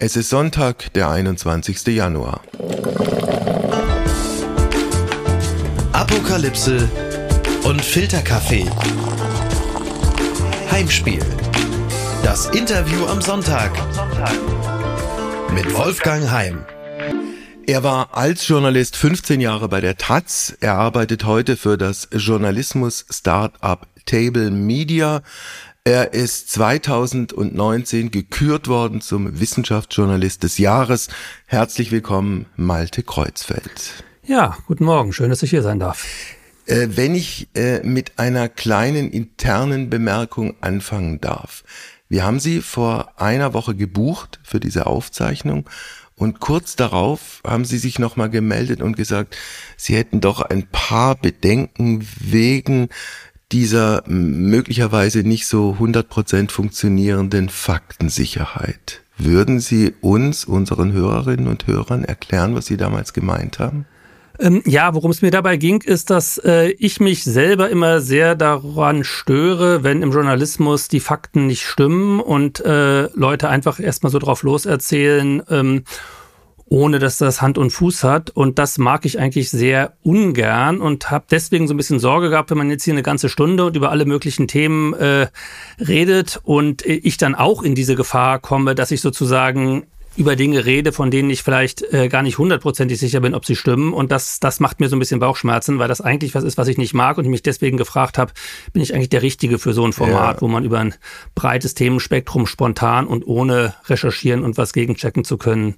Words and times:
Es 0.00 0.14
ist 0.14 0.28
Sonntag, 0.28 0.92
der 0.92 1.10
21. 1.10 1.88
Januar. 1.88 2.42
Apokalypse 5.92 6.88
und 7.64 7.84
Filterkaffee. 7.84 8.70
Heimspiel. 10.70 11.18
Das 12.22 12.46
Interview 12.50 13.06
am 13.06 13.20
Sonntag. 13.20 13.72
Mit 15.52 15.74
Wolfgang 15.74 16.30
Heim. 16.30 16.64
Er 17.66 17.82
war 17.82 18.16
als 18.16 18.46
Journalist 18.46 18.96
15 18.96 19.40
Jahre 19.40 19.68
bei 19.68 19.80
der 19.80 19.96
Taz. 19.96 20.56
Er 20.60 20.74
arbeitet 20.76 21.24
heute 21.24 21.56
für 21.56 21.76
das 21.76 22.08
Journalismus-Startup 22.12 23.84
Table 24.06 24.50
Media. 24.50 25.22
Er 25.90 26.12
ist 26.12 26.50
2019 26.50 28.10
gekürt 28.10 28.68
worden 28.68 29.00
zum 29.00 29.40
Wissenschaftsjournalist 29.40 30.42
des 30.42 30.58
Jahres. 30.58 31.08
Herzlich 31.46 31.90
willkommen, 31.90 32.44
Malte 32.56 33.02
Kreuzfeld. 33.02 34.04
Ja, 34.26 34.58
guten 34.66 34.84
Morgen. 34.84 35.14
Schön, 35.14 35.30
dass 35.30 35.42
ich 35.42 35.48
hier 35.48 35.62
sein 35.62 35.80
darf. 35.80 36.04
Äh, 36.66 36.88
wenn 36.90 37.14
ich 37.14 37.48
äh, 37.54 37.80
mit 37.84 38.18
einer 38.18 38.50
kleinen 38.50 39.10
internen 39.10 39.88
Bemerkung 39.88 40.56
anfangen 40.60 41.22
darf. 41.22 41.64
Wir 42.10 42.22
haben 42.22 42.38
Sie 42.38 42.60
vor 42.60 43.18
einer 43.18 43.54
Woche 43.54 43.74
gebucht 43.74 44.40
für 44.42 44.60
diese 44.60 44.84
Aufzeichnung 44.84 45.64
und 46.18 46.40
kurz 46.40 46.74
darauf 46.74 47.40
haben 47.46 47.64
Sie 47.64 47.78
sich 47.78 48.00
nochmal 48.00 48.28
gemeldet 48.28 48.82
und 48.82 48.96
gesagt, 48.96 49.36
Sie 49.76 49.96
hätten 49.96 50.20
doch 50.20 50.42
ein 50.42 50.66
paar 50.66 51.14
Bedenken 51.14 52.06
wegen 52.18 52.88
dieser 53.52 54.02
möglicherweise 54.06 55.20
nicht 55.20 55.46
so 55.46 55.76
100% 55.80 56.50
funktionierenden 56.50 57.48
Faktensicherheit. 57.48 59.02
Würden 59.16 59.58
Sie 59.58 59.94
uns, 60.00 60.44
unseren 60.44 60.92
Hörerinnen 60.92 61.48
und 61.48 61.66
Hörern, 61.66 62.04
erklären, 62.04 62.54
was 62.54 62.66
Sie 62.66 62.76
damals 62.76 63.12
gemeint 63.12 63.58
haben? 63.58 63.86
Ähm, 64.40 64.62
ja, 64.64 64.94
worum 64.94 65.10
es 65.10 65.22
mir 65.22 65.32
dabei 65.32 65.56
ging, 65.56 65.82
ist, 65.82 66.10
dass 66.10 66.38
äh, 66.38 66.68
ich 66.78 67.00
mich 67.00 67.24
selber 67.24 67.70
immer 67.70 68.00
sehr 68.00 68.36
daran 68.36 69.02
störe, 69.02 69.82
wenn 69.82 70.02
im 70.02 70.12
Journalismus 70.12 70.86
die 70.86 71.00
Fakten 71.00 71.48
nicht 71.48 71.64
stimmen 71.64 72.20
und 72.20 72.60
äh, 72.60 73.08
Leute 73.14 73.48
einfach 73.48 73.80
erstmal 73.80 74.12
so 74.12 74.20
drauf 74.20 74.44
loserzählen. 74.44 75.42
Ähm, 75.50 75.82
ohne 76.68 76.98
dass 76.98 77.18
das 77.18 77.40
Hand 77.40 77.58
und 77.58 77.70
Fuß 77.70 78.04
hat. 78.04 78.30
Und 78.30 78.58
das 78.58 78.78
mag 78.78 79.04
ich 79.04 79.18
eigentlich 79.18 79.50
sehr 79.50 79.94
ungern 80.02 80.80
und 80.80 81.10
habe 81.10 81.24
deswegen 81.30 81.66
so 81.66 81.74
ein 81.74 81.76
bisschen 81.76 81.98
Sorge 81.98 82.30
gehabt, 82.30 82.50
wenn 82.50 82.58
man 82.58 82.70
jetzt 82.70 82.84
hier 82.84 82.94
eine 82.94 83.02
ganze 83.02 83.28
Stunde 83.28 83.66
und 83.66 83.76
über 83.76 83.90
alle 83.90 84.04
möglichen 84.04 84.48
Themen 84.48 84.92
äh, 84.94 85.28
redet 85.80 86.40
und 86.42 86.84
ich 86.84 87.16
dann 87.16 87.34
auch 87.34 87.62
in 87.62 87.74
diese 87.74 87.94
Gefahr 87.94 88.38
komme, 88.38 88.74
dass 88.74 88.90
ich 88.90 89.00
sozusagen 89.00 89.86
über 90.16 90.34
Dinge 90.34 90.66
rede, 90.66 90.90
von 90.90 91.12
denen 91.12 91.30
ich 91.30 91.44
vielleicht 91.44 91.82
äh, 91.92 92.08
gar 92.08 92.22
nicht 92.22 92.38
hundertprozentig 92.38 92.98
sicher 92.98 93.20
bin, 93.20 93.34
ob 93.34 93.46
sie 93.46 93.54
stimmen. 93.54 93.92
Und 93.92 94.10
das, 94.10 94.40
das 94.40 94.58
macht 94.58 94.80
mir 94.80 94.88
so 94.88 94.96
ein 94.96 94.98
bisschen 94.98 95.20
Bauchschmerzen, 95.20 95.78
weil 95.78 95.86
das 95.86 96.00
eigentlich 96.00 96.34
was 96.34 96.42
ist, 96.42 96.58
was 96.58 96.66
ich 96.66 96.76
nicht 96.76 96.92
mag 96.92 97.18
und 97.18 97.24
ich 97.24 97.30
mich 97.30 97.44
deswegen 97.44 97.76
gefragt 97.76 98.18
habe, 98.18 98.32
bin 98.72 98.82
ich 98.82 98.94
eigentlich 98.94 99.10
der 99.10 99.22
Richtige 99.22 99.60
für 99.60 99.72
so 99.72 99.86
ein 99.86 99.92
Format, 99.92 100.36
ja. 100.36 100.40
wo 100.40 100.48
man 100.48 100.64
über 100.64 100.80
ein 100.80 100.94
breites 101.36 101.74
Themenspektrum 101.74 102.48
spontan 102.48 103.06
und 103.06 103.28
ohne 103.28 103.74
recherchieren 103.86 104.42
und 104.42 104.58
was 104.58 104.72
gegenchecken 104.72 105.22
zu 105.22 105.38
können 105.38 105.76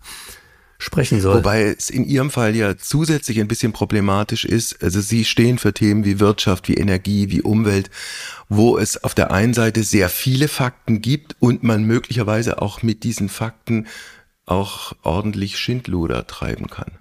sprechen 0.80 1.20
soll. 1.20 1.36
Wobei 1.36 1.62
es 1.62 1.90
in 1.90 2.04
Ihrem 2.04 2.30
Fall 2.30 2.56
ja 2.56 2.76
zusätzlich 2.76 3.38
ein 3.38 3.48
bisschen 3.48 3.72
problematisch 3.72 4.44
ist. 4.44 4.82
Also 4.82 5.00
Sie 5.00 5.24
stehen 5.24 5.58
für 5.58 5.72
Themen 5.72 6.04
wie 6.04 6.18
Wirtschaft, 6.18 6.68
wie 6.68 6.74
Energie, 6.74 7.30
wie 7.30 7.42
Umwelt, 7.42 7.90
wo 8.48 8.78
es 8.78 9.04
auf 9.04 9.14
der 9.14 9.30
einen 9.30 9.54
Seite 9.54 9.82
sehr 9.82 10.08
viele 10.08 10.48
Fakten 10.48 11.02
gibt 11.02 11.36
und 11.38 11.62
man 11.62 11.84
möglicherweise 11.84 12.60
auch 12.60 12.82
mit 12.82 13.04
diesen 13.04 13.28
Fakten 13.28 13.86
auch 14.46 14.94
ordentlich 15.02 15.58
Schindluder 15.58 16.26
treiben 16.26 16.68
kann. 16.68 16.99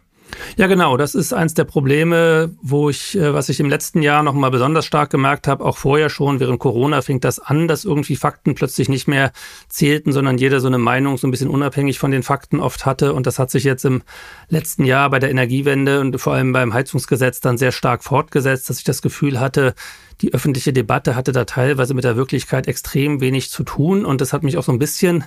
Ja, 0.58 0.68
genau. 0.68 0.98
Das 0.98 1.16
ist 1.16 1.34
eins 1.34 1.54
der 1.54 1.64
Probleme, 1.64 2.54
wo 2.62 2.90
ich, 2.90 3.18
äh, 3.18 3.34
was 3.34 3.50
ich 3.50 3.60
im 3.60 3.70
letzten 3.70 4.02
Jahr 4.02 4.24
noch 4.24 4.34
mal 4.34 4.52
besonders 4.52 4.86
stark 4.86 5.10
gemerkt 5.10 5.48
habe, 5.48 5.64
auch 5.64 5.78
vorher 5.78 6.10
schon, 6.10 6.40
während 6.40 6.60
Corona 6.60 7.02
fing 7.02 7.20
das 7.20 7.40
an, 7.40 7.68
dass 7.68 7.86
irgendwie 7.86 8.16
Fakten 8.16 8.56
plötzlich 8.56 8.90
nicht 8.90 9.08
mehr 9.08 9.32
zählten, 9.68 10.12
sondern 10.12 10.38
jeder 10.38 10.60
so 10.60 10.68
eine 10.68 10.78
Meinung 10.78 11.18
so 11.18 11.28
ein 11.28 11.32
bisschen 11.32 11.50
unabhängig 11.50 12.00
von 12.00 12.12
den 12.12 12.24
Fakten 12.24 12.60
oft 12.60 12.86
hatte. 12.86 13.14
Und 13.14 13.28
das 13.28 13.40
hat 13.40 13.52
sich 13.52 13.64
jetzt 13.64 13.86
im 13.86 14.02
letzten 14.50 14.86
Jahr 14.86 15.10
bei 15.10 15.20
der 15.20 15.32
Energiewende 15.32 16.00
und 16.00 16.20
vor 16.20 16.34
allem 16.34 16.54
beim 16.54 16.74
Heizungsgesetz 16.74 17.40
dann 17.40 17.58
sehr 17.58 17.72
stark 17.72 18.04
fortgesetzt, 18.04 18.70
dass 18.70 18.80
ich 18.80 18.84
das 18.84 19.02
Gefühl 19.02 19.40
hatte, 19.40 19.74
die 20.22 20.34
öffentliche 20.34 20.74
Debatte 20.74 21.16
hatte 21.16 21.32
da 21.32 21.46
teilweise 21.46 21.94
mit 21.94 22.04
der 22.04 22.18
Wirklichkeit 22.18 22.68
extrem 22.68 23.22
wenig 23.22 23.50
zu 23.50 23.64
tun. 23.64 24.06
Und 24.06 24.22
das 24.22 24.34
hat 24.34 24.44
mich 24.44 24.58
auch 24.58 24.64
so 24.64 24.72
ein 24.72 24.80
bisschen 24.80 25.24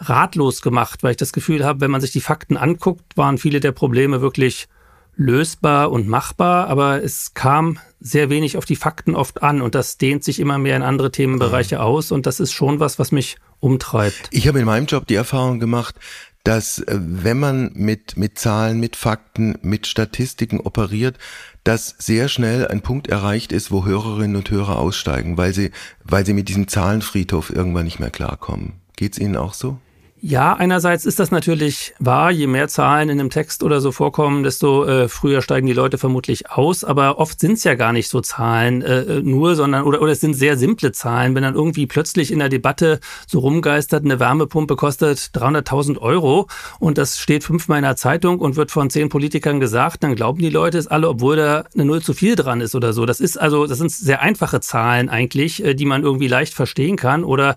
ratlos 0.00 0.62
gemacht, 0.62 1.02
weil 1.02 1.12
ich 1.12 1.16
das 1.16 1.32
Gefühl 1.32 1.64
habe, 1.64 1.80
wenn 1.80 1.90
man 1.90 2.00
sich 2.00 2.10
die 2.10 2.20
Fakten 2.20 2.56
anguckt, 2.56 3.16
waren 3.16 3.38
viele 3.38 3.60
der 3.60 3.72
Probleme 3.72 4.20
wirklich 4.20 4.68
lösbar 5.16 5.92
und 5.92 6.08
machbar, 6.08 6.68
aber 6.68 7.02
es 7.02 7.34
kam 7.34 7.78
sehr 8.00 8.30
wenig 8.30 8.56
auf 8.56 8.64
die 8.64 8.76
Fakten 8.76 9.14
oft 9.14 9.42
an 9.42 9.60
und 9.60 9.74
das 9.74 9.98
dehnt 9.98 10.24
sich 10.24 10.40
immer 10.40 10.56
mehr 10.56 10.76
in 10.76 10.82
andere 10.82 11.12
Themenbereiche 11.12 11.82
aus 11.82 12.10
und 12.10 12.24
das 12.24 12.40
ist 12.40 12.52
schon 12.52 12.80
was, 12.80 12.98
was 12.98 13.12
mich 13.12 13.36
umtreibt. 13.60 14.28
Ich 14.30 14.48
habe 14.48 14.60
in 14.60 14.64
meinem 14.64 14.86
Job 14.86 15.06
die 15.06 15.16
Erfahrung 15.16 15.60
gemacht, 15.60 15.96
dass 16.42 16.78
äh, 16.78 16.98
wenn 16.98 17.38
man 17.38 17.70
mit, 17.74 18.16
mit 18.16 18.38
Zahlen, 18.38 18.80
mit 18.80 18.96
Fakten, 18.96 19.58
mit 19.60 19.86
Statistiken 19.86 20.60
operiert, 20.60 21.18
dass 21.64 21.94
sehr 21.98 22.28
schnell 22.28 22.66
ein 22.66 22.80
Punkt 22.80 23.08
erreicht 23.08 23.52
ist, 23.52 23.70
wo 23.70 23.84
Hörerinnen 23.84 24.36
und 24.36 24.50
Hörer 24.50 24.78
aussteigen, 24.78 25.36
weil 25.36 25.52
sie, 25.52 25.70
weil 26.02 26.24
sie 26.24 26.32
mit 26.32 26.48
diesem 26.48 26.66
Zahlenfriedhof 26.66 27.50
irgendwann 27.50 27.84
nicht 27.84 28.00
mehr 28.00 28.10
klarkommen. 28.10 28.80
Geht's 28.96 29.18
Ihnen 29.18 29.36
auch 29.36 29.52
so? 29.52 29.78
Ja, 30.22 30.52
einerseits 30.52 31.06
ist 31.06 31.18
das 31.18 31.30
natürlich 31.30 31.94
wahr. 31.98 32.30
Je 32.30 32.46
mehr 32.46 32.68
Zahlen 32.68 33.08
in 33.08 33.18
einem 33.18 33.30
Text 33.30 33.62
oder 33.62 33.80
so 33.80 33.90
vorkommen, 33.90 34.42
desto 34.42 34.84
äh, 34.84 35.08
früher 35.08 35.40
steigen 35.40 35.66
die 35.66 35.72
Leute 35.72 35.96
vermutlich 35.96 36.50
aus. 36.50 36.84
Aber 36.84 37.18
oft 37.18 37.40
sind 37.40 37.52
es 37.52 37.64
ja 37.64 37.74
gar 37.74 37.94
nicht 37.94 38.10
so 38.10 38.20
Zahlen 38.20 38.82
äh, 38.82 39.22
nur, 39.22 39.54
sondern 39.54 39.84
oder, 39.84 40.02
oder 40.02 40.12
es 40.12 40.20
sind 40.20 40.34
sehr 40.34 40.58
simple 40.58 40.92
Zahlen. 40.92 41.34
Wenn 41.34 41.42
dann 41.42 41.54
irgendwie 41.54 41.86
plötzlich 41.86 42.32
in 42.32 42.38
der 42.38 42.50
Debatte 42.50 43.00
so 43.26 43.38
rumgeistert, 43.38 44.04
eine 44.04 44.20
Wärmepumpe 44.20 44.76
kostet 44.76 45.18
300.000 45.18 45.96
Euro 45.96 46.48
und 46.80 46.98
das 46.98 47.18
steht 47.18 47.42
fünfmal 47.42 47.78
in 47.78 47.84
der 47.84 47.96
Zeitung 47.96 48.40
und 48.40 48.56
wird 48.56 48.70
von 48.70 48.90
zehn 48.90 49.08
Politikern 49.08 49.58
gesagt, 49.58 50.02
dann 50.02 50.16
glauben 50.16 50.40
die 50.40 50.50
Leute 50.50 50.76
es 50.76 50.86
alle, 50.86 51.08
obwohl 51.08 51.36
da 51.36 51.64
eine 51.72 51.86
Null 51.86 52.02
zu 52.02 52.12
viel 52.12 52.36
dran 52.36 52.60
ist 52.60 52.74
oder 52.74 52.92
so. 52.92 53.06
Das 53.06 53.20
ist 53.20 53.40
also, 53.40 53.66
das 53.66 53.78
sind 53.78 53.90
sehr 53.90 54.20
einfache 54.20 54.60
Zahlen 54.60 55.08
eigentlich, 55.08 55.64
äh, 55.64 55.72
die 55.72 55.86
man 55.86 56.02
irgendwie 56.02 56.28
leicht 56.28 56.52
verstehen 56.52 56.96
kann 56.96 57.24
oder 57.24 57.56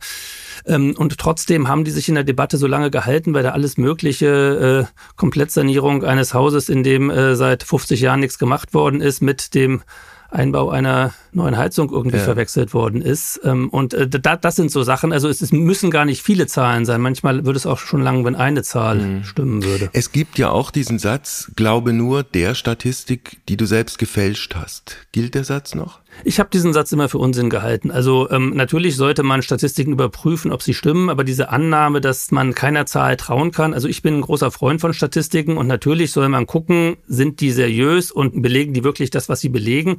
und 0.66 1.18
trotzdem 1.18 1.68
haben 1.68 1.84
die 1.84 1.92
sich 1.92 2.10
in 2.10 2.16
der 2.16 2.24
Debatte 2.24 2.58
so 2.58 2.68
lange 2.68 2.92
gehalten, 2.92 3.34
weil 3.34 3.44
da 3.44 3.52
alles 3.52 3.78
mögliche 3.78 4.88
äh, 4.88 5.14
Komplettsanierung 5.16 6.04
eines 6.04 6.34
Hauses, 6.34 6.70
in 6.70 6.84
dem 6.84 7.10
äh, 7.10 7.36
seit 7.36 7.64
50 7.64 8.02
Jahren 8.02 8.20
nichts 8.20 8.38
gemacht 8.38 8.74
worden 8.74 9.02
ist, 9.02 9.22
mit 9.22 9.54
dem 9.54 9.82
Einbau 10.34 10.70
einer 10.70 11.14
neuen 11.32 11.58
Heizung 11.58 11.92
irgendwie 11.92 12.18
ja. 12.18 12.24
verwechselt 12.24 12.74
worden 12.74 13.02
ist. 13.02 13.40
Ähm, 13.44 13.70
und 13.70 13.94
äh, 13.94 14.08
das 14.08 14.56
sind 14.56 14.72
so 14.72 14.84
Sachen, 14.84 15.14
also 15.14 15.30
es 15.30 15.52
müssen 15.52 15.92
gar 15.92 16.06
nicht 16.06 16.24
viele 16.24 16.48
Zahlen 16.48 16.86
sein. 16.86 17.02
Manchmal 17.02 17.46
würde 17.46 17.58
es 17.58 17.66
auch 17.66 17.78
schon 17.78 18.02
lang, 18.02 18.26
wenn 18.26 18.36
eine 18.36 18.64
Zahl 18.64 18.98
mhm. 18.98 19.24
stimmen 19.24 19.64
würde. 19.64 19.90
Es 19.94 20.12
gibt 20.12 20.38
ja 20.38 20.50
auch 20.50 20.72
diesen 20.72 21.00
Satz, 21.00 21.52
glaube 21.56 21.94
nur 21.94 22.24
der 22.24 22.56
Statistik, 22.56 23.38
die 23.48 23.58
du 23.58 23.66
selbst 23.66 24.00
gefälscht 24.00 24.56
hast. 24.56 24.98
Gilt 25.12 25.36
der 25.36 25.44
Satz 25.44 25.76
noch? 25.76 26.00
Ich 26.24 26.40
habe 26.40 26.50
diesen 26.52 26.74
Satz 26.74 26.92
immer 26.92 27.10
für 27.10 27.18
Unsinn 27.18 27.50
gehalten. 27.50 27.92
Also 27.92 28.30
ähm, 28.30 28.54
natürlich 28.56 28.96
sollte 28.96 29.24
man 29.24 29.42
Statistiken 29.42 29.92
überprüfen, 29.92 30.52
ob 30.52 30.62
sie 30.62 30.74
stimmen, 30.74 31.10
aber 31.10 31.24
diese 31.24 31.50
Annahme, 31.50 32.02
dass 32.02 32.32
man 32.32 32.54
keiner 32.54 32.86
Zahl 32.86 33.18
trauen 33.18 33.52
kann, 33.52 33.74
also 33.74 33.88
ich 33.88 34.02
bin 34.02 34.16
ein 34.16 34.22
großer 34.22 34.52
Freund 34.52 34.82
von 34.82 34.94
Statistiken 34.94 35.58
und 35.58 35.68
natürlich 35.68 36.12
soll 36.12 36.30
man 36.30 36.46
gucken, 36.46 36.98
sind 37.08 37.42
die 37.42 37.52
seriös 37.52 38.12
und 38.12 38.42
belegen 38.42 38.74
die 38.74 38.84
wirklich 38.84 39.10
das, 39.10 39.30
was 39.30 39.42
sie 39.42 39.50
belegen. 39.50 39.98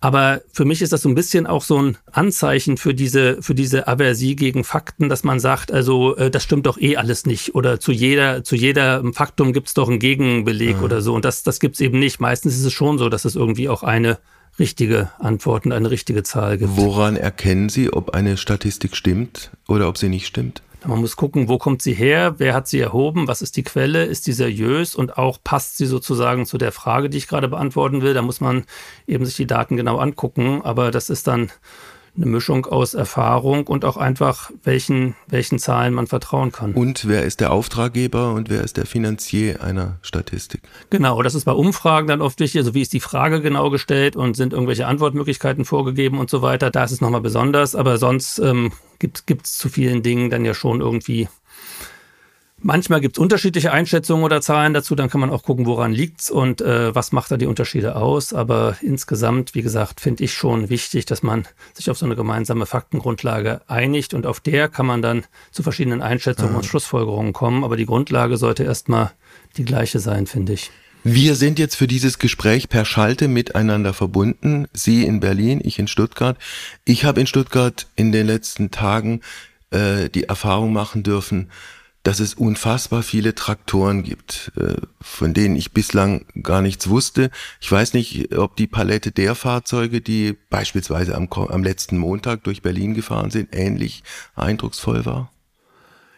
Aber 0.00 0.42
für 0.52 0.64
mich 0.64 0.82
ist 0.82 0.92
das 0.92 1.02
so 1.02 1.08
ein 1.08 1.14
bisschen 1.14 1.46
auch 1.46 1.62
so 1.62 1.80
ein 1.80 1.98
Anzeichen 2.12 2.76
für 2.76 2.94
diese, 2.94 3.42
für 3.42 3.54
diese 3.54 3.88
Aversie 3.88 4.36
gegen 4.36 4.64
Fakten, 4.64 5.08
dass 5.08 5.24
man 5.24 5.40
sagt, 5.40 5.72
also 5.72 6.16
äh, 6.16 6.30
das 6.30 6.42
stimmt 6.44 6.66
doch 6.66 6.78
eh 6.78 6.96
alles 6.96 7.26
nicht 7.26 7.54
oder 7.54 7.80
zu 7.80 7.92
jeder, 7.92 8.44
zu 8.44 8.56
jeder 8.56 9.02
Faktum 9.12 9.52
gibt 9.52 9.68
es 9.68 9.74
doch 9.74 9.88
einen 9.88 9.98
Gegenbeleg 9.98 10.78
mhm. 10.78 10.84
oder 10.84 11.00
so. 11.00 11.14
Und 11.14 11.24
das, 11.24 11.42
das 11.42 11.60
gibt 11.60 11.74
es 11.74 11.80
eben 11.80 11.98
nicht. 11.98 12.20
Meistens 12.20 12.56
ist 12.56 12.64
es 12.64 12.72
schon 12.72 12.98
so, 12.98 13.08
dass 13.08 13.24
es 13.24 13.36
irgendwie 13.36 13.68
auch 13.68 13.82
eine 13.82 14.18
richtige 14.58 15.10
Antworten, 15.18 15.72
eine 15.72 15.90
richtige 15.90 16.22
Zahl 16.22 16.58
gibt. 16.58 16.76
Woran 16.76 17.16
erkennen 17.16 17.68
Sie, 17.68 17.92
ob 17.92 18.14
eine 18.14 18.36
Statistik 18.36 18.96
stimmt 18.96 19.50
oder 19.68 19.88
ob 19.88 19.98
sie 19.98 20.08
nicht 20.08 20.26
stimmt? 20.26 20.62
Man 20.86 21.00
muss 21.00 21.16
gucken, 21.16 21.48
wo 21.48 21.56
kommt 21.56 21.80
sie 21.80 21.94
her, 21.94 22.34
wer 22.36 22.52
hat 22.52 22.68
sie 22.68 22.78
erhoben, 22.78 23.26
was 23.26 23.40
ist 23.40 23.56
die 23.56 23.62
Quelle, 23.62 24.04
ist 24.04 24.26
die 24.26 24.34
seriös 24.34 24.94
und 24.94 25.16
auch 25.16 25.38
passt 25.42 25.78
sie 25.78 25.86
sozusagen 25.86 26.44
zu 26.44 26.58
der 26.58 26.72
Frage, 26.72 27.08
die 27.08 27.16
ich 27.16 27.26
gerade 27.26 27.48
beantworten 27.48 28.02
will. 28.02 28.12
Da 28.12 28.20
muss 28.20 28.42
man 28.42 28.64
eben 29.06 29.24
sich 29.24 29.36
die 29.36 29.46
Daten 29.46 29.76
genau 29.76 29.96
angucken, 29.96 30.60
aber 30.62 30.90
das 30.90 31.08
ist 31.08 31.26
dann 31.26 31.50
eine 32.16 32.26
Mischung 32.26 32.66
aus 32.66 32.94
Erfahrung 32.94 33.66
und 33.66 33.84
auch 33.84 33.96
einfach, 33.96 34.50
welchen, 34.62 35.16
welchen 35.26 35.58
Zahlen 35.58 35.94
man 35.94 36.06
vertrauen 36.06 36.52
kann. 36.52 36.72
Und 36.72 37.08
wer 37.08 37.24
ist 37.24 37.40
der 37.40 37.52
Auftraggeber 37.52 38.32
und 38.32 38.50
wer 38.50 38.62
ist 38.62 38.76
der 38.76 38.86
Finanzier 38.86 39.62
einer 39.62 39.98
Statistik? 40.02 40.62
Genau, 40.90 41.22
das 41.22 41.34
ist 41.34 41.44
bei 41.44 41.52
Umfragen 41.52 42.06
dann 42.06 42.22
oft 42.22 42.38
wichtig. 42.40 42.60
Also 42.60 42.74
wie 42.74 42.82
ist 42.82 42.92
die 42.92 43.00
Frage 43.00 43.40
genau 43.40 43.70
gestellt 43.70 44.16
und 44.16 44.36
sind 44.36 44.52
irgendwelche 44.52 44.86
Antwortmöglichkeiten 44.86 45.64
vorgegeben 45.64 46.18
und 46.18 46.30
so 46.30 46.42
weiter. 46.42 46.70
Da 46.70 46.84
ist 46.84 46.92
es 46.92 47.00
nochmal 47.00 47.20
besonders, 47.20 47.74
aber 47.74 47.98
sonst 47.98 48.38
ähm, 48.38 48.72
gibt 48.98 49.46
es 49.46 49.58
zu 49.58 49.68
vielen 49.68 50.02
Dingen 50.02 50.30
dann 50.30 50.44
ja 50.44 50.54
schon 50.54 50.80
irgendwie 50.80 51.28
Manchmal 52.66 53.02
gibt 53.02 53.18
es 53.18 53.20
unterschiedliche 53.20 53.72
Einschätzungen 53.72 54.24
oder 54.24 54.40
Zahlen 54.40 54.72
dazu, 54.72 54.94
dann 54.94 55.10
kann 55.10 55.20
man 55.20 55.28
auch 55.28 55.42
gucken, 55.42 55.66
woran 55.66 55.92
liegt's 55.92 56.30
und 56.30 56.62
äh, 56.62 56.94
was 56.94 57.12
macht 57.12 57.30
da 57.30 57.36
die 57.36 57.44
Unterschiede 57.44 57.94
aus. 57.94 58.32
Aber 58.32 58.78
insgesamt, 58.80 59.54
wie 59.54 59.60
gesagt, 59.60 60.00
finde 60.00 60.24
ich 60.24 60.32
schon 60.32 60.70
wichtig, 60.70 61.04
dass 61.04 61.22
man 61.22 61.44
sich 61.74 61.90
auf 61.90 61.98
so 61.98 62.06
eine 62.06 62.16
gemeinsame 62.16 62.64
Faktengrundlage 62.64 63.60
einigt 63.66 64.14
und 64.14 64.24
auf 64.24 64.40
der 64.40 64.70
kann 64.70 64.86
man 64.86 65.02
dann 65.02 65.26
zu 65.52 65.62
verschiedenen 65.62 66.00
Einschätzungen 66.00 66.52
mhm. 66.52 66.56
und 66.60 66.64
Schlussfolgerungen 66.64 67.34
kommen. 67.34 67.64
Aber 67.64 67.76
die 67.76 67.84
Grundlage 67.84 68.38
sollte 68.38 68.64
erstmal 68.64 69.12
die 69.58 69.66
gleiche 69.66 69.98
sein, 69.98 70.26
finde 70.26 70.54
ich. 70.54 70.70
Wir 71.02 71.34
sind 71.34 71.58
jetzt 71.58 71.76
für 71.76 71.86
dieses 71.86 72.18
Gespräch 72.18 72.70
per 72.70 72.86
Schalte 72.86 73.28
miteinander 73.28 73.92
verbunden. 73.92 74.68
Sie 74.72 75.04
in 75.04 75.20
Berlin, 75.20 75.60
ich 75.62 75.78
in 75.78 75.86
Stuttgart. 75.86 76.38
Ich 76.86 77.04
habe 77.04 77.20
in 77.20 77.26
Stuttgart 77.26 77.88
in 77.94 78.10
den 78.10 78.26
letzten 78.26 78.70
Tagen 78.70 79.20
äh, 79.70 80.08
die 80.08 80.24
Erfahrung 80.24 80.72
machen 80.72 81.02
dürfen, 81.02 81.50
dass 82.04 82.20
es 82.20 82.34
unfassbar 82.34 83.02
viele 83.02 83.34
Traktoren 83.34 84.04
gibt, 84.04 84.52
äh, 84.56 84.76
von 85.00 85.34
denen 85.34 85.56
ich 85.56 85.72
bislang 85.72 86.26
gar 86.42 86.62
nichts 86.62 86.88
wusste. 86.88 87.30
Ich 87.60 87.72
weiß 87.72 87.94
nicht, 87.94 88.36
ob 88.36 88.56
die 88.56 88.66
Palette 88.66 89.10
der 89.10 89.34
Fahrzeuge, 89.34 90.00
die 90.00 90.36
beispielsweise 90.50 91.16
am, 91.16 91.28
am 91.32 91.64
letzten 91.64 91.98
Montag 91.98 92.44
durch 92.44 92.62
Berlin 92.62 92.94
gefahren 92.94 93.30
sind, 93.30 93.48
ähnlich 93.52 94.04
eindrucksvoll 94.36 95.06
war. 95.06 95.30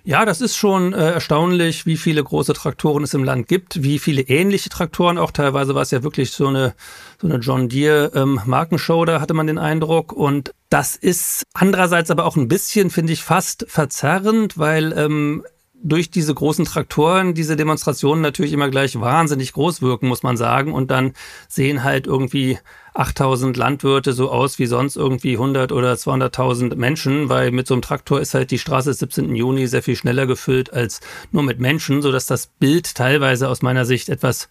Ja, 0.02 0.24
das 0.24 0.40
ist 0.40 0.56
schon 0.56 0.92
äh, 0.92 1.10
erstaunlich, 1.12 1.84
wie 1.84 1.96
viele 1.96 2.22
große 2.22 2.52
Traktoren 2.52 3.02
es 3.02 3.14
im 3.14 3.24
Land 3.24 3.48
gibt, 3.48 3.82
wie 3.82 3.98
viele 3.98 4.22
ähnliche 4.22 4.68
Traktoren 4.68 5.18
auch. 5.18 5.32
Teilweise 5.32 5.74
war 5.74 5.82
es 5.82 5.90
ja 5.90 6.04
wirklich 6.04 6.30
so 6.30 6.46
eine, 6.46 6.74
so 7.20 7.26
eine 7.26 7.38
John 7.38 7.68
Deere 7.68 8.12
ähm, 8.14 8.40
Markenshow, 8.44 9.04
da 9.04 9.20
hatte 9.20 9.34
man 9.34 9.48
den 9.48 9.58
Eindruck. 9.58 10.12
Und 10.12 10.52
das 10.68 10.94
ist 10.94 11.42
andererseits 11.54 12.12
aber 12.12 12.24
auch 12.24 12.36
ein 12.36 12.46
bisschen, 12.46 12.90
finde 12.90 13.14
ich, 13.14 13.22
fast 13.22 13.66
verzerrend, 13.68 14.56
weil 14.58 14.92
ähm, 14.96 15.44
durch 15.88 16.10
diese 16.10 16.34
großen 16.34 16.64
Traktoren 16.64 17.34
diese 17.34 17.56
Demonstrationen 17.56 18.20
natürlich 18.20 18.52
immer 18.52 18.68
gleich 18.70 19.00
wahnsinnig 19.00 19.52
groß 19.52 19.82
wirken, 19.82 20.08
muss 20.08 20.22
man 20.22 20.36
sagen. 20.36 20.72
Und 20.72 20.90
dann 20.90 21.12
sehen 21.48 21.84
halt 21.84 22.06
irgendwie 22.06 22.58
8000 22.94 23.56
Landwirte 23.56 24.12
so 24.12 24.30
aus 24.30 24.58
wie 24.58 24.66
sonst 24.66 24.96
irgendwie 24.96 25.34
100 25.34 25.70
oder 25.70 25.92
200.000 25.92 26.74
Menschen, 26.74 27.28
weil 27.28 27.52
mit 27.52 27.66
so 27.66 27.74
einem 27.74 27.82
Traktor 27.82 28.20
ist 28.20 28.34
halt 28.34 28.50
die 28.50 28.58
Straße 28.58 28.90
des 28.90 28.98
17. 28.98 29.34
Juni 29.36 29.66
sehr 29.68 29.82
viel 29.82 29.96
schneller 29.96 30.26
gefüllt 30.26 30.72
als 30.72 31.00
nur 31.30 31.44
mit 31.44 31.60
Menschen, 31.60 32.02
so 32.02 32.10
dass 32.10 32.26
das 32.26 32.48
Bild 32.48 32.94
teilweise 32.94 33.48
aus 33.48 33.62
meiner 33.62 33.84
Sicht 33.84 34.08
etwas 34.08 34.48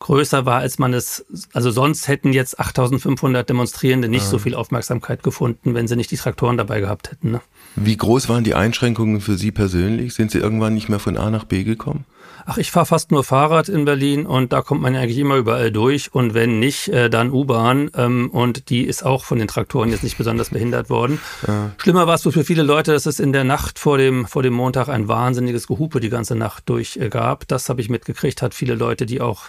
größer 0.00 0.44
war, 0.44 0.58
als 0.58 0.78
man 0.78 0.92
es, 0.92 1.24
also 1.54 1.70
sonst 1.70 2.08
hätten 2.08 2.32
jetzt 2.32 2.60
8500 2.60 3.48
Demonstrierende 3.48 4.08
nicht 4.08 4.24
ja. 4.24 4.30
so 4.30 4.38
viel 4.38 4.54
Aufmerksamkeit 4.54 5.22
gefunden, 5.22 5.74
wenn 5.74 5.88
sie 5.88 5.96
nicht 5.96 6.10
die 6.10 6.16
Traktoren 6.16 6.58
dabei 6.58 6.80
gehabt 6.80 7.10
hätten. 7.10 7.30
Ne? 7.30 7.40
Wie 7.76 7.96
groß 7.96 8.28
waren 8.28 8.44
die 8.44 8.54
Einschränkungen 8.54 9.20
für 9.20 9.36
Sie 9.36 9.50
persönlich? 9.50 10.14
Sind 10.14 10.30
Sie 10.30 10.38
irgendwann 10.38 10.74
nicht 10.74 10.88
mehr 10.88 11.00
von 11.00 11.16
A 11.16 11.30
nach 11.30 11.44
B 11.44 11.64
gekommen? 11.64 12.04
Ach, 12.46 12.58
ich 12.58 12.70
fahre 12.70 12.84
fast 12.84 13.10
nur 13.10 13.24
Fahrrad 13.24 13.70
in 13.70 13.86
Berlin 13.86 14.26
und 14.26 14.52
da 14.52 14.60
kommt 14.60 14.82
man 14.82 14.94
eigentlich 14.94 15.16
immer 15.16 15.36
überall 15.36 15.72
durch 15.72 16.12
und 16.12 16.34
wenn 16.34 16.58
nicht, 16.58 16.88
äh, 16.88 17.08
dann 17.08 17.30
U-Bahn 17.30 17.90
ähm, 17.96 18.28
und 18.30 18.68
die 18.68 18.82
ist 18.82 19.02
auch 19.02 19.24
von 19.24 19.38
den 19.38 19.48
Traktoren 19.48 19.90
jetzt 19.90 20.04
nicht 20.04 20.18
besonders 20.18 20.50
behindert 20.50 20.90
worden. 20.90 21.20
Ja. 21.46 21.70
Schlimmer 21.78 22.06
war 22.06 22.16
es 22.16 22.22
für 22.22 22.44
viele 22.44 22.62
Leute, 22.62 22.92
dass 22.92 23.06
es 23.06 23.18
in 23.18 23.32
der 23.32 23.44
Nacht 23.44 23.78
vor 23.78 23.96
dem, 23.96 24.26
vor 24.26 24.42
dem 24.42 24.52
Montag 24.52 24.88
ein 24.88 25.08
wahnsinniges 25.08 25.66
Gehupe 25.66 26.00
die 26.00 26.10
ganze 26.10 26.34
Nacht 26.34 26.68
durch 26.68 26.98
äh, 26.98 27.08
gab. 27.08 27.48
Das 27.48 27.70
habe 27.70 27.80
ich 27.80 27.88
mitgekriegt, 27.88 28.42
hat 28.42 28.52
viele 28.52 28.74
Leute, 28.74 29.06
die 29.06 29.22
auch 29.22 29.44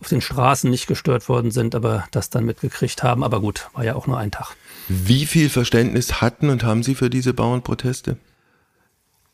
auf 0.00 0.08
den 0.08 0.20
Straßen 0.20 0.68
nicht 0.68 0.88
gestört 0.88 1.28
worden 1.28 1.52
sind, 1.52 1.76
aber 1.76 2.04
das 2.10 2.30
dann 2.30 2.44
mitgekriegt 2.44 3.04
haben. 3.04 3.22
Aber 3.22 3.40
gut, 3.40 3.68
war 3.74 3.84
ja 3.84 3.94
auch 3.94 4.08
nur 4.08 4.18
ein 4.18 4.32
Tag. 4.32 4.56
Wie 4.92 5.24
viel 5.24 5.50
Verständnis 5.50 6.20
hatten 6.20 6.50
und 6.50 6.64
haben 6.64 6.82
Sie 6.82 6.96
für 6.96 7.10
diese 7.10 7.32
Bauernproteste? 7.32 8.16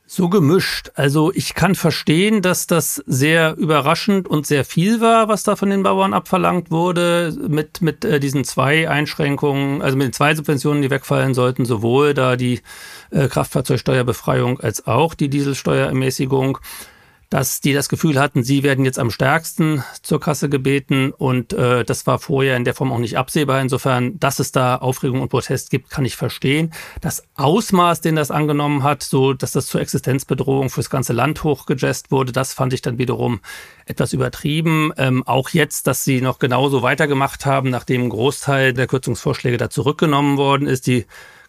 So 0.04 0.28
gemischt. 0.28 0.90
Also 0.96 1.32
ich 1.32 1.54
kann 1.54 1.74
verstehen, 1.74 2.42
dass 2.42 2.66
das 2.66 3.02
sehr 3.06 3.56
überraschend 3.56 4.28
und 4.28 4.46
sehr 4.46 4.66
viel 4.66 5.00
war, 5.00 5.28
was 5.28 5.44
da 5.44 5.56
von 5.56 5.70
den 5.70 5.82
Bauern 5.82 6.12
abverlangt 6.12 6.70
wurde, 6.70 7.34
mit, 7.48 7.80
mit 7.80 8.04
äh, 8.04 8.20
diesen 8.20 8.44
zwei 8.44 8.90
Einschränkungen, 8.90 9.80
also 9.80 9.96
mit 9.96 10.08
den 10.08 10.12
zwei 10.12 10.34
Subventionen, 10.34 10.82
die 10.82 10.90
wegfallen 10.90 11.32
sollten, 11.32 11.64
sowohl 11.64 12.12
da 12.12 12.36
die 12.36 12.60
äh, 13.10 13.26
Kraftfahrzeugsteuerbefreiung 13.26 14.60
als 14.60 14.86
auch 14.86 15.14
die 15.14 15.30
Dieselsteuerermäßigung 15.30 16.58
dass 17.30 17.60
die 17.60 17.72
das 17.72 17.88
Gefühl 17.88 18.20
hatten, 18.20 18.44
sie 18.44 18.62
werden 18.62 18.84
jetzt 18.84 18.98
am 18.98 19.10
stärksten 19.10 19.82
zur 20.02 20.20
Kasse 20.20 20.48
gebeten 20.48 21.10
und 21.10 21.52
äh, 21.52 21.84
das 21.84 22.06
war 22.06 22.18
vorher 22.18 22.56
in 22.56 22.64
der 22.64 22.74
Form 22.74 22.92
auch 22.92 22.98
nicht 22.98 23.18
absehbar. 23.18 23.60
Insofern, 23.60 24.18
dass 24.20 24.38
es 24.38 24.52
da 24.52 24.76
Aufregung 24.76 25.20
und 25.20 25.28
Protest 25.28 25.70
gibt, 25.70 25.90
kann 25.90 26.04
ich 26.04 26.16
verstehen. 26.16 26.72
Das 27.00 27.24
Ausmaß, 27.34 28.00
den 28.00 28.16
das 28.16 28.30
angenommen 28.30 28.82
hat, 28.82 29.02
so 29.02 29.32
dass 29.32 29.52
das 29.52 29.66
zur 29.66 29.80
Existenzbedrohung 29.80 30.70
fürs 30.70 30.90
ganze 30.90 31.12
Land 31.12 31.42
hochgejazzt 31.42 32.10
wurde, 32.10 32.32
das 32.32 32.52
fand 32.52 32.72
ich 32.72 32.82
dann 32.82 32.98
wiederum 32.98 33.40
etwas 33.86 34.12
übertrieben. 34.12 34.92
Ähm, 34.96 35.26
auch 35.26 35.50
jetzt, 35.50 35.86
dass 35.86 36.04
sie 36.04 36.20
noch 36.20 36.38
genauso 36.38 36.82
weitergemacht 36.82 37.46
haben, 37.46 37.70
nachdem 37.70 38.04
ein 38.04 38.10
Großteil 38.10 38.72
der 38.72 38.86
Kürzungsvorschläge 38.86 39.56
da 39.56 39.68
zurückgenommen 39.70 40.36
worden 40.36 40.66
ist, 40.66 40.86
die 40.86 41.06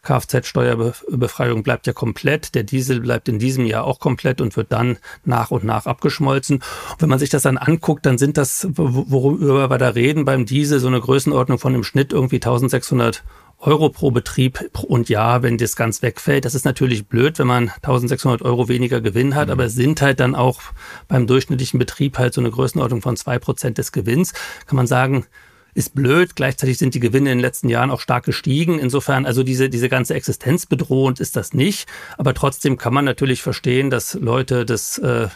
Kfz-Steuerbefreiung 0.07 1.63
bleibt 1.63 1.85
ja 1.85 1.93
komplett. 1.93 2.55
Der 2.55 2.63
Diesel 2.63 3.01
bleibt 3.01 3.27
in 3.27 3.39
diesem 3.39 3.65
Jahr 3.65 3.83
auch 3.83 3.99
komplett 3.99 4.39
und 4.39 4.55
wird 4.55 4.71
dann 4.71 4.97
nach 5.25 5.51
und 5.51 5.65
nach 5.65 5.85
abgeschmolzen. 5.85 6.57
Und 6.57 7.01
wenn 7.01 7.09
man 7.09 7.19
sich 7.19 7.29
das 7.29 7.43
dann 7.43 7.57
anguckt, 7.57 8.05
dann 8.05 8.17
sind 8.17 8.37
das, 8.37 8.67
worüber 8.71 9.69
wir 9.69 9.77
da 9.77 9.89
reden, 9.89 10.23
beim 10.23 10.45
Diesel 10.45 10.79
so 10.79 10.87
eine 10.87 11.01
Größenordnung 11.01 11.59
von 11.59 11.75
im 11.75 11.83
Schnitt 11.83 12.13
irgendwie 12.13 12.37
1600 12.37 13.23
Euro 13.59 13.89
pro 13.89 14.11
Betrieb 14.11 14.69
und 14.83 15.09
ja, 15.09 15.41
wenn 15.41 15.57
das 15.57 15.75
ganz 15.75 16.03
wegfällt, 16.03 16.45
das 16.45 16.53
ist 16.53 16.63
natürlich 16.63 17.07
blöd, 17.07 17.39
wenn 17.39 17.47
man 17.47 17.69
1600 17.69 18.43
Euro 18.43 18.69
weniger 18.69 19.01
Gewinn 19.01 19.33
hat, 19.33 19.47
mhm. 19.47 19.53
aber 19.53 19.65
es 19.65 19.73
sind 19.73 19.99
halt 19.99 20.19
dann 20.19 20.35
auch 20.35 20.61
beim 21.07 21.25
durchschnittlichen 21.25 21.79
Betrieb 21.79 22.19
halt 22.19 22.35
so 22.35 22.41
eine 22.41 22.51
Größenordnung 22.51 23.01
von 23.01 23.17
zwei 23.17 23.39
Prozent 23.39 23.79
des 23.79 23.91
Gewinns. 23.91 24.33
Kann 24.67 24.75
man 24.75 24.85
sagen, 24.85 25.25
ist 25.77 25.93
blöd. 25.93 26.35
Gleichzeitig 26.35 26.79
sind 26.79 26.95
die 26.95 26.99
Gewinne 26.99 27.31
in 27.31 27.37
den 27.37 27.41
letzten 27.41 27.69
Jahren 27.69 27.91
auch 27.91 28.01
stark 28.01 28.25
gestiegen. 28.25 28.79
Insofern, 28.79 29.27
also 29.27 29.43
diese, 29.43 29.69
diese 29.69 29.89
ganze 29.89 30.15
Existenz 30.15 30.65
bedrohend 30.65 31.19
ist 31.19 31.35
das 31.35 31.53
nicht. 31.53 31.87
Aber 32.17 32.33
trotzdem 32.33 32.77
kann 32.77 32.95
man 32.95 33.05
natürlich 33.05 33.43
verstehen, 33.43 33.91
dass 33.91 34.15
Leute 34.15 34.65
das 34.65 34.97
äh, 34.97 35.27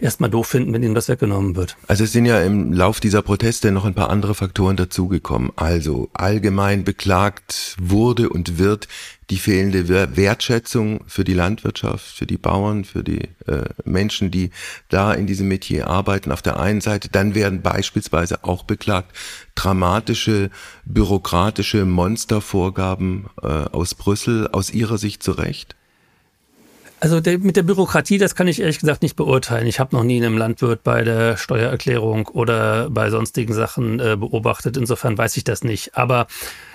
erstmal 0.00 0.30
doof 0.30 0.48
finden, 0.48 0.72
wenn 0.72 0.82
ihnen 0.82 0.94
das 0.94 1.08
weggenommen 1.08 1.56
wird. 1.56 1.76
Also 1.86 2.04
es 2.04 2.12
sind 2.12 2.24
ja 2.24 2.40
im 2.42 2.72
Lauf 2.72 3.00
dieser 3.00 3.22
Proteste 3.22 3.72
noch 3.72 3.84
ein 3.84 3.94
paar 3.94 4.10
andere 4.10 4.34
Faktoren 4.34 4.76
dazugekommen. 4.76 5.52
Also 5.56 6.10
allgemein 6.12 6.84
beklagt 6.84 7.76
wurde 7.80 8.28
und 8.28 8.58
wird 8.58 8.88
die 9.30 9.38
fehlende 9.38 9.88
Wertschätzung 9.88 11.04
für 11.06 11.22
die 11.22 11.34
Landwirtschaft, 11.34 12.04
für 12.04 12.26
die 12.26 12.36
Bauern, 12.36 12.84
für 12.84 13.04
die 13.04 13.28
äh, 13.46 13.64
Menschen, 13.84 14.32
die 14.32 14.50
da 14.88 15.14
in 15.14 15.28
diesem 15.28 15.46
Metier 15.46 15.86
arbeiten, 15.86 16.32
auf 16.32 16.42
der 16.42 16.58
einen 16.58 16.80
Seite. 16.80 17.08
Dann 17.08 17.36
werden 17.36 17.62
beispielsweise 17.62 18.42
auch 18.42 18.64
beklagt 18.64 19.16
dramatische 19.54 20.50
bürokratische 20.84 21.84
Monstervorgaben 21.84 23.26
äh, 23.42 23.46
aus 23.46 23.94
Brüssel, 23.94 24.48
aus 24.48 24.70
Ihrer 24.70 24.98
Sicht 24.98 25.22
zu 25.22 25.32
Recht? 25.32 25.76
Also 27.00 27.20
der, 27.20 27.38
mit 27.38 27.56
der 27.56 27.62
Bürokratie, 27.62 28.18
das 28.18 28.34
kann 28.34 28.46
ich 28.46 28.60
ehrlich 28.60 28.78
gesagt 28.78 29.00
nicht 29.00 29.16
beurteilen. 29.16 29.66
Ich 29.66 29.80
habe 29.80 29.96
noch 29.96 30.04
nie 30.04 30.22
einen 30.22 30.36
Landwirt 30.36 30.84
bei 30.84 31.02
der 31.02 31.38
Steuererklärung 31.38 32.28
oder 32.28 32.90
bei 32.90 33.08
sonstigen 33.08 33.54
Sachen 33.54 33.98
äh, 34.00 34.18
beobachtet. 34.18 34.76
Insofern 34.76 35.16
weiß 35.16 35.38
ich 35.38 35.44
das 35.44 35.64
nicht. 35.64 35.96
Aber 35.96 36.26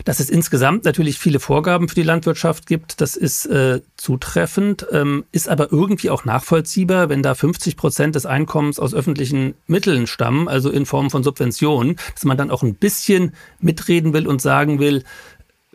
dass 0.04 0.20
es 0.20 0.32
insgesamt 0.32 0.84
natürlich 0.84 1.20
viele 1.20 1.40
Vorgaben 1.40 1.88
für 1.88 1.94
die 1.94 2.02
Landwirtschaft 2.02 2.66
gibt, 2.66 3.02
das 3.02 3.16
ist 3.16 3.46
äh, 3.46 3.82
zutreffend, 3.98 4.88
ähm, 4.92 5.26
ist 5.32 5.48
aber 5.48 5.72
irgendwie 5.72 6.10
auch 6.10 6.26
nachvollziehbar, 6.26 7.08
wenn 7.10 7.22
da 7.22 7.36
50 7.36 7.78
Prozent 7.78 8.16
des 8.16 8.26
Einkommens 8.26 8.80
aus 8.80 8.96
öffentlichen 8.96 9.54
Mitteln 9.68 10.08
stammen, 10.08 10.48
also 10.48 10.72
in 10.72 10.88
Form 10.88 11.12
von 11.12 11.22
Subventionen, 11.22 11.98
dass 12.16 12.26
man 12.26 12.36
dann 12.36 12.50
auch 12.50 12.64
ein 12.64 12.74
bisschen 12.74 13.36
mitreden 13.60 14.14
will 14.14 14.26
und 14.26 14.42
sagen 14.42 14.80
will, 14.80 15.04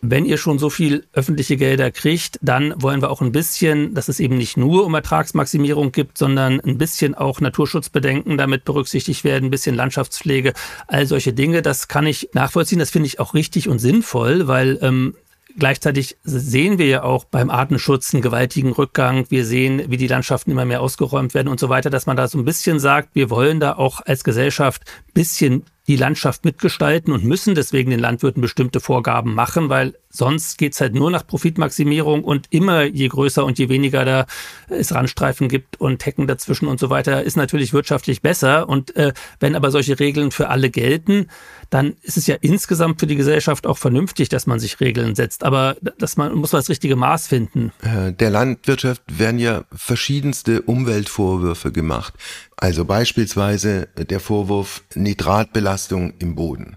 wenn 0.03 0.25
ihr 0.25 0.39
schon 0.39 0.59
so 0.59 0.71
viel 0.71 1.07
öffentliche 1.13 1.57
Gelder 1.57 1.91
kriegt, 1.91 2.39
dann 2.43 2.75
wollen 2.77 3.03
wir 3.03 3.11
auch 3.11 3.21
ein 3.21 3.33
bisschen, 3.33 3.95
dass 3.95 4.09
es 4.09 4.21
eben 4.21 4.37
nicht 4.37 4.57
nur 4.57 4.87
um 4.87 4.95
Ertragsmaximierung 4.95 5.93
gibt, 5.93 6.19
sondern 6.19 6.61
ein 6.61 6.79
bisschen 6.79 7.15
auch 7.15 7.41
Naturschutzbedenken 7.41 8.39
damit 8.39 8.65
berücksichtigt 8.65 9.25
werden, 9.25 9.47
ein 9.47 9.51
bisschen 9.51 9.77
Landschaftspflege, 9.77 10.53
all 10.87 11.07
solche 11.07 11.33
Dinge. 11.33 11.63
Das 11.63 11.89
kann 11.89 12.07
ich 12.07 12.31
nachvollziehen. 12.33 12.79
Das 12.79 12.91
finde 12.91 13.07
ich 13.07 13.21
auch 13.21 13.35
richtig 13.35 13.69
und 13.69 13.79
sinnvoll, 13.79 14.49
weil 14.49 14.79
ähm, 14.83 15.15
Gleichzeitig 15.59 16.17
sehen 16.23 16.79
wir 16.79 16.87
ja 16.87 17.03
auch 17.03 17.25
beim 17.25 17.51
Artenschutz 17.51 18.15
einen 18.15 18.23
gewaltigen 18.23 18.73
Rückgang. 18.73 19.27
Wir 19.31 19.45
sehen, 19.45 19.83
wie 19.89 19.97
die 19.97 20.07
Landschaften 20.07 20.51
immer 20.53 20.65
mehr 20.65 20.81
ausgeräumt 20.81 21.35
werden 21.35 21.49
und 21.49 21.59
so 21.59 21.69
weiter, 21.69 21.91
dass 21.91 22.07
man 22.07 22.17
da 22.17 22.29
so 22.29 22.39
ein 22.39 22.45
bisschen 22.45 22.79
sagt, 22.79 23.15
wir 23.15 23.31
wollen 23.31 23.59
da 23.59 23.75
auch 23.75 24.01
als 24.05 24.23
Gesellschaft 24.23 24.83
ein 25.09 25.13
bisschen 25.15 25.65
die 25.91 25.97
Landschaft 25.97 26.45
mitgestalten 26.45 27.13
und 27.13 27.25
müssen 27.25 27.57
deswegen 27.57 27.91
den 27.91 27.99
Landwirten 27.99 28.41
bestimmte 28.41 28.79
Vorgaben 28.79 29.35
machen, 29.35 29.71
weil 29.71 29.97
sonst 30.09 30.57
geht's 30.57 30.81
halt 30.81 30.95
nur 30.95 31.11
nach 31.11 31.27
Profitmaximierung 31.27 32.23
und 32.23 32.47
immer 32.51 32.85
je 32.85 33.09
größer 33.09 33.45
und 33.45 33.59
je 33.59 33.69
weniger 33.69 34.05
da 34.05 34.27
es 34.69 34.95
Randstreifen 34.95 35.49
gibt 35.49 35.81
und 35.81 36.07
Hecken 36.07 36.29
dazwischen 36.29 36.69
und 36.69 36.79
so 36.79 36.91
weiter, 36.91 37.25
ist 37.25 37.37
natürlich 37.37 37.73
wirtschaftlich 37.73 38.23
besser. 38.23 38.69
Und 38.69 38.95
äh, 38.95 39.13
wenn 39.41 39.57
aber 39.57 39.73
solche 39.73 39.99
Regeln 39.99 40.31
für 40.31 40.49
alle 40.49 40.71
gelten, 40.71 41.27
dann 41.71 41.97
ist 42.03 42.17
es 42.17 42.29
ja 42.29 42.37
insgesamt 42.41 43.01
für 43.01 43.09
die 43.09 43.17
Gesellschaft 43.17 43.67
auch 43.67 43.79
vernünftig, 43.79 44.29
dass 44.29 44.47
man 44.47 44.61
sich 44.61 44.79
Regeln 44.81 45.17
setzt. 45.17 45.43
Aber 45.45 45.77
dass 45.99 46.17
man 46.17 46.35
muss 46.35 46.53
man 46.53 46.61
das 46.61 46.69
richtige 46.69 46.95
Maß 46.95 47.27
finden. 47.27 47.73
Äh, 47.83 48.13
der 48.13 48.31
Landwirtschaft 48.31 49.03
werden 49.07 49.41
ja 49.41 49.65
verschiedenste 49.75 50.63
Umweltvorwürfe 50.63 51.73
gemacht. 51.73 52.15
Also 52.61 52.85
beispielsweise 52.85 53.89
der 53.97 54.21
Vorwurf 54.21 54.85
Nitratbelastung 54.95 56.13
im 56.19 56.35
Boden. 56.35 56.77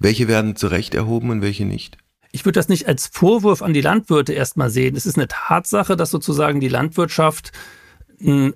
Welche 0.00 0.26
werden 0.26 0.56
zu 0.56 0.66
Recht 0.66 0.92
erhoben 0.92 1.30
und 1.30 1.40
welche 1.40 1.64
nicht? 1.64 1.98
Ich 2.32 2.44
würde 2.44 2.58
das 2.58 2.68
nicht 2.68 2.88
als 2.88 3.06
Vorwurf 3.06 3.62
an 3.62 3.72
die 3.72 3.80
Landwirte 3.80 4.32
erstmal 4.32 4.70
sehen. 4.70 4.96
Es 4.96 5.06
ist 5.06 5.16
eine 5.16 5.28
Tatsache, 5.28 5.96
dass 5.96 6.10
sozusagen 6.10 6.58
die 6.58 6.68
Landwirtschaft 6.68 7.52
einen 8.20 8.54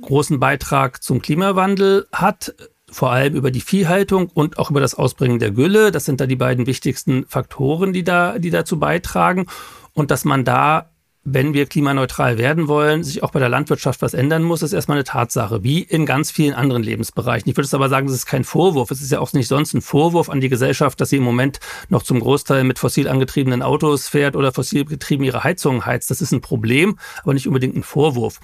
großen 0.00 0.40
Beitrag 0.40 1.00
zum 1.00 1.22
Klimawandel 1.22 2.08
hat, 2.12 2.54
vor 2.90 3.12
allem 3.12 3.36
über 3.36 3.52
die 3.52 3.60
Viehhaltung 3.60 4.28
und 4.28 4.58
auch 4.58 4.70
über 4.70 4.80
das 4.80 4.96
Ausbringen 4.96 5.38
der 5.38 5.52
Gülle. 5.52 5.92
Das 5.92 6.06
sind 6.06 6.20
da 6.20 6.26
die 6.26 6.36
beiden 6.36 6.66
wichtigsten 6.66 7.24
Faktoren, 7.26 7.92
die 7.92 8.02
da, 8.02 8.40
die 8.40 8.50
dazu 8.50 8.80
beitragen. 8.80 9.46
Und 9.92 10.10
dass 10.10 10.24
man 10.24 10.44
da 10.44 10.90
wenn 11.28 11.54
wir 11.54 11.66
klimaneutral 11.66 12.38
werden 12.38 12.68
wollen, 12.68 13.02
sich 13.02 13.24
auch 13.24 13.32
bei 13.32 13.40
der 13.40 13.48
Landwirtschaft 13.48 14.00
was 14.00 14.14
ändern 14.14 14.44
muss, 14.44 14.62
ist 14.62 14.72
erstmal 14.72 14.96
eine 14.96 15.04
Tatsache, 15.04 15.64
wie 15.64 15.82
in 15.82 16.06
ganz 16.06 16.30
vielen 16.30 16.54
anderen 16.54 16.84
Lebensbereichen. 16.84 17.50
Ich 17.50 17.56
würde 17.56 17.66
es 17.66 17.74
aber 17.74 17.88
sagen, 17.88 18.06
das 18.06 18.14
ist 18.14 18.26
kein 18.26 18.44
Vorwurf. 18.44 18.92
Es 18.92 19.02
ist 19.02 19.10
ja 19.10 19.18
auch 19.18 19.32
nicht 19.32 19.48
sonst 19.48 19.74
ein 19.74 19.82
Vorwurf 19.82 20.30
an 20.30 20.40
die 20.40 20.48
Gesellschaft, 20.48 21.00
dass 21.00 21.10
sie 21.10 21.16
im 21.16 21.24
Moment 21.24 21.58
noch 21.88 22.04
zum 22.04 22.20
Großteil 22.20 22.62
mit 22.62 22.78
fossil 22.78 23.08
angetriebenen 23.08 23.62
Autos 23.62 24.06
fährt 24.06 24.36
oder 24.36 24.52
fossil 24.52 24.84
getrieben 24.84 25.24
ihre 25.24 25.42
Heizungen 25.42 25.84
heizt. 25.84 26.12
Das 26.12 26.20
ist 26.20 26.30
ein 26.30 26.42
Problem, 26.42 26.96
aber 27.24 27.34
nicht 27.34 27.48
unbedingt 27.48 27.74
ein 27.74 27.82
Vorwurf. 27.82 28.38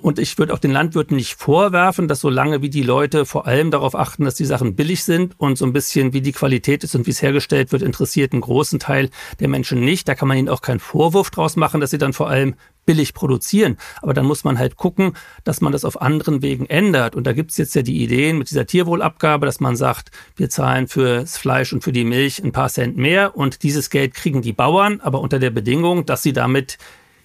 Und 0.00 0.20
ich 0.20 0.38
würde 0.38 0.54
auch 0.54 0.60
den 0.60 0.70
Landwirten 0.70 1.16
nicht 1.16 1.34
vorwerfen, 1.34 2.06
dass 2.06 2.20
solange 2.20 2.62
wie 2.62 2.70
die 2.70 2.82
Leute 2.82 3.26
vor 3.26 3.46
allem 3.46 3.72
darauf 3.72 3.96
achten, 3.96 4.24
dass 4.24 4.36
die 4.36 4.44
Sachen 4.44 4.76
billig 4.76 5.02
sind 5.02 5.34
und 5.38 5.58
so 5.58 5.66
ein 5.66 5.72
bisschen 5.72 6.12
wie 6.12 6.20
die 6.20 6.32
Qualität 6.32 6.84
ist 6.84 6.94
und 6.94 7.06
wie 7.06 7.10
es 7.10 7.20
hergestellt 7.20 7.72
wird, 7.72 7.82
interessiert 7.82 8.32
einen 8.32 8.42
großen 8.42 8.78
Teil 8.78 9.10
der 9.40 9.48
Menschen 9.48 9.80
nicht. 9.80 10.06
Da 10.06 10.14
kann 10.14 10.28
man 10.28 10.38
ihnen 10.38 10.48
auch 10.48 10.62
keinen 10.62 10.78
Vorwurf 10.78 11.30
draus 11.30 11.56
machen, 11.56 11.80
dass 11.80 11.90
sie 11.90 11.98
dann 11.98 12.12
vor 12.12 12.28
allem 12.28 12.54
billig 12.86 13.12
produzieren. 13.12 13.76
Aber 14.00 14.14
dann 14.14 14.24
muss 14.24 14.44
man 14.44 14.58
halt 14.58 14.76
gucken, 14.76 15.14
dass 15.44 15.60
man 15.60 15.72
das 15.72 15.84
auf 15.84 16.00
anderen 16.00 16.42
Wegen 16.42 16.66
ändert. 16.66 17.16
Und 17.16 17.26
da 17.26 17.32
gibt 17.32 17.50
es 17.50 17.56
jetzt 17.56 17.74
ja 17.74 17.82
die 17.82 18.02
Ideen 18.02 18.38
mit 18.38 18.50
dieser 18.50 18.66
Tierwohlabgabe, 18.66 19.46
dass 19.46 19.58
man 19.58 19.74
sagt, 19.74 20.10
wir 20.36 20.48
zahlen 20.48 20.86
fürs 20.86 21.36
Fleisch 21.36 21.72
und 21.72 21.82
für 21.82 21.92
die 21.92 22.04
Milch 22.04 22.42
ein 22.42 22.52
paar 22.52 22.68
Cent 22.68 22.96
mehr 22.96 23.36
und 23.36 23.62
dieses 23.64 23.90
Geld 23.90 24.14
kriegen 24.14 24.42
die 24.42 24.52
Bauern, 24.52 25.00
aber 25.00 25.20
unter 25.20 25.38
der 25.38 25.50
Bedingung, 25.50 26.06
dass 26.06 26.22
sie 26.22 26.32
damit 26.32 26.78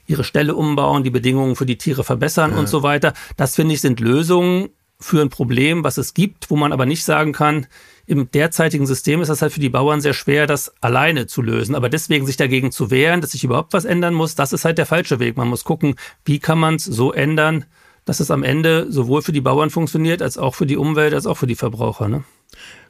ihre 0.06 0.24
Ställe 0.24 0.56
umbauen, 0.56 1.04
die 1.04 1.10
Bedingungen 1.10 1.56
für 1.56 1.66
die 1.66 1.78
Tiere 1.78 2.04
verbessern 2.04 2.52
ja. 2.52 2.58
und 2.58 2.68
so 2.68 2.84
weiter. 2.84 3.14
Das 3.38 3.56
finde 3.56 3.74
ich 3.74 3.82
sind 3.82 4.00
Lösungen 4.00 4.70
für 5.00 5.22
ein 5.22 5.30
Problem, 5.30 5.84
was 5.84 5.98
es 5.98 6.14
gibt, 6.14 6.50
wo 6.50 6.56
man 6.56 6.72
aber 6.72 6.86
nicht 6.86 7.04
sagen 7.04 7.34
kann, 7.34 7.68
im 8.06 8.30
derzeitigen 8.32 8.86
System 8.86 9.22
ist 9.22 9.30
das 9.30 9.42
halt 9.42 9.54
für 9.54 9.60
die 9.60 9.70
Bauern 9.70 10.02
sehr 10.02 10.14
schwer, 10.14 10.46
das 10.48 10.74
alleine 10.82 11.28
zu 11.28 11.42
lösen. 11.42 11.76
Aber 11.76 11.90
deswegen 11.90 12.26
sich 12.26 12.38
dagegen 12.38 12.72
zu 12.72 12.92
wehren, 12.92 13.22
dass 13.22 13.32
sich 13.32 13.44
überhaupt 13.44 13.74
was 13.74 13.86
ändern 13.86 14.14
muss, 14.14 14.36
das 14.36 14.54
ist 14.54 14.66
halt 14.66 14.78
der 14.78 14.86
falsche 14.86 15.20
Weg. 15.20 15.38
Man 15.38 15.48
muss 15.48 15.64
gucken, 15.64 15.96
wie 16.26 16.40
kann 16.40 16.60
man 16.60 16.76
es 16.76 16.86
so 16.86 17.14
ändern, 17.14 17.66
dass 18.06 18.20
es 18.20 18.32
am 18.32 18.44
Ende 18.44 18.92
sowohl 18.92 19.22
für 19.22 19.32
die 19.32 19.42
Bauern 19.42 19.70
funktioniert, 19.70 20.22
als 20.22 20.38
auch 20.38 20.56
für 20.56 20.66
die 20.66 20.76
Umwelt, 20.76 21.14
als 21.14 21.26
auch 21.26 21.38
für 21.38 21.48
die 21.48 21.56
Verbraucher. 21.56 22.10
Ne? 22.10 22.24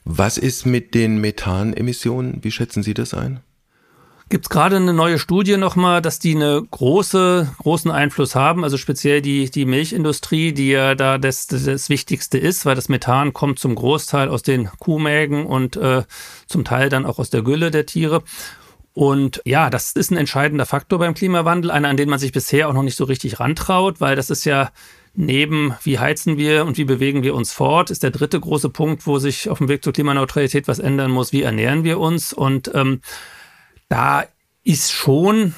Was 0.04 0.38
ist 0.38 0.66
mit 0.66 0.96
den 0.96 1.22
Methanemissionen? 1.22 2.44
Wie 2.44 2.52
schätzen 2.52 2.82
Sie 2.82 2.96
das 2.96 3.14
ein? 3.14 3.42
Gibt 4.34 4.46
es 4.46 4.50
gerade 4.50 4.78
eine 4.78 4.94
neue 4.94 5.20
Studie 5.20 5.58
nochmal, 5.58 6.02
dass 6.02 6.18
die 6.18 6.34
eine 6.34 6.60
große, 6.72 7.54
großen 7.60 7.92
Einfluss 7.92 8.34
haben, 8.34 8.64
also 8.64 8.78
speziell 8.78 9.22
die, 9.22 9.52
die 9.52 9.66
Milchindustrie, 9.66 10.54
die 10.54 10.72
ja 10.72 10.96
da 10.96 11.20
das, 11.20 11.46
das 11.46 11.88
Wichtigste 11.88 12.40
ist, 12.40 12.66
weil 12.66 12.74
das 12.74 12.90
Methan 12.90 13.34
kommt 13.34 13.60
zum 13.60 13.76
Großteil 13.76 14.30
aus 14.30 14.42
den 14.42 14.72
Kuhmägen 14.80 15.46
und 15.46 15.76
äh, 15.76 16.02
zum 16.48 16.66
Teil 16.66 16.90
dann 16.90 17.06
auch 17.06 17.20
aus 17.20 17.30
der 17.30 17.44
Gülle 17.44 17.70
der 17.70 17.86
Tiere. 17.86 18.24
Und 18.94 19.40
ja, 19.46 19.70
das 19.70 19.92
ist 19.92 20.10
ein 20.10 20.18
entscheidender 20.18 20.66
Faktor 20.66 20.98
beim 20.98 21.14
Klimawandel, 21.14 21.70
einer, 21.70 21.90
an 21.90 21.98
den 21.98 22.10
man 22.10 22.18
sich 22.18 22.32
bisher 22.32 22.70
auch 22.70 22.74
noch 22.74 22.82
nicht 22.82 22.98
so 22.98 23.04
richtig 23.04 23.40
rantraut, 23.40 24.02
weil 24.02 24.16
das 24.16 24.32
ist 24.32 24.46
ja 24.46 24.72
neben 25.14 25.76
wie 25.84 26.00
heizen 26.00 26.38
wir 26.40 26.66
und 26.66 26.80
wie 26.80 26.86
bewegen 26.86 27.22
wir 27.22 27.36
uns 27.36 27.54
fort, 27.54 27.92
ist 27.92 28.02
der 28.02 28.10
dritte 28.10 28.40
große 28.40 28.70
Punkt, 28.70 29.06
wo 29.06 29.20
sich 29.20 29.48
auf 29.48 29.60
dem 29.60 29.70
Weg 29.70 29.84
zur 29.84 29.94
Klimaneutralität 29.94 30.68
was 30.68 30.80
ändern 30.80 31.12
muss, 31.12 31.34
wie 31.34 31.44
ernähren 31.44 31.84
wir 31.84 32.00
uns. 32.00 32.34
Und 32.34 32.72
ähm, 32.74 33.02
da 33.94 34.26
ist 34.64 34.92
schon 34.92 35.54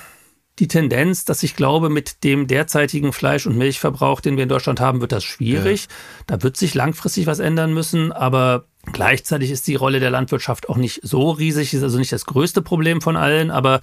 die 0.60 0.68
Tendenz, 0.68 1.24
dass 1.24 1.42
ich 1.42 1.56
glaube, 1.56 1.89
mit 1.89 2.25
dem 2.25 2.48
derzeitigen 2.48 3.13
Fleisch- 3.13 3.46
und 3.46 3.58
Milchverbrauch, 3.58 4.20
den 4.20 4.36
wir 4.36 4.44
in 4.44 4.50
Deutschland 4.50 4.82
haben, 4.82 5.00
wird 5.00 5.13
das 5.13 5.24
schwierig. 5.24 5.84
Ja. 5.84 5.89
Da 6.27 6.44
wird 6.44 6.58
sich 6.58 6.74
langfristig 6.74 7.27
was 7.27 7.39
ändern 7.39 7.74
müssen, 7.74 8.12
aber 8.12 8.65
gleichzeitig 8.92 9.51
ist 9.51 9.68
die 9.68 9.75
Rolle 9.75 10.01
der 10.01 10.10
Landwirtschaft 10.10 10.68
auch 10.68 10.75
nicht 10.75 11.00
so 11.04 11.32
riesig, 11.32 11.74
ist 11.74 11.84
also 11.84 11.98
nicht 11.98 12.12
das 12.12 12.25
größte 12.25 12.62
Problem 12.62 13.00
von 13.00 13.15
allen, 13.15 13.51
aber 13.51 13.80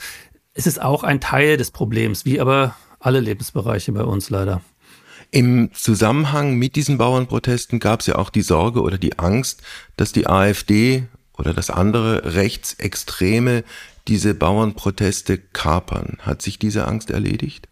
es 0.52 0.66
ist 0.66 0.82
auch 0.82 1.02
ein 1.02 1.20
Teil 1.20 1.56
des 1.56 1.70
Problems, 1.70 2.26
wie 2.26 2.38
aber 2.38 2.76
alle 3.00 3.20
Lebensbereiche 3.20 3.92
bei 3.92 4.04
uns 4.04 4.28
leider. 4.28 4.60
Im 5.30 5.70
Zusammenhang 5.72 6.56
mit 6.56 6.76
diesen 6.76 6.98
Bauernprotesten 6.98 7.80
gab 7.80 8.00
es 8.00 8.06
ja 8.06 8.16
auch 8.16 8.28
die 8.28 8.42
Sorge 8.42 8.82
oder 8.82 8.98
die 8.98 9.18
Angst, 9.18 9.62
dass 9.96 10.12
die 10.12 10.26
AfD 10.26 11.04
oder 11.38 11.54
das 11.54 11.70
andere 11.70 12.34
Rechtsextreme 12.34 13.64
diese 14.08 14.34
Bauernproteste 14.34 15.38
kapern. 15.38 16.18
Hat 16.20 16.42
sich 16.42 16.58
diese 16.58 16.86
Angst 16.86 17.10
erledigt? 17.10 17.68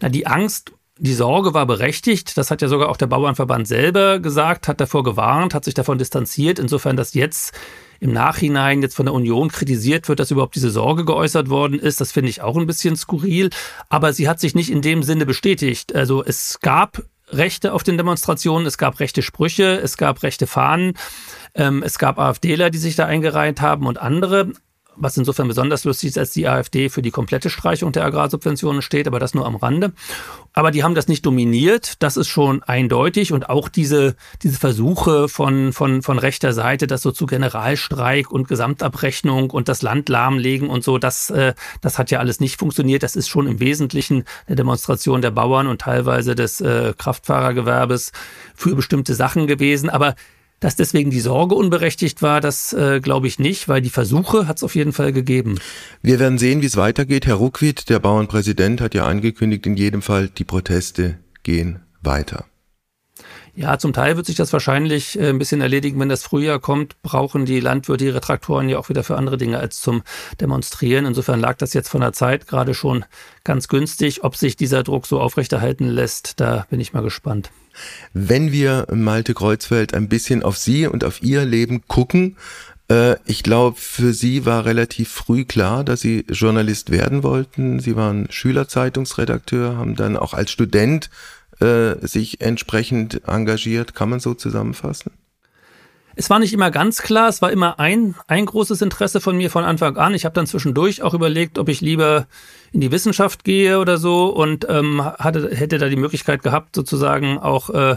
Na, 0.00 0.08
die 0.08 0.26
Angst, 0.26 0.72
die 0.98 1.14
Sorge 1.14 1.54
war 1.54 1.66
berechtigt. 1.66 2.36
Das 2.36 2.50
hat 2.50 2.62
ja 2.62 2.68
sogar 2.68 2.88
auch 2.88 2.96
der 2.96 3.06
Bauernverband 3.06 3.66
selber 3.68 4.18
gesagt, 4.18 4.68
hat 4.68 4.80
davor 4.80 5.02
gewarnt, 5.02 5.54
hat 5.54 5.64
sich 5.64 5.74
davon 5.74 5.98
distanziert. 5.98 6.58
Insofern, 6.58 6.96
dass 6.96 7.14
jetzt 7.14 7.54
im 8.00 8.12
Nachhinein 8.12 8.82
jetzt 8.82 8.94
von 8.94 9.06
der 9.06 9.14
Union 9.14 9.48
kritisiert 9.48 10.08
wird, 10.08 10.20
dass 10.20 10.30
überhaupt 10.30 10.54
diese 10.54 10.70
Sorge 10.70 11.04
geäußert 11.04 11.48
worden 11.48 11.78
ist, 11.78 12.00
das 12.00 12.12
finde 12.12 12.30
ich 12.30 12.42
auch 12.42 12.56
ein 12.56 12.66
bisschen 12.66 12.96
skurril. 12.96 13.50
Aber 13.88 14.12
sie 14.12 14.28
hat 14.28 14.40
sich 14.40 14.54
nicht 14.54 14.70
in 14.70 14.82
dem 14.82 15.02
Sinne 15.02 15.24
bestätigt. 15.24 15.94
Also 15.94 16.22
es 16.22 16.58
gab 16.60 17.02
Rechte 17.28 17.72
auf 17.72 17.82
den 17.82 17.96
Demonstrationen, 17.96 18.66
es 18.66 18.78
gab 18.78 19.00
rechte 19.00 19.22
Sprüche, 19.22 19.80
es 19.80 19.96
gab 19.96 20.22
rechte 20.22 20.46
Fahnen, 20.46 20.94
ähm, 21.54 21.82
es 21.82 21.98
gab 21.98 22.18
AfDler, 22.18 22.70
die 22.70 22.78
sich 22.78 22.96
da 22.96 23.06
eingereiht 23.06 23.60
haben 23.60 23.86
und 23.86 23.98
andere 23.98 24.52
was 24.96 25.16
insofern 25.16 25.48
besonders 25.48 25.84
lustig 25.84 26.10
ist, 26.10 26.18
als 26.18 26.32
die 26.32 26.48
AfD 26.48 26.88
für 26.88 27.02
die 27.02 27.10
komplette 27.10 27.50
Streichung 27.50 27.92
der 27.92 28.04
Agrarsubventionen 28.04 28.82
steht, 28.82 29.06
aber 29.06 29.18
das 29.18 29.34
nur 29.34 29.46
am 29.46 29.56
Rande. 29.56 29.92
Aber 30.52 30.70
die 30.70 30.82
haben 30.82 30.94
das 30.94 31.08
nicht 31.08 31.24
dominiert, 31.26 32.02
das 32.02 32.16
ist 32.16 32.28
schon 32.28 32.62
eindeutig 32.62 33.32
und 33.32 33.50
auch 33.50 33.68
diese, 33.68 34.16
diese 34.42 34.58
Versuche 34.58 35.28
von, 35.28 35.72
von, 35.72 36.02
von 36.02 36.18
rechter 36.18 36.52
Seite, 36.52 36.86
das 36.86 37.02
so 37.02 37.12
zu 37.12 37.26
Generalstreik 37.26 38.30
und 38.30 38.48
Gesamtabrechnung 38.48 39.50
und 39.50 39.68
das 39.68 39.82
Land 39.82 40.08
lahmlegen 40.08 40.70
und 40.70 40.82
so, 40.82 40.98
das, 40.98 41.30
äh, 41.30 41.54
das 41.82 41.98
hat 41.98 42.10
ja 42.10 42.20
alles 42.20 42.40
nicht 42.40 42.58
funktioniert. 42.58 43.02
Das 43.02 43.16
ist 43.16 43.28
schon 43.28 43.46
im 43.46 43.60
Wesentlichen 43.60 44.24
eine 44.46 44.56
Demonstration 44.56 45.20
der 45.20 45.30
Bauern 45.30 45.66
und 45.66 45.82
teilweise 45.82 46.34
des 46.34 46.60
äh, 46.60 46.94
Kraftfahrergewerbes 46.96 48.12
für 48.54 48.74
bestimmte 48.74 49.14
Sachen 49.14 49.46
gewesen. 49.46 49.90
Aber 49.90 50.14
dass 50.60 50.76
deswegen 50.76 51.10
die 51.10 51.20
Sorge 51.20 51.54
unberechtigt 51.54 52.22
war, 52.22 52.40
das 52.40 52.72
äh, 52.72 53.00
glaube 53.00 53.26
ich 53.26 53.38
nicht, 53.38 53.68
weil 53.68 53.82
die 53.82 53.90
Versuche 53.90 54.46
hat 54.48 54.56
es 54.56 54.64
auf 54.64 54.74
jeden 54.74 54.92
Fall 54.92 55.12
gegeben. 55.12 55.58
Wir 56.02 56.18
werden 56.18 56.38
sehen, 56.38 56.62
wie 56.62 56.66
es 56.66 56.76
weitergeht. 56.76 57.26
Herr 57.26 57.36
Ruckwied, 57.36 57.88
der 57.88 57.98
Bauernpräsident, 57.98 58.80
hat 58.80 58.94
ja 58.94 59.06
angekündigt, 59.06 59.66
in 59.66 59.76
jedem 59.76 60.02
Fall, 60.02 60.28
die 60.28 60.44
Proteste 60.44 61.18
gehen 61.42 61.80
weiter. 62.02 62.46
Ja, 63.56 63.78
zum 63.78 63.94
Teil 63.94 64.16
wird 64.16 64.26
sich 64.26 64.36
das 64.36 64.52
wahrscheinlich 64.52 65.18
äh, 65.18 65.30
ein 65.30 65.38
bisschen 65.38 65.62
erledigen, 65.62 65.98
wenn 65.98 66.10
das 66.10 66.22
Frühjahr 66.22 66.58
kommt, 66.58 67.00
brauchen 67.02 67.46
die 67.46 67.58
Landwirte 67.58 68.04
ihre 68.04 68.20
Traktoren 68.20 68.68
ja 68.68 68.78
auch 68.78 68.90
wieder 68.90 69.02
für 69.02 69.16
andere 69.16 69.38
Dinge 69.38 69.58
als 69.58 69.80
zum 69.80 70.02
Demonstrieren. 70.42 71.06
Insofern 71.06 71.40
lag 71.40 71.56
das 71.56 71.72
jetzt 71.72 71.88
von 71.88 72.02
der 72.02 72.12
Zeit 72.12 72.46
gerade 72.46 72.74
schon 72.74 73.06
ganz 73.44 73.68
günstig. 73.68 74.24
Ob 74.24 74.36
sich 74.36 74.56
dieser 74.56 74.82
Druck 74.82 75.06
so 75.06 75.20
aufrechterhalten 75.20 75.88
lässt, 75.88 76.38
da 76.38 76.66
bin 76.68 76.80
ich 76.80 76.92
mal 76.92 77.02
gespannt. 77.02 77.50
Wenn 78.12 78.52
wir, 78.52 78.86
Malte 78.92 79.32
Kreuzfeld, 79.32 79.94
ein 79.94 80.10
bisschen 80.10 80.42
auf 80.42 80.58
Sie 80.58 80.86
und 80.86 81.02
auf 81.02 81.22
Ihr 81.22 81.46
Leben 81.46 81.82
gucken, 81.88 82.36
äh, 82.90 83.16
ich 83.24 83.42
glaube, 83.42 83.78
für 83.78 84.12
Sie 84.12 84.44
war 84.44 84.66
relativ 84.66 85.08
früh 85.08 85.46
klar, 85.46 85.82
dass 85.82 86.00
Sie 86.00 86.26
Journalist 86.28 86.90
werden 86.90 87.22
wollten. 87.22 87.80
Sie 87.80 87.96
waren 87.96 88.26
Schülerzeitungsredakteur, 88.30 89.78
haben 89.78 89.96
dann 89.96 90.18
auch 90.18 90.34
als 90.34 90.50
Student 90.50 91.08
äh, 91.60 91.94
sich 92.06 92.40
entsprechend 92.40 93.22
engagiert. 93.26 93.94
Kann 93.94 94.10
man 94.10 94.20
so 94.20 94.34
zusammenfassen? 94.34 95.12
Es 96.18 96.30
war 96.30 96.38
nicht 96.38 96.54
immer 96.54 96.70
ganz 96.70 97.02
klar, 97.02 97.28
es 97.28 97.42
war 97.42 97.52
immer 97.52 97.78
ein, 97.78 98.14
ein 98.26 98.46
großes 98.46 98.80
Interesse 98.80 99.20
von 99.20 99.36
mir 99.36 99.50
von 99.50 99.64
Anfang 99.64 99.98
an. 99.98 100.14
Ich 100.14 100.24
habe 100.24 100.32
dann 100.32 100.46
zwischendurch 100.46 101.02
auch 101.02 101.12
überlegt, 101.12 101.58
ob 101.58 101.68
ich 101.68 101.82
lieber 101.82 102.26
in 102.72 102.80
die 102.80 102.90
Wissenschaft 102.90 103.44
gehe 103.44 103.78
oder 103.78 103.98
so 103.98 104.28
und 104.28 104.66
ähm, 104.70 105.04
hatte, 105.04 105.54
hätte 105.54 105.76
da 105.76 105.90
die 105.90 105.96
Möglichkeit 105.96 106.42
gehabt, 106.42 106.74
sozusagen 106.74 107.38
auch 107.38 107.68
äh, 107.68 107.96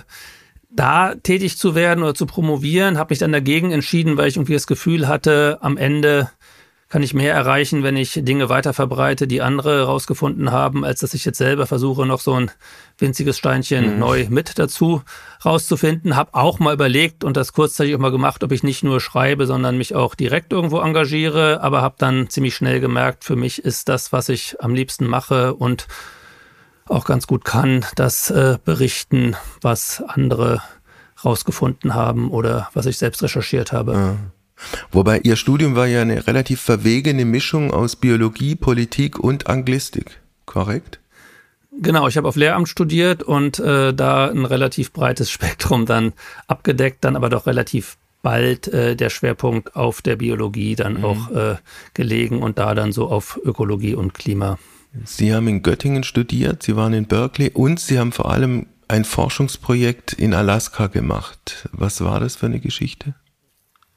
da 0.70 1.16
tätig 1.16 1.58
zu 1.58 1.76
werden 1.76 2.04
oder 2.04 2.14
zu 2.14 2.26
promovieren, 2.26 2.98
habe 2.98 3.14
mich 3.14 3.20
dann 3.20 3.32
dagegen 3.32 3.72
entschieden, 3.72 4.18
weil 4.18 4.28
ich 4.28 4.36
irgendwie 4.36 4.54
das 4.54 4.68
Gefühl 4.68 5.08
hatte, 5.08 5.58
am 5.62 5.78
Ende 5.78 6.30
kann 6.90 7.04
ich 7.04 7.14
mehr 7.14 7.36
erreichen, 7.36 7.84
wenn 7.84 7.96
ich 7.96 8.20
Dinge 8.24 8.50
weiter 8.50 8.74
verbreite, 8.74 9.28
die 9.28 9.44
andere 9.44 9.84
rausgefunden 9.84 10.52
haben, 10.52 10.84
als 10.84 11.02
dass 11.02 11.14
ich 11.14 11.24
jetzt 11.24 11.38
selber 11.38 11.68
versuche, 11.68 12.08
noch 12.08 12.20
so 12.20 12.34
ein 12.34 12.50
winziges 12.98 13.38
Steinchen 13.38 13.94
mhm. 13.94 14.00
neu 14.00 14.26
mit 14.30 14.58
dazu 14.58 15.04
rauszufinden. 15.46 16.16
Hab 16.16 16.34
auch 16.34 16.58
mal 16.58 16.74
überlegt 16.74 17.24
und 17.24 17.38
das 17.38 17.54
kurzzeitig 17.54 17.94
auch 17.94 18.00
mal 18.00 18.12
gemacht, 18.12 18.44
ob 18.44 18.52
ich 18.52 18.64
nicht 18.64 18.84
nur 18.84 19.00
schreibe, 19.00 19.46
sondern 19.46 19.78
mich 19.78 19.94
auch 19.94 20.16
direkt 20.16 20.52
irgendwo 20.52 20.80
engagiere, 20.80 21.62
aber 21.62 21.84
habe 21.84 21.96
dann 22.00 22.28
ziemlich 22.30 22.56
schnell 22.56 22.80
gemerkt, 22.80 23.24
für 23.24 23.36
mich 23.36 23.64
ist 23.64 23.88
das, 23.88 24.12
was 24.12 24.28
ich 24.28 24.58
am 24.60 24.74
liebsten 24.74 25.06
mache 25.06 25.54
und 25.54 25.88
auch 26.88 27.06
ganz 27.06 27.28
gut 27.28 27.46
kann, 27.46 27.86
das 27.96 28.32
äh, 28.32 28.58
berichten, 28.66 29.36
was 29.62 30.04
andere 30.08 30.64
rausgefunden 31.24 31.94
haben 31.94 32.32
oder 32.32 32.70
was 32.74 32.88
ich 32.88 32.98
selbst 32.98 33.22
recherchiert 33.22 33.72
habe. 33.72 33.94
Ja. 33.94 34.18
Wobei 34.92 35.20
Ihr 35.24 35.36
Studium 35.36 35.76
war 35.76 35.88
ja 35.88 36.02
eine 36.02 36.28
relativ 36.28 36.62
verwegene 36.62 37.26
Mischung 37.26 37.72
aus 37.72 37.96
Biologie, 37.96 38.56
Politik 38.56 39.20
und 39.20 39.48
Anglistik, 39.48 40.20
korrekt? 40.46 41.00
Genau, 41.72 42.08
ich 42.08 42.18
habe 42.18 42.28
auf 42.28 42.36
Lehramt 42.36 42.68
studiert 42.68 43.24
und 43.24 43.60
äh, 43.60 43.94
da 43.94 44.28
ein 44.28 44.46
relativ 44.46 44.92
breites 44.92 45.32
Spektrum 45.32 45.86
dann 45.86 46.14
abgedeckt, 46.48 47.04
dann 47.04 47.16
aber 47.16 47.30
doch 47.30 47.46
relativ 47.46 47.98
bald 48.22 48.68
äh, 48.68 48.96
der 48.96 49.10
Schwerpunkt 49.10 49.76
auf 49.76 50.02
der 50.02 50.18
Biologie 50.18 50.76
dann 50.76 50.98
mhm. 50.98 51.06
auch 51.06 51.32
äh, 51.32 51.56
gelegen 51.94 52.42
und 52.42 52.58
da 52.58 52.76
dann 52.76 52.92
so 52.92 53.08
auf 53.08 53.40
Ökologie 53.44 53.96
und 53.96 54.14
Klima. 54.14 54.58
Sie 55.06 55.34
haben 55.34 55.48
in 55.48 55.62
Göttingen 55.62 56.04
studiert, 56.04 56.64
Sie 56.64 56.76
waren 56.76 56.94
in 56.94 57.06
Berkeley 57.06 57.52
und 57.54 57.80
Sie 57.80 58.00
haben 58.00 58.12
vor 58.12 58.32
allem 58.32 58.66
ein 58.88 59.06
Forschungsprojekt 59.06 60.14
in 60.14 60.34
Alaska 60.34 60.88
gemacht. 60.88 61.70
Was 61.72 62.02
war 62.04 62.20
das 62.20 62.36
für 62.36 62.48
eine 62.48 62.60
Geschichte? 62.60 63.14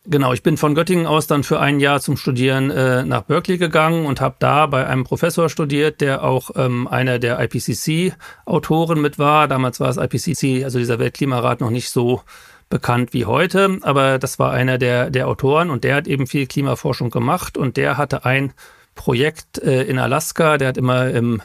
Genau, 0.04 0.32
ich 0.32 0.42
bin 0.42 0.56
von 0.56 0.74
Göttingen 0.74 1.06
aus 1.06 1.28
dann 1.28 1.44
für 1.44 1.60
ein 1.60 1.78
Jahr 1.78 2.00
zum 2.00 2.16
Studieren 2.16 2.70
äh, 2.70 3.04
nach 3.04 3.22
Berkeley 3.22 3.56
gegangen 3.56 4.04
und 4.04 4.20
habe 4.20 4.34
da 4.40 4.66
bei 4.66 4.84
einem 4.84 5.04
Professor 5.04 5.48
studiert, 5.48 6.00
der 6.00 6.24
auch 6.24 6.50
ähm, 6.56 6.88
einer 6.88 7.20
der 7.20 7.38
IPCC-Autoren 7.38 9.00
mit 9.00 9.20
war. 9.20 9.46
Damals 9.46 9.78
war 9.78 9.90
es 9.90 9.98
IPCC, 9.98 10.64
also 10.64 10.80
dieser 10.80 10.98
Weltklimarat, 10.98 11.60
noch 11.60 11.70
nicht 11.70 11.90
so 11.90 12.22
bekannt 12.68 13.12
wie 13.12 13.26
heute, 13.26 13.78
aber 13.82 14.18
das 14.18 14.40
war 14.40 14.50
einer 14.50 14.76
der, 14.76 15.08
der 15.10 15.28
Autoren 15.28 15.70
und 15.70 15.84
der 15.84 15.94
hat 15.94 16.08
eben 16.08 16.26
viel 16.26 16.46
Klimaforschung 16.48 17.10
gemacht 17.10 17.56
und 17.56 17.76
der 17.76 17.96
hatte 17.96 18.24
ein 18.24 18.54
Projekt 18.96 19.58
äh, 19.58 19.84
in 19.84 20.00
Alaska, 20.00 20.58
der 20.58 20.68
hat 20.68 20.78
immer 20.78 21.10
im 21.10 21.42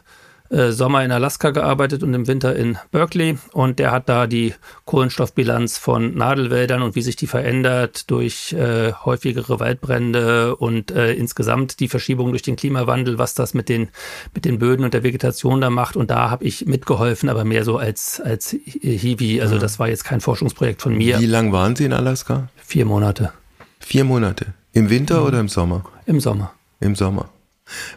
äh, 0.50 0.72
Sommer 0.72 1.04
in 1.04 1.12
Alaska 1.12 1.52
gearbeitet 1.52 2.04
und 2.04 2.14
im 2.14 2.28
Winter 2.28 2.56
in 2.56 2.78
Berkeley. 2.92 3.38
Und 3.52 3.80
der 3.80 3.92
hat 3.92 4.10
da 4.10 4.28
die 4.28 4.54
Kohlenstoffbilanz 4.86 5.78
von 5.78 6.16
Nadelwäldern 6.16 6.82
und 6.82 6.96
wie 6.96 7.02
sich 7.02 7.16
die 7.16 7.28
verändert 7.28 8.10
durch 8.10 8.54
äh, 8.54 8.94
häufigere 8.94 9.60
Waldbrände 9.60 10.56
und 10.56 10.92
äh, 10.92 11.14
insgesamt 11.14 11.80
die 11.80 11.88
Verschiebung 11.88 12.32
durch 12.32 12.42
den 12.42 12.56
Klimawandel, 12.56 13.18
was 13.18 13.34
das 13.34 13.54
mit 13.54 13.70
den, 13.70 13.90
mit 14.34 14.46
den 14.46 14.60
Böden 14.60 14.86
und 14.86 14.94
der 14.94 15.04
Vegetation 15.04 15.62
da 15.62 15.70
macht. 15.70 15.96
Und 15.96 16.10
da 16.10 16.30
habe 16.30 16.46
ich 16.46 16.66
mitgeholfen, 16.66 17.30
aber 17.30 17.44
mehr 17.44 17.64
so 17.64 17.78
als, 17.78 18.22
als 18.22 18.52
Hiwi. 18.52 19.42
Also 19.42 19.58
das 19.58 19.80
war 19.80 19.90
jetzt 19.90 20.04
kein 20.04 20.22
Forschungsprojekt 20.22 20.82
von 20.82 20.96
mir. 20.96 21.20
Wie 21.20 21.26
lang 21.26 21.52
waren 21.52 21.76
Sie 21.76 21.86
in 21.86 21.94
Alaska? 21.94 22.50
Vier 22.56 22.86
Monate. 22.86 23.32
Vier 23.80 24.04
Monate. 24.04 24.54
Im 24.74 24.90
Winter 24.90 25.22
mhm. 25.22 25.26
oder 25.26 25.40
im 25.40 25.50
Sommer? 25.50 25.84
Im 26.06 26.20
Sommer. 26.20 26.54
Im 26.80 26.96
Sommer. 26.96 27.30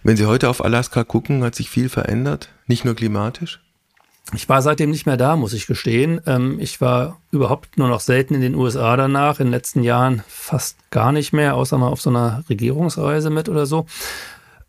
Wenn 0.02 0.16
Sie 0.16 0.26
heute 0.26 0.48
auf 0.48 0.64
Alaska 0.64 1.04
gucken, 1.04 1.44
hat 1.44 1.54
sich 1.54 1.70
viel 1.70 1.88
verändert, 1.88 2.48
nicht 2.66 2.84
nur 2.84 2.94
klimatisch? 2.94 3.60
Ich 4.34 4.48
war 4.48 4.62
seitdem 4.62 4.90
nicht 4.90 5.06
mehr 5.06 5.16
da, 5.16 5.34
muss 5.34 5.52
ich 5.52 5.66
gestehen. 5.66 6.20
Ähm, 6.26 6.58
ich 6.60 6.80
war 6.80 7.20
überhaupt 7.32 7.78
nur 7.78 7.88
noch 7.88 8.00
selten 8.00 8.34
in 8.34 8.40
den 8.40 8.54
USA 8.54 8.96
danach, 8.96 9.40
in 9.40 9.46
den 9.46 9.52
letzten 9.52 9.82
Jahren 9.82 10.22
fast 10.28 10.76
gar 10.90 11.10
nicht 11.10 11.32
mehr, 11.32 11.56
außer 11.56 11.78
mal 11.78 11.88
auf 11.88 12.00
so 12.00 12.10
einer 12.10 12.44
Regierungsreise 12.48 13.30
mit 13.30 13.48
oder 13.48 13.66
so. 13.66 13.86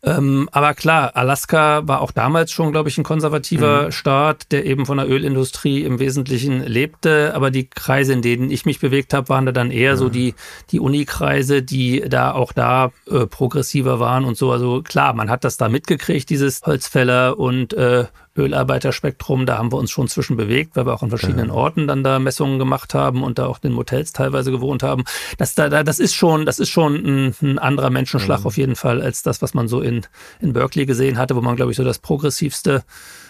Ähm, 0.04 0.48
aber 0.50 0.74
klar, 0.74 1.12
Alaska 1.14 1.86
war 1.86 2.00
auch 2.00 2.10
damals 2.10 2.50
schon, 2.50 2.72
glaube 2.72 2.88
ich, 2.88 2.98
ein 2.98 3.04
konservativer 3.04 3.86
mhm. 3.86 3.92
Staat, 3.92 4.50
der 4.50 4.66
eben 4.66 4.84
von 4.84 4.98
der 4.98 5.08
Ölindustrie 5.08 5.82
im 5.84 6.00
Wesentlichen 6.00 6.66
lebte. 6.66 7.32
Aber 7.36 7.52
die 7.52 7.68
Kreise, 7.68 8.12
in 8.12 8.20
denen 8.20 8.50
ich 8.50 8.66
mich 8.66 8.80
bewegt 8.80 9.14
habe, 9.14 9.28
waren 9.28 9.46
da 9.46 9.52
dann 9.52 9.70
eher 9.70 9.92
mhm. 9.94 9.98
so 9.98 10.08
die, 10.08 10.34
die 10.70 10.80
Unikreise, 10.80 11.62
die 11.62 12.02
da 12.08 12.32
auch 12.32 12.52
da 12.52 12.90
äh, 13.08 13.26
progressiver 13.26 14.00
waren 14.00 14.24
und 14.24 14.36
so. 14.36 14.50
Also 14.50 14.82
klar, 14.82 15.14
man 15.14 15.30
hat 15.30 15.44
das 15.44 15.56
da 15.56 15.68
mitgekriegt, 15.68 16.28
dieses 16.30 16.62
Holzfäller 16.62 17.38
und 17.38 17.72
äh, 17.72 18.06
Ölarbeiterspektrum, 18.36 19.44
da 19.44 19.58
haben 19.58 19.72
wir 19.72 19.76
uns 19.76 19.90
schon 19.90 20.08
zwischen 20.08 20.36
bewegt, 20.36 20.74
weil 20.74 20.86
wir 20.86 20.94
auch 20.94 21.02
an 21.02 21.10
verschiedenen 21.10 21.48
ja. 21.48 21.54
Orten 21.54 21.86
dann 21.86 22.02
da 22.02 22.18
Messungen 22.18 22.58
gemacht 22.58 22.94
haben 22.94 23.22
und 23.22 23.38
da 23.38 23.46
auch 23.46 23.58
in 23.62 23.72
Motels 23.72 24.12
teilweise 24.12 24.50
gewohnt 24.50 24.82
haben. 24.82 25.04
Das, 25.36 25.54
da, 25.54 25.68
das 25.68 25.98
ist 25.98 26.14
schon, 26.14 26.46
das 26.46 26.58
ist 26.58 26.70
schon 26.70 26.94
ein, 26.94 27.34
ein 27.42 27.58
anderer 27.58 27.90
Menschenschlag 27.90 28.40
mhm. 28.40 28.46
auf 28.46 28.56
jeden 28.56 28.76
Fall 28.76 29.02
als 29.02 29.22
das, 29.22 29.42
was 29.42 29.52
man 29.52 29.68
so 29.68 29.80
in, 29.80 30.06
in 30.40 30.52
Berkeley 30.54 30.86
gesehen 30.86 31.18
hatte, 31.18 31.36
wo 31.36 31.42
man, 31.42 31.56
glaube 31.56 31.72
ich, 31.72 31.76
so 31.76 31.84
das 31.84 31.98
progressivste 31.98 32.84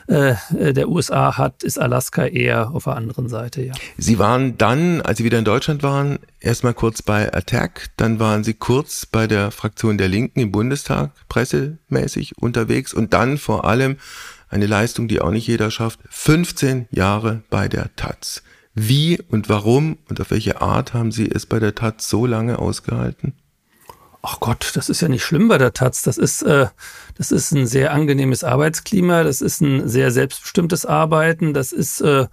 äh, 0.06 0.34
der 0.72 0.88
USA 0.88 1.36
hat, 1.36 1.62
ist 1.62 1.78
Alaska 1.78 2.26
eher 2.26 2.72
auf 2.72 2.84
der 2.84 2.96
anderen 2.96 3.28
Seite, 3.28 3.62
ja. 3.62 3.72
Sie 3.96 4.18
waren 4.18 4.58
dann, 4.58 5.00
als 5.00 5.18
Sie 5.18 5.24
wieder 5.24 5.38
in 5.38 5.44
Deutschland 5.44 5.82
waren, 5.82 6.18
erstmal 6.40 6.74
kurz 6.74 7.02
bei 7.02 7.32
Attack, 7.32 7.90
dann 7.96 8.18
waren 8.18 8.44
Sie 8.44 8.54
kurz 8.54 9.06
bei 9.06 9.26
der 9.26 9.50
Fraktion 9.50 9.98
der 9.98 10.08
Linken 10.08 10.40
im 10.40 10.52
Bundestag, 10.52 11.12
pressemäßig 11.28 12.38
unterwegs 12.38 12.92
und 12.92 13.12
dann 13.12 13.38
vor 13.38 13.64
allem 13.64 13.96
eine 14.52 14.66
Leistung, 14.66 15.08
die 15.08 15.20
auch 15.20 15.30
nicht 15.30 15.46
jeder 15.46 15.70
schafft. 15.70 16.00
15 16.10 16.86
Jahre 16.90 17.42
bei 17.50 17.68
der 17.68 17.94
Taz. 17.96 18.42
Wie 18.74 19.20
und 19.28 19.48
warum 19.48 19.98
und 20.08 20.20
auf 20.20 20.30
welche 20.30 20.60
Art 20.60 20.94
haben 20.94 21.10
Sie 21.10 21.30
es 21.30 21.46
bei 21.46 21.58
der 21.58 21.74
Taz 21.74 22.08
so 22.08 22.26
lange 22.26 22.58
ausgehalten? 22.58 23.34
Ach 24.22 24.38
Gott, 24.38 24.72
das 24.74 24.88
ist 24.88 25.00
ja 25.00 25.08
nicht 25.08 25.24
schlimm 25.24 25.48
bei 25.48 25.58
der 25.58 25.72
Taz. 25.72 26.02
Das 26.02 26.16
ist, 26.16 26.42
äh, 26.42 26.66
das 27.16 27.32
ist 27.32 27.50
ein 27.52 27.66
sehr 27.66 27.92
angenehmes 27.92 28.44
Arbeitsklima. 28.44 29.24
Das 29.24 29.40
ist 29.40 29.60
ein 29.60 29.88
sehr 29.88 30.12
selbstbestimmtes 30.12 30.86
Arbeiten. 30.86 31.54
Das 31.54 31.72
ist 31.72 32.00
äh, 32.02 32.26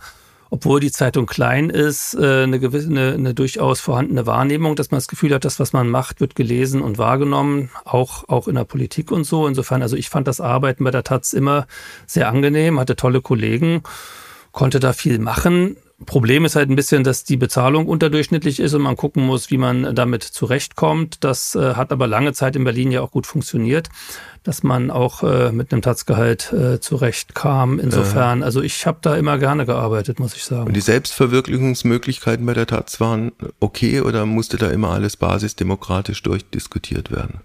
obwohl 0.50 0.80
die 0.80 0.92
Zeitung 0.92 1.26
klein 1.26 1.70
ist, 1.70 2.16
äh, 2.16 2.44
eine 2.44 2.60
gewisse, 2.60 2.90
eine, 2.90 3.14
eine 3.14 3.34
durchaus 3.34 3.80
vorhandene 3.80 4.26
Wahrnehmung, 4.26 4.76
dass 4.76 4.92
man 4.92 4.98
das 4.98 5.08
Gefühl 5.08 5.34
hat, 5.34 5.46
das, 5.46 5.60
was 5.60 5.74
man 5.74 5.90
macht, 5.90 6.22
wird 6.22 6.36
gelesen 6.36 6.82
und 6.82 6.98
wahrgenommen, 6.98 7.70
auch, 7.86 8.28
auch 8.28 8.48
in 8.48 8.56
der 8.56 8.64
Politik 8.64 9.12
und 9.12 9.24
so. 9.24 9.48
Insofern, 9.48 9.82
also 9.82 9.96
ich 9.96 10.10
fand 10.10 10.28
das 10.28 10.42
Arbeiten 10.42 10.84
bei 10.84 10.92
der 10.92 11.04
Taz 11.04 11.34
immer 11.34 11.68
sehr 12.08 12.30
angenehm, 12.30 12.80
hatte 12.80 12.96
tolle 12.96 13.22
Kollegen, 13.22 13.84
konnte 14.52 14.80
da 14.80 14.94
viel 14.94 15.20
machen. 15.20 15.78
Problem 16.06 16.46
ist 16.46 16.56
halt 16.56 16.70
ein 16.70 16.76
bisschen, 16.76 17.04
dass 17.04 17.24
die 17.24 17.38
Bezahlung 17.38 17.88
unterdurchschnittlich 17.88 18.60
ist 18.60 18.74
und 18.74 18.82
man 18.82 18.96
gucken 18.96 19.26
muss, 19.26 19.52
wie 19.52 19.58
man 19.58 19.96
damit 19.96 20.24
zurechtkommt. 20.24 21.24
Das 21.24 21.56
äh, 21.56 21.74
hat 21.74 21.92
aber 21.92 22.08
lange 22.08 22.34
Zeit 22.34 22.56
in 22.56 22.64
Berlin 22.64 22.92
ja 22.92 23.02
auch 23.02 23.12
gut 23.12 23.28
funktioniert, 23.28 23.90
dass 24.44 24.64
man 24.64 24.92
auch 24.92 25.24
äh, 25.24 25.52
mit 25.52 25.72
einem 25.72 25.82
Tatzgehalt 25.82 26.54
äh, 26.54 26.80
zurechtkam. 26.80 27.80
Insofern, 27.80 28.44
also 28.44 28.62
ich 28.62 28.86
habe 28.86 29.00
da 29.02 29.16
immer 29.16 29.38
gerne 29.38 29.66
gearbeitet, 29.66 30.20
muss 30.20 30.36
ich 30.36 30.44
sagen. 30.44 30.68
Und 30.68 30.76
die 30.76 30.82
Selbstverwirklichungsmöglichkeiten 30.82 32.46
bei 32.46 32.54
der 32.54 32.68
Taz 32.68 33.00
waren 33.00 33.32
okay 33.60 34.02
oder 34.02 34.26
musste 34.26 34.58
da 34.58 34.70
immer 34.70 34.92
alles 34.92 35.18
basisdemokratisch 35.18 36.24
durchdiskutiert 36.24 37.12
werden? 37.12 37.42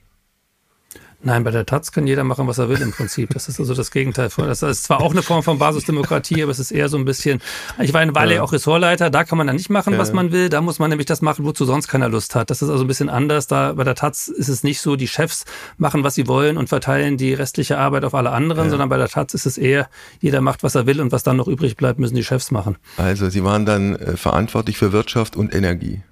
Nein, 1.27 1.43
bei 1.43 1.51
der 1.51 1.65
Taz 1.65 1.91
kann 1.91 2.07
jeder 2.07 2.23
machen, 2.23 2.47
was 2.47 2.59
er 2.59 2.69
will 2.69 2.83
im 2.83 2.93
Prinzip. 2.93 3.31
Das 3.31 3.49
ist 3.49 3.59
also 3.59 3.73
das 3.73 3.91
Gegenteil 3.91 4.29
von. 4.29 4.47
Das 4.47 4.63
ist 4.63 4.85
zwar 4.85 5.01
auch 5.01 5.13
eine 5.13 5.23
Form 5.23 5.43
von 5.43 5.59
Basisdemokratie, 5.59 6.43
aber 6.43 6.53
es 6.53 6.59
ist 6.59 6.71
eher 6.71 6.91
so 6.91 6.99
ein 6.99 7.07
bisschen. 7.07 7.41
Ich 7.81 7.95
war 7.95 8.03
eine 8.03 8.15
Weile 8.15 8.35
ja. 8.35 8.43
auch 8.43 8.53
Ressortleiter, 8.53 9.09
da 9.09 9.25
kann 9.25 9.39
man 9.39 9.47
dann 9.47 9.57
nicht 9.57 9.71
machen, 9.71 9.95
ja. 9.95 9.99
was 9.99 10.13
man 10.13 10.33
will. 10.33 10.51
Da 10.51 10.61
muss 10.61 10.79
man 10.79 10.91
nämlich 10.91 11.07
das 11.07 11.23
machen, 11.23 11.47
wozu 11.47 11.65
sonst 11.65 11.89
keiner 11.89 12.11
Lust 12.11 12.35
hat. 12.35 12.51
Das 12.51 12.61
ist 12.61 12.69
also 12.69 12.85
ein 12.85 12.87
bisschen 12.87 13.09
anders. 13.09 13.47
Da 13.47 13.73
bei 13.73 13.85
der 13.85 13.95
Taz 13.95 14.29
ist 14.29 14.49
es 14.49 14.65
nicht 14.65 14.83
so, 14.83 14.97
die 14.97 15.09
Chefs 15.09 15.47
machen, 15.79 16.05
was 16.05 16.15
sie 16.15 16.29
wollen 16.29 16.59
und 16.59 16.69
verteilen 16.69 17.17
die 17.17 17.33
restliche 17.33 17.79
Arbeit 17.79 18.05
auf 18.05 18.15
alle 18.15 18.31
anderen, 18.31 18.65
ja. 18.65 18.71
sondern 18.71 18.91
bei 18.91 18.99
der 18.99 19.09
Taz 19.09 19.33
ist 19.33 19.47
es 19.47 19.57
eher, 19.57 19.89
jeder 20.21 20.43
macht, 20.43 20.63
was 20.63 20.75
er 20.75 20.85
will 20.85 21.01
und 21.01 21.11
was 21.11 21.23
dann 21.23 21.39
noch 21.39 21.49
übrig 21.49 21.79
bleibt, 21.79 21.99
müssen 21.99 22.17
die 22.17 22.25
Chefs 22.25 22.51
machen. 22.51 22.77
Also 22.99 23.31
Sie 23.31 23.43
waren 23.45 23.65
dann 23.65 23.97
äh, 23.97 24.19
verantwortlich 24.19 24.77
für 24.77 24.93
Wirtschaft 24.93 25.37
und 25.37 25.55
Energie. 25.55 26.03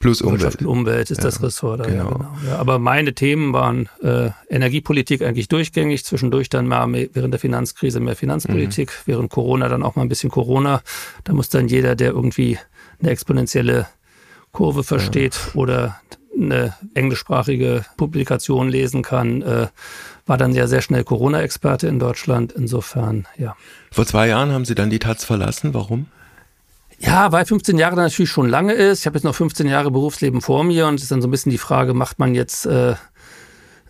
Plus 0.00 0.22
Umwelt. 0.22 0.42
Wirtschaft 0.42 0.60
und 0.62 0.66
Umwelt 0.66 1.10
ist 1.10 1.18
ja, 1.18 1.24
das 1.24 1.42
Ressort. 1.42 1.80
Da, 1.80 1.84
genau. 1.84 2.04
Ja, 2.04 2.10
genau. 2.10 2.36
Ja, 2.46 2.56
aber 2.58 2.78
meine 2.78 3.14
Themen 3.14 3.52
waren 3.52 3.88
äh, 4.02 4.30
Energiepolitik 4.48 5.22
eigentlich 5.22 5.48
durchgängig, 5.48 6.04
zwischendurch 6.04 6.48
dann 6.48 6.66
mal 6.66 6.92
während 7.12 7.34
der 7.34 7.40
Finanzkrise 7.40 8.00
mehr 8.00 8.16
Finanzpolitik, 8.16 8.90
mhm. 8.90 9.02
während 9.06 9.30
Corona 9.30 9.68
dann 9.68 9.82
auch 9.82 9.96
mal 9.96 10.02
ein 10.02 10.08
bisschen 10.08 10.30
Corona. 10.30 10.82
Da 11.24 11.32
muss 11.32 11.48
dann 11.48 11.68
jeder, 11.68 11.96
der 11.96 12.12
irgendwie 12.12 12.58
eine 13.00 13.10
exponentielle 13.10 13.86
Kurve 14.52 14.84
versteht 14.84 15.38
oder 15.54 16.00
eine 16.36 16.74
englischsprachige 16.94 17.84
Publikation 17.96 18.68
lesen 18.68 19.02
kann, 19.02 19.42
äh, 19.42 19.68
war 20.26 20.36
dann 20.36 20.52
ja 20.52 20.66
sehr 20.66 20.82
schnell 20.82 21.04
Corona-Experte 21.04 21.88
in 21.88 21.98
Deutschland. 21.98 22.52
Insofern, 22.52 23.26
ja. 23.36 23.56
Vor 23.90 24.06
zwei 24.06 24.28
Jahren 24.28 24.52
haben 24.52 24.64
Sie 24.64 24.74
dann 24.74 24.90
die 24.90 24.98
Taz 24.98 25.24
verlassen. 25.24 25.74
Warum? 25.74 26.06
Ja, 26.98 27.30
weil 27.30 27.46
15 27.46 27.78
Jahre 27.78 27.96
natürlich 27.96 28.30
schon 28.30 28.48
lange 28.48 28.72
ist. 28.72 29.00
Ich 29.00 29.06
habe 29.06 29.16
jetzt 29.16 29.24
noch 29.24 29.34
15 29.34 29.68
Jahre 29.68 29.90
Berufsleben 29.90 30.40
vor 30.40 30.64
mir 30.64 30.86
und 30.86 30.96
es 30.96 31.02
ist 31.02 31.12
dann 31.12 31.22
so 31.22 31.28
ein 31.28 31.30
bisschen 31.30 31.50
die 31.50 31.58
Frage, 31.58 31.94
macht 31.94 32.18
man 32.18 32.34
jetzt 32.34 32.66
äh, 32.66 32.96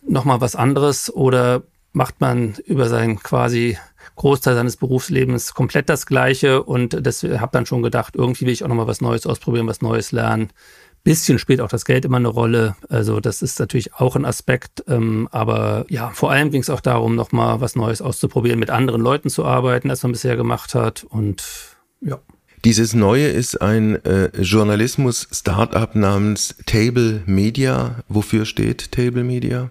nochmal 0.07 0.41
was 0.41 0.55
anderes 0.55 1.13
oder 1.13 1.63
macht 1.93 2.21
man 2.21 2.55
über 2.67 2.89
seinen 2.89 3.19
quasi 3.19 3.79
Großteil 4.17 4.55
seines 4.55 4.77
Berufslebens 4.77 5.55
komplett 5.55 5.89
das 5.89 6.05
Gleiche 6.05 6.63
und 6.63 7.07
das 7.07 7.23
habe 7.23 7.53
dann 7.53 7.67
schon 7.67 7.83
gedacht, 7.83 8.15
irgendwie 8.17 8.47
will 8.47 8.53
ich 8.53 8.65
auch 8.65 8.69
nochmal 8.69 8.89
was 8.89 9.01
Neues 9.01 9.27
ausprobieren, 9.27 9.67
was 9.67 9.81
Neues 9.81 10.13
lernen. 10.13 10.51
Bisschen 11.05 11.39
spielt 11.39 11.61
auch 11.61 11.69
das 11.69 11.85
Geld 11.85 12.05
immer 12.05 12.17
eine 12.17 12.29
Rolle. 12.29 12.77
Also 12.89 13.21
das 13.21 13.41
ist 13.41 13.59
natürlich 13.61 13.95
auch 13.95 14.17
ein 14.17 14.25
Aspekt. 14.25 14.85
Ähm, 14.89 15.29
aber 15.31 15.87
ja, 15.89 16.11
vor 16.11 16.33
allem 16.33 16.51
ging 16.51 16.61
es 16.61 16.69
auch 16.69 16.81
darum, 16.81 17.15
nochmal 17.15 17.61
was 17.61 17.77
Neues 17.77 18.03
auszuprobieren, 18.03 18.59
mit 18.59 18.69
anderen 18.69 19.01
Leuten 19.01 19.31
zu 19.31 19.45
arbeiten, 19.45 19.89
als 19.89 20.03
man 20.03 20.13
bisher 20.13 20.37
gemacht 20.37 20.75
hat. 20.75 21.05
Und 21.05 21.45
ja. 22.01 22.19
Dieses 22.65 22.95
Neue 22.95 23.29
ist 23.29 23.61
ein 23.63 24.05
äh, 24.05 24.31
Journalismus-Startup 24.41 25.95
namens 25.95 26.57
Table 26.67 27.23
Media. 27.27 28.03
Wofür 28.09 28.45
steht 28.45 28.91
Table 28.91 29.23
Media? 29.23 29.71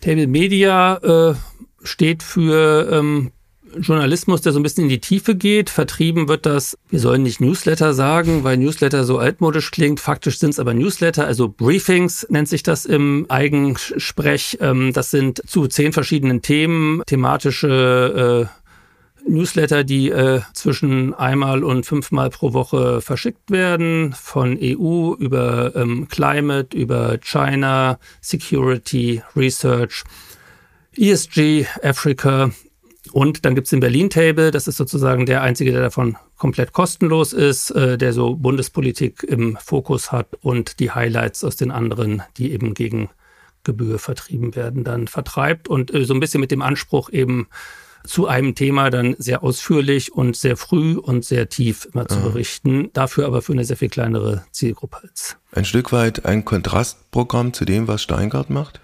Table 0.00 0.28
Media 0.28 0.96
äh, 0.98 1.34
steht 1.82 2.22
für 2.22 2.88
ähm, 2.92 3.32
Journalismus, 3.78 4.40
der 4.40 4.52
so 4.52 4.58
ein 4.58 4.62
bisschen 4.62 4.84
in 4.84 4.88
die 4.90 5.00
Tiefe 5.00 5.34
geht. 5.34 5.70
Vertrieben 5.70 6.28
wird 6.28 6.46
das, 6.46 6.78
wir 6.88 7.00
sollen 7.00 7.22
nicht 7.22 7.40
Newsletter 7.40 7.94
sagen, 7.94 8.44
weil 8.44 8.56
Newsletter 8.56 9.04
so 9.04 9.18
altmodisch 9.18 9.70
klingt. 9.70 10.00
Faktisch 10.00 10.38
sind 10.38 10.50
es 10.50 10.58
aber 10.58 10.74
Newsletter, 10.74 11.26
also 11.26 11.48
Briefings 11.48 12.26
nennt 12.30 12.48
sich 12.48 12.62
das 12.62 12.86
im 12.86 13.26
Eigensprech. 13.28 14.58
Ähm, 14.60 14.92
das 14.92 15.10
sind 15.10 15.42
zu 15.46 15.66
zehn 15.66 15.92
verschiedenen 15.92 16.42
Themen, 16.42 17.02
thematische 17.06 18.48
äh, 18.48 18.59
Newsletter, 19.26 19.84
die 19.84 20.10
äh, 20.10 20.40
zwischen 20.54 21.14
einmal 21.14 21.64
und 21.64 21.86
fünfmal 21.86 22.30
pro 22.30 22.52
Woche 22.52 23.00
verschickt 23.00 23.50
werden, 23.50 24.12
von 24.12 24.58
EU 24.60 25.14
über 25.14 25.74
ähm, 25.76 26.08
Climate, 26.08 26.76
über 26.76 27.18
China, 27.18 27.98
Security, 28.20 29.22
Research, 29.36 30.04
ESG, 30.96 31.66
Africa 31.82 32.50
und 33.12 33.44
dann 33.44 33.54
gibt's 33.54 33.70
den 33.70 33.80
Berlin-Table, 33.80 34.50
das 34.50 34.68
ist 34.68 34.76
sozusagen 34.76 35.26
der 35.26 35.42
einzige, 35.42 35.72
der 35.72 35.80
davon 35.80 36.16
komplett 36.36 36.72
kostenlos 36.72 37.32
ist, 37.32 37.70
äh, 37.70 37.98
der 37.98 38.12
so 38.12 38.36
Bundespolitik 38.36 39.22
im 39.24 39.56
Fokus 39.60 40.12
hat 40.12 40.28
und 40.42 40.80
die 40.80 40.90
Highlights 40.90 41.42
aus 41.42 41.56
den 41.56 41.70
anderen, 41.70 42.22
die 42.36 42.52
eben 42.52 42.74
gegen 42.74 43.10
Gebühr 43.64 43.98
vertrieben 43.98 44.54
werden, 44.54 44.84
dann 44.84 45.08
vertreibt. 45.08 45.68
Und 45.68 45.92
äh, 45.92 46.04
so 46.04 46.14
ein 46.14 46.20
bisschen 46.20 46.40
mit 46.40 46.50
dem 46.50 46.62
Anspruch 46.62 47.10
eben 47.10 47.48
zu 48.04 48.26
einem 48.26 48.54
Thema 48.54 48.90
dann 48.90 49.14
sehr 49.18 49.42
ausführlich 49.42 50.12
und 50.12 50.36
sehr 50.36 50.56
früh 50.56 50.96
und 50.96 51.24
sehr 51.24 51.48
tief 51.48 51.88
immer 51.92 52.08
zu 52.08 52.20
berichten, 52.20 52.90
dafür 52.92 53.26
aber 53.26 53.42
für 53.42 53.52
eine 53.52 53.64
sehr 53.64 53.76
viel 53.76 53.88
kleinere 53.88 54.44
Zielgruppe 54.52 54.98
als. 55.02 55.36
Ein 55.52 55.64
Stück 55.64 55.92
weit 55.92 56.24
ein 56.24 56.44
Kontrastprogramm 56.44 57.52
zu 57.52 57.64
dem, 57.64 57.88
was 57.88 58.02
Steingart 58.02 58.50
macht? 58.50 58.80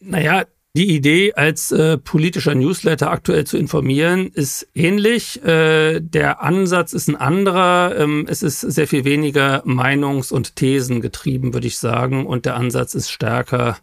Naja, 0.00 0.44
die 0.76 0.94
Idee, 0.94 1.32
als 1.34 1.72
äh, 1.72 1.98
politischer 1.98 2.54
Newsletter 2.54 3.10
aktuell 3.10 3.44
zu 3.44 3.56
informieren, 3.56 4.28
ist 4.28 4.68
ähnlich. 4.74 5.42
Äh, 5.42 6.00
der 6.00 6.42
Ansatz 6.42 6.92
ist 6.92 7.08
ein 7.08 7.16
anderer. 7.16 7.96
Ähm, 7.96 8.26
es 8.28 8.42
ist 8.42 8.60
sehr 8.60 8.86
viel 8.86 9.04
weniger 9.04 9.64
Meinungs- 9.66 10.32
und 10.32 10.56
Thesen 10.56 11.00
getrieben, 11.00 11.54
würde 11.54 11.66
ich 11.66 11.78
sagen. 11.78 12.26
Und 12.26 12.44
der 12.44 12.54
Ansatz 12.54 12.94
ist 12.94 13.10
stärker 13.10 13.78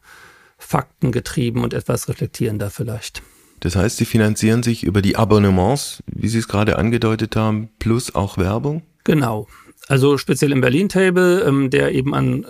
faktengetrieben 0.58 1.64
und 1.64 1.74
etwas 1.74 2.08
reflektierender 2.08 2.70
vielleicht. 2.70 3.24
Das 3.66 3.76
heißt, 3.76 3.98
Sie 3.98 4.06
finanzieren 4.06 4.62
sich 4.62 4.84
über 4.84 5.02
die 5.02 5.16
Abonnements, 5.16 6.04
wie 6.06 6.28
Sie 6.28 6.38
es 6.38 6.48
gerade 6.48 6.78
angedeutet 6.78 7.36
haben, 7.36 7.70
plus 7.80 8.14
auch 8.14 8.38
Werbung? 8.38 8.84
Genau. 9.06 9.48
Also 9.88 10.20
speziell 10.20 10.52
im 10.52 10.62
Berlin-Table, 10.62 11.44
ähm, 11.48 11.72
der 11.72 11.92
eben 11.92 12.14
an 12.14 12.46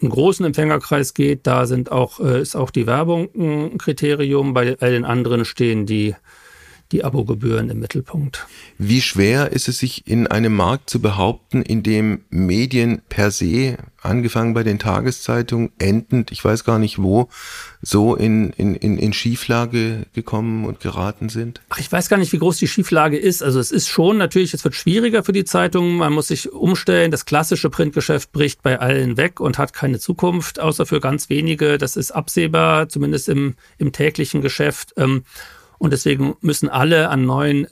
einen 0.00 0.10
großen 0.10 0.46
Empfängerkreis 0.46 1.12
geht, 1.12 1.46
da 1.46 1.66
sind 1.66 1.92
auch, 1.92 2.18
äh, 2.18 2.40
ist 2.40 2.56
auch 2.56 2.70
die 2.70 2.86
Werbung 2.86 3.28
ein 3.34 3.76
Kriterium. 3.76 4.54
Bei 4.54 4.74
all 4.80 4.92
den 4.92 5.04
anderen 5.04 5.44
stehen 5.44 5.84
die 5.84 6.14
die 6.92 7.04
Abogebühren 7.04 7.70
im 7.70 7.80
Mittelpunkt. 7.80 8.46
Wie 8.78 9.00
schwer 9.00 9.52
ist 9.52 9.68
es 9.68 9.78
sich 9.78 10.06
in 10.06 10.26
einem 10.26 10.54
Markt 10.54 10.90
zu 10.90 11.00
behaupten, 11.00 11.62
in 11.62 11.82
dem 11.82 12.20
Medien 12.30 13.02
per 13.08 13.30
se, 13.30 13.78
angefangen 14.02 14.54
bei 14.54 14.62
den 14.62 14.78
Tageszeitungen, 14.78 15.72
endend, 15.78 16.30
ich 16.30 16.44
weiß 16.44 16.64
gar 16.64 16.78
nicht 16.78 17.02
wo, 17.02 17.28
so 17.80 18.14
in, 18.14 18.50
in, 18.50 18.74
in, 18.74 18.98
in 18.98 19.12
Schieflage 19.12 20.06
gekommen 20.12 20.64
und 20.66 20.80
geraten 20.80 21.28
sind? 21.28 21.60
Ach, 21.70 21.78
ich 21.78 21.90
weiß 21.90 22.08
gar 22.08 22.18
nicht, 22.18 22.32
wie 22.32 22.38
groß 22.38 22.58
die 22.58 22.68
Schieflage 22.68 23.16
ist. 23.16 23.42
Also 23.42 23.60
es 23.60 23.72
ist 23.72 23.88
schon 23.88 24.18
natürlich, 24.18 24.54
es 24.54 24.64
wird 24.64 24.74
schwieriger 24.74 25.24
für 25.24 25.32
die 25.32 25.44
Zeitungen. 25.44 25.96
Man 25.96 26.12
muss 26.12 26.28
sich 26.28 26.52
umstellen. 26.52 27.10
Das 27.10 27.24
klassische 27.24 27.70
Printgeschäft 27.70 28.32
bricht 28.32 28.62
bei 28.62 28.78
allen 28.78 29.16
weg 29.16 29.40
und 29.40 29.58
hat 29.58 29.72
keine 29.72 29.98
Zukunft, 29.98 30.60
außer 30.60 30.86
für 30.86 31.00
ganz 31.00 31.28
wenige. 31.28 31.78
Das 31.78 31.96
ist 31.96 32.10
absehbar, 32.10 32.88
zumindest 32.88 33.28
im, 33.28 33.54
im 33.78 33.92
täglichen 33.92 34.42
Geschäft. 34.42 34.94
Ähm, 34.96 35.24
und 35.84 35.92
deswegen 35.92 36.34
müssen 36.40 36.70
alle 36.70 37.10
an 37.10 37.26
neuen 37.26 37.66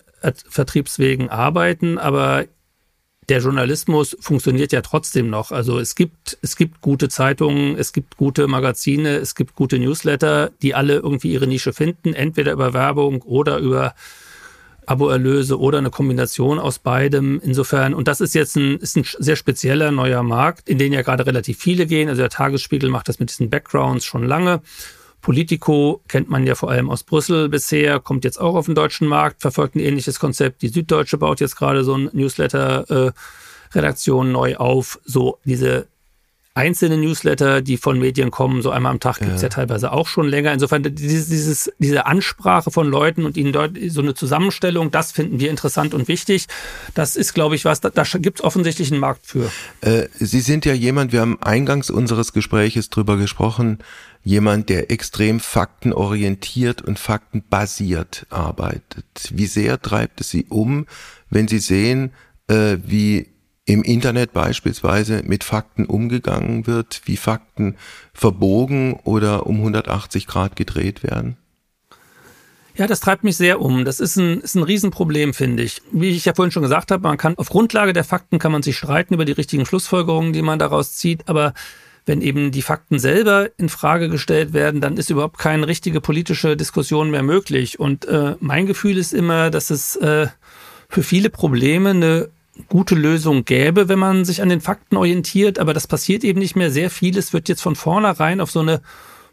Vertriebswegen 0.51 1.31
arbeiten, 1.31 1.97
aber 1.97 2.45
der 3.31 3.39
Journalismus 3.39 4.15
funktioniert 4.21 4.71
ja 4.71 4.83
trotzdem 4.83 5.31
noch. 5.31 5.51
Also 5.51 5.79
es 5.79 5.95
gibt, 5.95 6.37
es 6.43 6.57
gibt 6.57 6.83
gute 6.83 7.09
Zeitungen, 7.09 7.75
es 7.79 7.95
gibt 7.95 8.19
gute 8.19 8.47
Magazine, 8.49 9.17
es 9.17 9.35
gibt 9.35 9.55
gute 9.55 9.79
Newsletter, 9.79 10.51
die 10.61 10.75
alle 10.75 10.97
irgendwie 10.97 11.33
ihre 11.33 11.47
Nische 11.47 11.73
finden, 11.73 12.13
entweder 12.13 12.53
über 12.53 12.75
Werbung 12.75 13.23
oder 13.23 13.57
über 13.57 13.95
Aboerlöse 14.85 15.59
oder 15.59 15.79
eine 15.79 15.89
Kombination 15.89 16.59
aus 16.59 16.81
beidem. 16.81 17.41
Insofern, 17.43 17.95
und 17.95 18.09
das 18.09 18.21
ist 18.21 18.35
jetzt 18.35 18.57
ein, 18.57 18.77
ist 18.77 18.95
ein 18.99 19.07
sehr 19.21 19.37
spezieller 19.37 19.91
neuer 19.91 20.23
Markt, 20.23 20.69
in 20.69 20.77
den 20.77 20.93
ja 20.93 21.01
gerade 21.01 21.25
relativ 21.25 21.57
viele 21.57 21.87
gehen. 21.87 22.11
Also 22.11 22.21
der 22.21 22.29
Tagesspiegel 22.29 22.91
macht 22.91 23.09
das 23.09 23.21
mit 23.21 23.31
diesen 23.31 23.49
Backgrounds 23.49 24.05
schon 24.05 24.25
lange. 24.25 24.61
Politico 25.23 26.03
kennt 26.09 26.29
man 26.29 26.47
ja 26.47 26.55
vor 26.57 26.71
allem 26.71 26.91
aus 26.91 27.05
Brüssel 27.05 27.49
bisher, 27.49 28.01
kommt 28.01 28.25
jetzt 28.25 28.39
auch 28.41 28.57
auf 28.57 28.67
den 28.67 28.75
deutschen 28.75 29.07
Markt, 29.09 29.41
verfolgt 29.41 29.77
ein 29.77 29.81
ähnliches 29.81 30.19
Konzept. 30.19 30.61
Die 30.63 30.69
Süddeutsche 30.69 31.17
baut 31.17 31.41
jetzt 31.41 31.57
gerade 31.57 31.85
so 31.85 31.97
ein 31.97 32.11
Newsletter-Redaktion 32.13 34.29
äh, 34.29 34.33
neu 34.33 34.57
auf. 34.57 34.99
So 35.05 35.39
diese 35.45 35.87
einzelne 36.55 36.99
Newsletter, 36.99 37.63
die 37.63 37.79
von 37.79 37.99
Medien 37.99 38.31
kommen, 38.31 38.63
so 38.63 38.71
einmal 38.71 38.93
am 38.93 39.01
Tag 39.01 39.21
gibt's 39.21 39.41
ja. 39.41 39.47
ja 39.47 39.49
teilweise 39.49 39.93
auch 39.93 40.07
schon 40.07 40.29
länger. 40.29 40.53
Insofern 40.53 40.83
dieses, 40.83 41.29
dieses, 41.29 41.73
diese 41.79 42.07
Ansprache 42.07 42.71
von 42.71 42.89
Leuten 42.89 43.25
und 43.25 43.37
ihnen 43.37 43.53
dort 43.53 43.73
so 43.89 44.03
eine 44.03 44.15
Zusammenstellung, 44.15 44.91
das 44.91 45.13
finden 45.13 45.41
wir 45.41 45.51
interessant 45.51 45.95
und 45.95 46.09
wichtig. 46.09 46.47
Das 46.95 47.17
ist, 47.17 47.33
glaube 47.33 47.55
ich, 47.55 47.65
was, 47.65 47.81
da, 47.81 47.91
da 47.91 48.03
gibt's 48.03 48.43
offensichtlich 48.43 48.91
einen 48.91 49.01
Markt 49.01 49.27
für. 49.27 49.51
Äh, 49.81 50.09
Sie 50.19 50.41
sind 50.41 50.67
ja 50.67 50.75
jemand, 50.75 51.13
wir 51.13 51.21
haben 51.21 51.41
eingangs 51.41 51.91
unseres 51.91 52.33
Gespräches 52.33 52.91
drüber 52.91 53.17
gesprochen, 53.17 53.79
jemand, 54.23 54.69
der 54.69 54.91
extrem 54.91 55.41
faktenorientiert 55.41 56.83
und 56.83 56.99
faktenbasiert 56.99 58.27
arbeitet. 58.31 59.31
Wie 59.33 59.47
sehr 59.47 59.81
treibt 59.81 60.21
es 60.21 60.31
Sie 60.31 60.47
um, 60.49 60.87
wenn 61.31 61.49
Sie 61.49 61.59
sehen, 61.59 62.13
äh, 62.49 62.79
wie 62.85 63.29
im 63.65 63.83
Internet 63.83 64.33
beispielsweise 64.33 65.23
mit 65.25 65.45
Fakten 65.45 65.87
umgegangen 65.87 66.67
wird, 66.67 67.03
wie 67.05 67.17
Fakten 67.17 67.77
verbogen 68.13 68.95
oder 69.05 69.47
um 69.47 69.59
180 69.59 70.27
Grad 70.27 70.57
gedreht 70.57 71.03
werden? 71.03 71.37
Ja, 72.75 72.87
das 72.87 73.01
treibt 73.01 73.23
mich 73.23 73.37
sehr 73.37 73.61
um. 73.61 73.85
Das 73.85 74.01
ist 74.01 74.17
ein, 74.17 74.41
ist 74.41 74.55
ein 74.55 74.63
Riesenproblem, 74.63 75.35
finde 75.35 75.63
ich. 75.63 75.83
Wie 75.93 76.09
ich 76.09 76.25
ja 76.25 76.35
vorhin 76.35 76.53
schon 76.53 76.63
gesagt 76.63 76.91
habe, 76.91 77.03
man 77.03 77.19
kann 77.19 77.37
auf 77.37 77.51
Grundlage 77.51 77.93
der 77.93 78.05
Fakten 78.05 78.39
kann 78.39 78.51
man 78.53 78.63
sich 78.63 78.79
streiten 78.79 79.15
über 79.15 79.27
die 79.27 79.33
richtigen 79.33 79.67
Schlussfolgerungen, 79.67 80.33
die 80.33 80.43
man 80.43 80.59
daraus 80.59 80.95
zieht, 80.95 81.29
aber 81.29 81.53
wenn 82.05 82.21
eben 82.21 82.51
die 82.51 82.63
Fakten 82.63 82.99
selber 82.99 83.51
in 83.59 83.69
Frage 83.69 84.09
gestellt 84.09 84.53
werden, 84.53 84.81
dann 84.81 84.97
ist 84.97 85.11
überhaupt 85.11 85.39
keine 85.39 85.69
richtige 85.69 86.01
politische 86.01 86.57
Diskussion 86.57 87.11
mehr 87.11 87.23
möglich. 87.23 87.79
Und 87.79 88.05
äh, 88.07 88.35
mein 88.41 88.67
Gefühl 88.67 88.99
ist 88.99 89.13
immer, 89.15 89.51
dass 89.51 89.71
es 89.71 89.97
äh, 89.97 90.27
für 90.89 91.03
viele 91.03 91.31
Probleme 91.31 91.91
eine 91.91 92.29
gute 92.69 92.95
Lösung 92.95 93.45
gäbe, 93.45 93.89
wenn 93.89 93.99
man 93.99 94.25
sich 94.25 94.43
an 94.43 94.49
den 94.49 94.61
Fakten 94.61 94.97
orientiert, 94.97 95.59
aber 95.59 95.73
das 95.73 95.87
passiert 95.87 96.25
eben 96.25 96.39
nicht 96.39 96.57
mehr. 96.57 96.71
Sehr 96.71 96.91
vieles 96.91 97.33
wird 97.33 97.49
jetzt 97.49 97.63
von 97.63 97.77
vornherein 97.77 98.41
auf 98.41 98.51
so 98.51 98.61
eine 98.61 98.83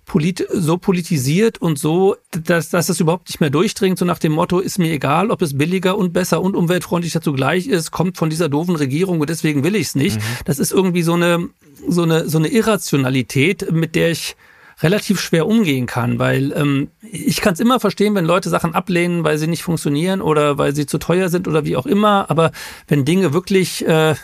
polit 0.10 0.46
so 0.52 0.78
politisiert 0.78 1.62
und 1.62 1.78
so, 1.78 2.18
dass, 2.32 2.70
dass 2.70 2.90
es 2.90 3.00
überhaupt 3.00 3.30
nicht 3.30 3.40
mehr 3.40 3.52
durchdringt, 3.52 4.00
so 4.00 4.06
nach 4.06 4.18
dem 4.18 4.34
Motto, 4.34 4.60
ist 4.60 4.80
mir 4.80 4.92
egal, 4.92 5.30
ob 5.30 5.44
es 5.44 5.56
billiger 5.56 5.98
und 5.98 6.14
besser 6.14 6.42
und 6.42 6.56
umweltfreundlicher 6.56 7.22
zugleich 7.22 7.68
ist, 7.68 7.92
kommt 7.92 8.18
von 8.18 8.30
dieser 8.30 8.50
doofen 8.50 8.76
Regierung 8.76 9.22
und 9.22 9.30
deswegen 9.30 9.64
will 9.64 9.76
ich 9.76 9.88
es 9.88 9.96
nicht. 9.96 10.18
Mhm. 10.18 10.24
Das 10.46 10.58
ist 10.58 10.72
irgendwie 10.72 11.04
so 11.04 11.14
eine, 11.14 11.50
so 11.88 12.02
eine, 12.02 12.28
so 12.28 12.40
eine 12.40 12.48
Irrationalität, 12.48 13.72
mit 13.72 13.94
der 13.96 14.10
ich 14.10 14.36
relativ 14.82 15.20
schwer 15.20 15.46
umgehen 15.46 15.86
kann, 15.86 16.18
weil 16.18 16.54
ähm, 16.54 16.90
ich 17.02 17.42
kann 17.42 17.54
es 17.54 17.60
immer 17.60 17.80
verstehen, 17.80 18.16
wenn 18.16 18.26
Leute 18.26 18.50
Sachen 18.50 18.74
ablehnen, 18.74 19.24
weil 19.24 19.38
sie 19.38 19.48
nicht 19.48 19.62
funktionieren 19.62 20.22
oder 20.22 20.58
weil 20.58 20.74
sie 20.74 20.88
zu 20.88 20.98
teuer 20.98 21.30
sind 21.30 21.48
oder 21.48 21.66
wie 21.66 21.78
auch 21.78 21.86
immer. 21.86 22.32
Aber 22.32 22.52
wenn 22.88 23.06
Dinge 23.06 23.32
wirklich 23.32 23.86
äh, 23.86 24.16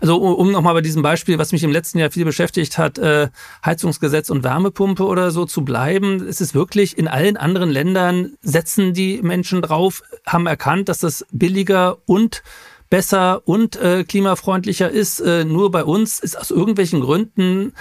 also 0.00 0.16
um 0.16 0.52
nochmal 0.52 0.74
bei 0.74 0.80
diesem 0.80 1.02
Beispiel, 1.02 1.38
was 1.38 1.52
mich 1.52 1.62
im 1.62 1.72
letzten 1.72 1.98
Jahr 1.98 2.10
viel 2.10 2.24
beschäftigt 2.24 2.78
hat, 2.78 2.98
äh, 2.98 3.28
Heizungsgesetz 3.64 4.30
und 4.30 4.44
Wärmepumpe 4.44 5.04
oder 5.04 5.30
so 5.30 5.44
zu 5.44 5.64
bleiben, 5.64 6.26
es 6.26 6.40
ist 6.40 6.54
wirklich 6.54 6.98
in 6.98 7.08
allen 7.08 7.36
anderen 7.36 7.70
Ländern 7.70 8.34
setzen 8.42 8.92
die 8.94 9.20
Menschen 9.22 9.62
drauf, 9.62 10.02
haben 10.26 10.46
erkannt, 10.46 10.88
dass 10.88 11.00
das 11.00 11.26
billiger 11.32 11.98
und 12.06 12.42
besser 12.90 13.42
und 13.46 13.76
äh, 13.76 14.04
klimafreundlicher 14.04 14.90
ist. 14.90 15.20
Äh, 15.20 15.44
nur 15.44 15.70
bei 15.70 15.84
uns 15.84 16.18
ist 16.18 16.36
aus 16.36 16.50
irgendwelchen 16.50 17.00
Gründen 17.00 17.72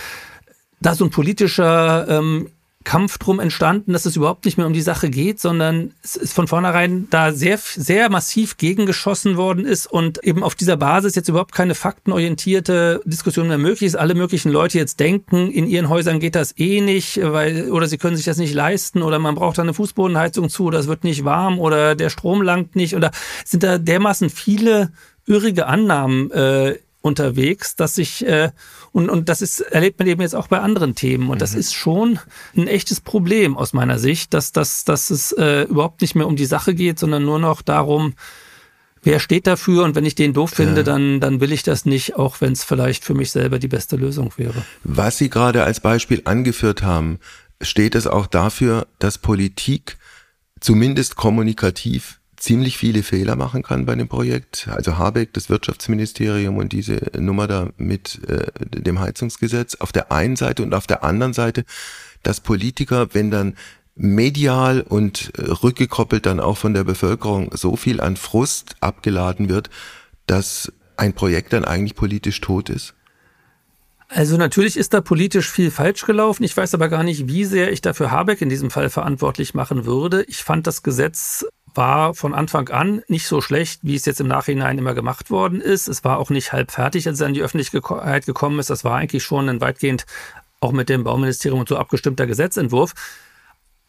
da 0.81 0.95
so 0.95 1.05
ein 1.05 1.11
politischer 1.11 2.07
ähm, 2.07 2.49
Kampf 2.89 3.19
drum 3.19 3.39
entstanden, 3.39 3.93
dass 3.93 4.07
es 4.07 4.15
überhaupt 4.15 4.45
nicht 4.45 4.57
mehr 4.57 4.65
um 4.65 4.73
die 4.73 4.81
Sache 4.81 5.11
geht, 5.11 5.39
sondern 5.39 5.93
es 6.01 6.15
ist 6.15 6.33
von 6.33 6.47
vornherein 6.47 7.05
da 7.11 7.31
sehr, 7.31 7.59
sehr 7.59 8.09
massiv 8.09 8.57
gegengeschossen 8.57 9.37
worden 9.37 9.63
ist 9.63 9.85
und 9.85 10.23
eben 10.23 10.41
auf 10.41 10.55
dieser 10.55 10.75
Basis 10.75 11.13
jetzt 11.13 11.29
überhaupt 11.29 11.53
keine 11.53 11.75
faktenorientierte 11.75 12.99
Diskussion 13.05 13.47
mehr 13.47 13.59
möglich 13.59 13.83
ist. 13.83 13.95
Alle 13.95 14.15
möglichen 14.15 14.51
Leute 14.51 14.79
jetzt 14.79 14.99
denken, 14.99 15.51
in 15.51 15.67
ihren 15.67 15.87
Häusern 15.87 16.19
geht 16.19 16.33
das 16.33 16.57
eh 16.57 16.81
nicht, 16.81 17.19
weil, 17.21 17.69
oder 17.69 17.85
sie 17.85 17.99
können 17.99 18.15
sich 18.15 18.25
das 18.25 18.37
nicht 18.37 18.55
leisten 18.55 19.03
oder 19.03 19.19
man 19.19 19.35
braucht 19.35 19.59
da 19.59 19.61
eine 19.61 19.75
Fußbodenheizung 19.75 20.49
zu 20.49 20.63
oder 20.63 20.79
es 20.79 20.87
wird 20.87 21.03
nicht 21.03 21.23
warm 21.23 21.59
oder 21.59 21.93
der 21.93 22.09
Strom 22.09 22.41
langt 22.41 22.75
nicht 22.75 22.95
oder 22.95 23.11
sind 23.45 23.61
da 23.61 23.77
dermaßen 23.77 24.31
viele 24.31 24.91
irrige 25.27 25.67
Annahmen 25.67 26.31
äh, 26.31 26.79
unterwegs, 27.01 27.75
dass 27.75 27.95
sich 27.95 28.25
äh, 28.25 28.49
und, 28.91 29.09
und 29.09 29.29
das 29.29 29.41
ist, 29.41 29.59
erlebt 29.59 29.99
man 29.99 30.07
eben 30.07 30.21
jetzt 30.21 30.35
auch 30.35 30.47
bei 30.47 30.59
anderen 30.59 30.95
Themen. 30.95 31.29
Und 31.29 31.37
mhm. 31.37 31.39
das 31.39 31.53
ist 31.53 31.73
schon 31.73 32.19
ein 32.55 32.67
echtes 32.67 33.01
Problem 33.01 33.57
aus 33.57 33.73
meiner 33.73 33.99
Sicht, 33.99 34.33
dass, 34.33 34.51
dass, 34.51 34.83
dass 34.85 35.09
es 35.09 35.31
äh, 35.33 35.63
überhaupt 35.63 36.01
nicht 36.01 36.15
mehr 36.15 36.27
um 36.27 36.35
die 36.35 36.45
Sache 36.45 36.73
geht, 36.73 36.99
sondern 36.99 37.25
nur 37.25 37.39
noch 37.39 37.61
darum, 37.61 38.13
wer 39.03 39.19
steht 39.19 39.47
dafür 39.47 39.83
und 39.83 39.95
wenn 39.95 40.05
ich 40.05 40.15
den 40.15 40.33
doof 40.33 40.51
finde, 40.51 40.83
dann, 40.83 41.19
dann 41.19 41.39
will 41.39 41.51
ich 41.51 41.63
das 41.63 41.85
nicht, 41.85 42.15
auch 42.15 42.41
wenn 42.41 42.53
es 42.53 42.63
vielleicht 42.63 43.03
für 43.03 43.13
mich 43.13 43.31
selber 43.31 43.59
die 43.59 43.67
beste 43.67 43.95
Lösung 43.95 44.33
wäre. 44.37 44.65
Was 44.83 45.17
Sie 45.17 45.29
gerade 45.29 45.63
als 45.63 45.79
Beispiel 45.79 46.21
angeführt 46.25 46.83
haben, 46.83 47.19
steht 47.61 47.95
es 47.95 48.07
auch 48.07 48.27
dafür, 48.27 48.87
dass 48.99 49.17
Politik 49.17 49.97
zumindest 50.59 51.15
kommunikativ 51.15 52.18
ziemlich 52.39 52.77
viele 52.77 53.03
Fehler 53.03 53.35
machen 53.35 53.63
kann 53.63 53.85
bei 53.85 53.95
dem 53.95 54.07
Projekt. 54.07 54.67
Also 54.71 54.97
Habeck, 54.97 55.33
das 55.33 55.49
Wirtschaftsministerium 55.49 56.57
und 56.57 56.71
diese 56.71 57.11
Nummer 57.17 57.47
da 57.47 57.69
mit 57.77 58.21
äh, 58.27 58.47
dem 58.65 58.99
Heizungsgesetz 58.99 59.75
auf 59.75 59.91
der 59.91 60.11
einen 60.11 60.35
Seite 60.35 60.63
und 60.63 60.73
auf 60.73 60.87
der 60.87 61.03
anderen 61.03 61.33
Seite, 61.33 61.65
dass 62.23 62.39
Politiker, 62.39 63.13
wenn 63.13 63.31
dann 63.31 63.55
medial 63.95 64.81
und 64.81 65.33
äh, 65.37 65.51
rückgekoppelt 65.51 66.25
dann 66.25 66.39
auch 66.39 66.57
von 66.57 66.73
der 66.73 66.85
Bevölkerung 66.85 67.51
so 67.53 67.75
viel 67.75 67.99
an 67.99 68.15
Frust 68.15 68.75
abgeladen 68.79 69.49
wird, 69.49 69.69
dass 70.25 70.71
ein 70.95 71.13
Projekt 71.13 71.53
dann 71.53 71.65
eigentlich 71.65 71.95
politisch 71.95 72.39
tot 72.41 72.69
ist? 72.69 72.93
Also 74.07 74.37
natürlich 74.37 74.75
ist 74.75 74.93
da 74.95 75.01
politisch 75.01 75.51
viel 75.51 75.69
falsch 75.69 76.05
gelaufen. 76.05 76.43
Ich 76.43 76.57
weiß 76.57 76.73
aber 76.73 76.89
gar 76.89 77.03
nicht, 77.03 77.27
wie 77.27 77.45
sehr 77.45 77.71
ich 77.71 77.81
dafür 77.81 78.09
Habeck 78.09 78.41
in 78.41 78.49
diesem 78.49 78.71
Fall 78.71 78.89
verantwortlich 78.89 79.53
machen 79.53 79.85
würde. 79.85 80.23
Ich 80.23 80.43
fand 80.43 80.65
das 80.65 80.81
Gesetz 80.81 81.45
war 81.75 82.13
von 82.13 82.33
Anfang 82.33 82.69
an 82.69 83.01
nicht 83.07 83.27
so 83.27 83.41
schlecht, 83.41 83.81
wie 83.83 83.95
es 83.95 84.05
jetzt 84.05 84.19
im 84.19 84.27
Nachhinein 84.27 84.77
immer 84.77 84.93
gemacht 84.93 85.31
worden 85.31 85.61
ist. 85.61 85.87
Es 85.87 86.03
war 86.03 86.17
auch 86.17 86.29
nicht 86.29 86.53
halb 86.53 86.71
fertig, 86.71 87.07
als 87.07 87.19
es 87.19 87.25
an 87.25 87.33
die 87.33 87.41
Öffentlichkeit 87.41 88.25
gekommen 88.25 88.59
ist. 88.59 88.69
Das 88.69 88.83
war 88.83 88.97
eigentlich 88.97 89.23
schon 89.23 89.49
ein 89.49 89.61
weitgehend 89.61 90.05
auch 90.59 90.71
mit 90.71 90.89
dem 90.89 91.03
Bauministerium 91.03 91.61
und 91.61 91.69
so 91.69 91.77
abgestimmter 91.77 92.27
Gesetzentwurf. 92.27 92.93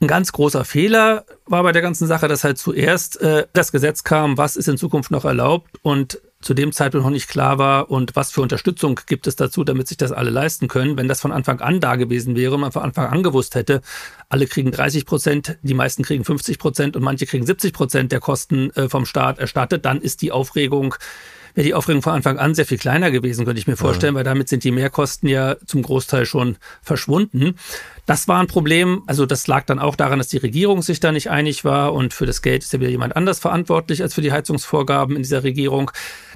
Ein 0.00 0.08
ganz 0.08 0.32
großer 0.32 0.64
Fehler 0.64 1.26
war 1.46 1.62
bei 1.62 1.72
der 1.72 1.82
ganzen 1.82 2.06
Sache, 2.06 2.26
dass 2.26 2.44
halt 2.44 2.58
zuerst 2.58 3.20
äh, 3.20 3.46
das 3.52 3.70
Gesetz 3.70 4.02
kam, 4.02 4.38
was 4.38 4.56
ist 4.56 4.68
in 4.68 4.78
Zukunft 4.78 5.10
noch 5.10 5.24
erlaubt 5.24 5.70
und 5.82 6.20
zu 6.40 6.54
dem 6.54 6.72
Zeitpunkt 6.72 7.04
noch 7.04 7.12
nicht 7.12 7.28
klar 7.28 7.58
war 7.58 7.90
und 7.90 8.16
was 8.16 8.32
für 8.32 8.40
Unterstützung 8.40 8.98
gibt 9.06 9.26
es 9.26 9.36
dazu, 9.36 9.62
damit 9.62 9.88
sich 9.88 9.98
das 9.98 10.10
alle 10.10 10.30
leisten 10.30 10.68
können. 10.68 10.96
Wenn 10.96 11.06
das 11.06 11.20
von 11.20 11.32
Anfang 11.32 11.60
an 11.60 11.80
da 11.80 11.96
gewesen 11.96 12.34
wäre 12.34 12.58
man 12.58 12.72
von 12.72 12.82
Anfang 12.82 13.08
an 13.08 13.22
gewusst 13.22 13.54
hätte, 13.54 13.82
alle 14.30 14.46
kriegen 14.46 14.70
30 14.70 15.04
Prozent, 15.04 15.58
die 15.62 15.74
meisten 15.74 16.02
kriegen 16.02 16.24
50 16.24 16.58
Prozent 16.58 16.96
und 16.96 17.02
manche 17.02 17.26
kriegen 17.26 17.44
70 17.44 17.74
Prozent 17.74 18.12
der 18.12 18.20
Kosten 18.20 18.70
äh, 18.70 18.88
vom 18.88 19.04
Staat 19.04 19.38
erstattet, 19.38 19.84
dann 19.84 20.00
ist 20.00 20.22
die 20.22 20.32
Aufregung 20.32 20.94
wäre 21.54 21.66
die 21.66 21.74
Aufregung 21.74 22.02
von 22.02 22.12
Anfang 22.12 22.38
an 22.38 22.54
sehr 22.54 22.66
viel 22.66 22.78
kleiner 22.78 23.10
gewesen, 23.10 23.44
könnte 23.44 23.60
ich 23.60 23.66
mir 23.66 23.76
vorstellen, 23.76 24.14
ja. 24.14 24.18
weil 24.18 24.24
damit 24.24 24.48
sind 24.48 24.64
die 24.64 24.70
Mehrkosten 24.70 25.28
ja 25.28 25.56
zum 25.66 25.82
Großteil 25.82 26.26
schon 26.26 26.56
verschwunden. 26.82 27.56
Das 28.06 28.28
war 28.28 28.40
ein 28.40 28.46
Problem. 28.46 29.02
Also 29.06 29.26
das 29.26 29.46
lag 29.46 29.64
dann 29.66 29.78
auch 29.78 29.96
daran, 29.96 30.18
dass 30.18 30.28
die 30.28 30.38
Regierung 30.38 30.82
sich 30.82 31.00
da 31.00 31.12
nicht 31.12 31.30
einig 31.30 31.64
war 31.64 31.92
und 31.92 32.14
für 32.14 32.26
das 32.26 32.42
Geld 32.42 32.62
ist 32.62 32.72
ja 32.72 32.80
wieder 32.80 32.90
jemand 32.90 33.16
anders 33.16 33.38
verantwortlich 33.38 34.02
als 34.02 34.14
für 34.14 34.22
die 34.22 34.32
Heizungsvorgaben 34.32 35.16
in 35.16 35.22
dieser 35.22 35.44
Regierung. 35.44 35.90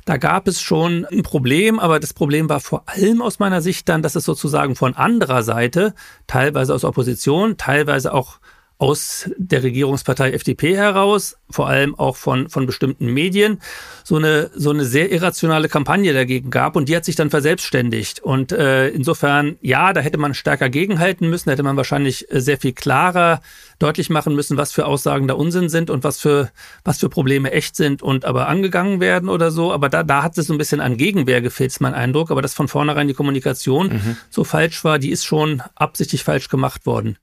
Da 0.04 0.18
gab 0.18 0.46
es 0.48 0.60
schon 0.60 1.06
ein 1.06 1.22
Problem, 1.22 1.78
aber 1.78 1.98
das 1.98 2.12
Problem 2.12 2.48
war 2.48 2.60
vor 2.60 2.84
allem 2.86 3.22
aus 3.22 3.38
meiner 3.38 3.62
Sicht 3.62 3.88
dann, 3.88 4.02
dass 4.02 4.16
es 4.16 4.24
sozusagen 4.24 4.76
von 4.76 4.94
anderer 4.94 5.42
Seite, 5.42 5.94
teilweise 6.26 6.74
aus 6.74 6.84
Opposition, 6.84 7.56
teilweise 7.56 8.12
auch 8.12 8.38
aus 8.78 9.30
der 9.36 9.62
Regierungspartei 9.62 10.32
FDP 10.32 10.76
heraus, 10.76 11.36
vor 11.48 11.68
allem 11.68 11.94
auch 11.94 12.16
von, 12.16 12.48
von 12.48 12.66
bestimmten 12.66 13.06
Medien, 13.06 13.60
so 14.02 14.16
eine, 14.16 14.50
so 14.54 14.70
eine 14.70 14.84
sehr 14.84 15.12
irrationale 15.12 15.68
Kampagne 15.68 16.12
dagegen 16.12 16.50
gab 16.50 16.74
und 16.74 16.88
die 16.88 16.96
hat 16.96 17.04
sich 17.04 17.14
dann 17.14 17.30
verselbstständigt. 17.30 18.20
Und 18.20 18.50
äh, 18.52 18.88
insofern, 18.88 19.56
ja, 19.60 19.92
da 19.92 20.00
hätte 20.00 20.18
man 20.18 20.34
stärker 20.34 20.68
gegenhalten 20.68 21.30
müssen, 21.30 21.50
hätte 21.50 21.62
man 21.62 21.76
wahrscheinlich 21.76 22.30
äh, 22.32 22.40
sehr 22.40 22.58
viel 22.58 22.72
klarer 22.72 23.40
deutlich 23.78 24.10
machen 24.10 24.34
müssen, 24.34 24.56
was 24.56 24.72
für 24.72 24.86
Aussagen 24.86 25.28
da 25.28 25.34
Unsinn 25.34 25.68
sind 25.68 25.88
und 25.88 26.02
was 26.02 26.20
für, 26.20 26.50
was 26.84 26.98
für 26.98 27.08
Probleme 27.08 27.52
echt 27.52 27.76
sind 27.76 28.02
und 28.02 28.24
aber 28.24 28.48
angegangen 28.48 28.98
werden 28.98 29.28
oder 29.28 29.52
so. 29.52 29.72
Aber 29.72 29.88
da, 29.88 30.02
da 30.02 30.22
hat 30.22 30.36
es 30.36 30.48
so 30.48 30.54
ein 30.54 30.58
bisschen 30.58 30.80
an 30.80 30.96
Gegenwehr 30.96 31.40
gefehlt, 31.40 31.70
ist 31.70 31.80
mein 31.80 31.94
Eindruck. 31.94 32.30
Aber 32.30 32.42
dass 32.42 32.54
von 32.54 32.68
vornherein 32.68 33.08
die 33.08 33.14
Kommunikation 33.14 33.88
mhm. 33.88 34.16
so 34.30 34.42
falsch 34.42 34.84
war, 34.84 34.98
die 34.98 35.10
ist 35.10 35.24
schon 35.24 35.62
absichtlich 35.76 36.24
falsch 36.24 36.48
gemacht 36.48 36.86
worden. 36.86 37.18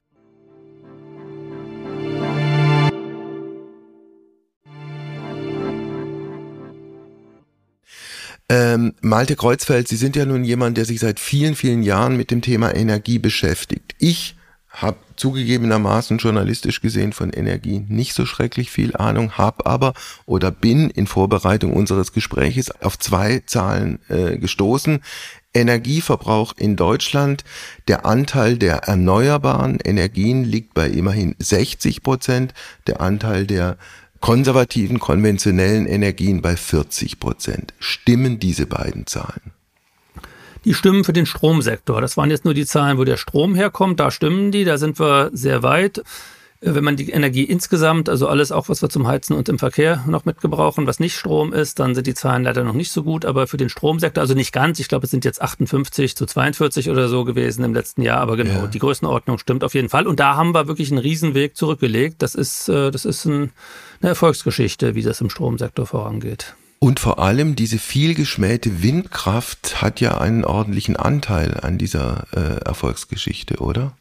Ähm, 8.51 8.95
Malte 8.99 9.37
Kreuzfeld, 9.37 9.87
Sie 9.87 9.95
sind 9.95 10.17
ja 10.17 10.25
nun 10.25 10.43
jemand, 10.43 10.75
der 10.75 10.83
sich 10.83 10.99
seit 10.99 11.21
vielen, 11.21 11.55
vielen 11.55 11.83
Jahren 11.83 12.17
mit 12.17 12.31
dem 12.31 12.41
Thema 12.41 12.75
Energie 12.75 13.17
beschäftigt. 13.17 13.95
Ich 13.97 14.35
habe 14.67 14.97
zugegebenermaßen 15.15 16.17
journalistisch 16.17 16.81
gesehen 16.81 17.13
von 17.13 17.29
Energie 17.31 17.85
nicht 17.87 18.13
so 18.13 18.25
schrecklich 18.25 18.69
viel 18.69 18.93
Ahnung, 18.97 19.37
habe 19.37 19.65
aber 19.65 19.93
oder 20.25 20.51
bin 20.51 20.89
in 20.89 21.07
Vorbereitung 21.07 21.71
unseres 21.71 22.11
Gespräches 22.11 22.71
auf 22.81 22.99
zwei 22.99 23.41
Zahlen 23.45 23.99
äh, 24.09 24.37
gestoßen. 24.37 24.99
Energieverbrauch 25.53 26.53
in 26.57 26.75
Deutschland, 26.75 27.45
der 27.87 28.05
Anteil 28.05 28.57
der 28.57 28.83
erneuerbaren 28.87 29.79
Energien 29.81 30.43
liegt 30.43 30.73
bei 30.73 30.89
immerhin 30.89 31.35
60 31.39 32.03
Prozent, 32.03 32.53
der 32.87 32.99
Anteil 32.99 33.45
der 33.45 33.77
konservativen, 34.21 34.99
konventionellen 34.99 35.87
Energien 35.87 36.41
bei 36.41 36.55
40 36.55 37.19
Prozent. 37.19 37.73
Stimmen 37.79 38.39
diese 38.39 38.67
beiden 38.67 39.07
Zahlen? 39.07 39.51
Die 40.63 40.75
stimmen 40.75 41.03
für 41.03 41.13
den 41.13 41.25
Stromsektor. 41.25 42.01
Das 42.01 42.17
waren 42.17 42.29
jetzt 42.29 42.45
nur 42.45 42.53
die 42.53 42.65
Zahlen, 42.65 42.99
wo 42.99 43.03
der 43.03 43.17
Strom 43.17 43.55
herkommt. 43.55 43.99
Da 43.99 44.11
stimmen 44.11 44.51
die. 44.51 44.63
Da 44.63 44.77
sind 44.77 44.99
wir 44.99 45.31
sehr 45.33 45.63
weit. 45.63 46.03
Wenn 46.63 46.83
man 46.83 46.95
die 46.95 47.09
Energie 47.09 47.43
insgesamt, 47.43 48.07
also 48.07 48.27
alles 48.27 48.51
auch, 48.51 48.69
was 48.69 48.83
wir 48.83 48.89
zum 48.89 49.07
Heizen 49.07 49.33
und 49.35 49.49
im 49.49 49.57
Verkehr 49.57 50.03
noch 50.07 50.25
mitgebrauchen, 50.25 50.85
was 50.85 50.99
nicht 50.99 51.15
Strom 51.15 51.53
ist, 51.53 51.79
dann 51.79 51.95
sind 51.95 52.05
die 52.05 52.13
Zahlen 52.13 52.43
leider 52.43 52.63
noch 52.63 52.75
nicht 52.75 52.91
so 52.91 53.01
gut. 53.01 53.25
Aber 53.25 53.47
für 53.47 53.57
den 53.57 53.69
Stromsektor, 53.69 54.21
also 54.21 54.35
nicht 54.35 54.51
ganz, 54.51 54.79
ich 54.79 54.87
glaube, 54.87 55.05
es 55.05 55.11
sind 55.11 55.25
jetzt 55.25 55.41
58 55.41 56.15
zu 56.15 56.27
42 56.27 56.91
oder 56.91 57.09
so 57.09 57.25
gewesen 57.25 57.63
im 57.63 57.73
letzten 57.73 58.03
Jahr. 58.03 58.19
Aber 58.19 58.37
genau, 58.37 58.61
ja. 58.61 58.67
die 58.67 58.77
Größenordnung 58.77 59.39
stimmt 59.39 59.63
auf 59.63 59.73
jeden 59.73 59.89
Fall. 59.89 60.05
Und 60.05 60.19
da 60.19 60.35
haben 60.35 60.53
wir 60.53 60.67
wirklich 60.67 60.91
einen 60.91 60.99
Riesenweg 60.99 61.57
zurückgelegt. 61.57 62.21
Das 62.21 62.35
ist, 62.35 62.69
äh, 62.69 62.91
das 62.91 63.05
ist 63.05 63.25
ein, 63.25 63.49
eine 64.01 64.09
Erfolgsgeschichte, 64.09 64.93
wie 64.93 65.01
das 65.01 65.19
im 65.19 65.31
Stromsektor 65.31 65.87
vorangeht. 65.87 66.55
Und 66.83 66.99
vor 66.99 67.19
allem 67.19 67.55
diese 67.55 67.77
vielgeschmähte 67.77 68.81
Windkraft 68.81 69.83
hat 69.83 69.99
ja 69.99 70.17
einen 70.17 70.43
ordentlichen 70.43 70.95
Anteil 70.95 71.59
an 71.61 71.77
dieser 71.77 72.25
äh, 72.33 72.65
Erfolgsgeschichte, 72.65 73.57
oder? 73.57 73.93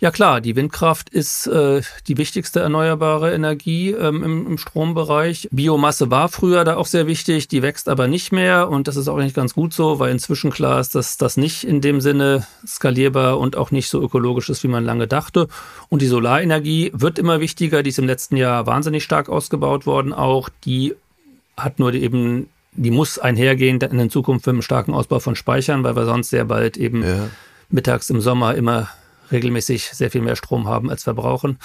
Ja 0.00 0.10
klar, 0.10 0.40
die 0.40 0.56
Windkraft 0.56 1.08
ist 1.08 1.46
äh, 1.46 1.80
die 2.08 2.18
wichtigste 2.18 2.60
erneuerbare 2.60 3.32
Energie 3.32 3.90
ähm, 3.90 4.22
im, 4.22 4.46
im, 4.46 4.58
Strombereich. 4.58 5.48
Biomasse 5.52 6.10
war 6.10 6.28
früher 6.28 6.64
da 6.64 6.76
auch 6.76 6.86
sehr 6.86 7.06
wichtig, 7.06 7.48
die 7.48 7.62
wächst 7.62 7.88
aber 7.88 8.08
nicht 8.08 8.32
mehr 8.32 8.68
und 8.68 8.88
das 8.88 8.96
ist 8.96 9.08
auch 9.08 9.18
nicht 9.18 9.36
ganz 9.36 9.54
gut 9.54 9.72
so, 9.72 10.00
weil 10.00 10.10
inzwischen 10.10 10.50
klar 10.50 10.80
ist, 10.80 10.94
dass 10.94 11.16
das 11.16 11.36
nicht 11.36 11.64
in 11.64 11.80
dem 11.80 12.00
Sinne 12.00 12.46
skalierbar 12.66 13.38
und 13.38 13.56
auch 13.56 13.70
nicht 13.70 13.88
so 13.88 14.02
ökologisch 14.02 14.50
ist, 14.50 14.62
wie 14.64 14.68
man 14.68 14.84
lange 14.84 15.06
dachte. 15.06 15.48
Und 15.88 16.02
die 16.02 16.08
Solarenergie 16.08 16.90
wird 16.92 17.18
immer 17.18 17.40
wichtiger, 17.40 17.82
die 17.82 17.90
ist 17.90 17.98
im 17.98 18.06
letzten 18.06 18.36
Jahr 18.36 18.66
wahnsinnig 18.66 19.04
stark 19.04 19.28
ausgebaut 19.28 19.86
worden 19.86 20.12
auch. 20.12 20.48
Die 20.64 20.94
hat 21.56 21.78
nur 21.78 21.94
eben 21.94 22.48
die 22.76 22.90
muss 22.90 23.18
einhergehen 23.20 23.80
in 23.80 23.98
der 23.98 24.08
Zukunft 24.08 24.46
mit 24.46 24.54
einem 24.54 24.62
starken 24.62 24.94
Ausbau 24.94 25.20
von 25.20 25.36
Speichern, 25.36 25.84
weil 25.84 25.94
wir 25.94 26.06
sonst 26.06 26.30
sehr 26.30 26.44
bald 26.44 26.76
eben 26.76 27.04
ja. 27.04 27.28
mittags 27.70 28.10
im 28.10 28.20
Sommer 28.20 28.56
immer 28.56 28.88
regelmäßig 29.34 29.90
sehr 29.92 30.10
viel 30.10 30.22
mehr 30.22 30.36
Strom 30.36 30.66
haben 30.66 30.88
als 30.88 31.02
verbrauchen. 31.02 31.58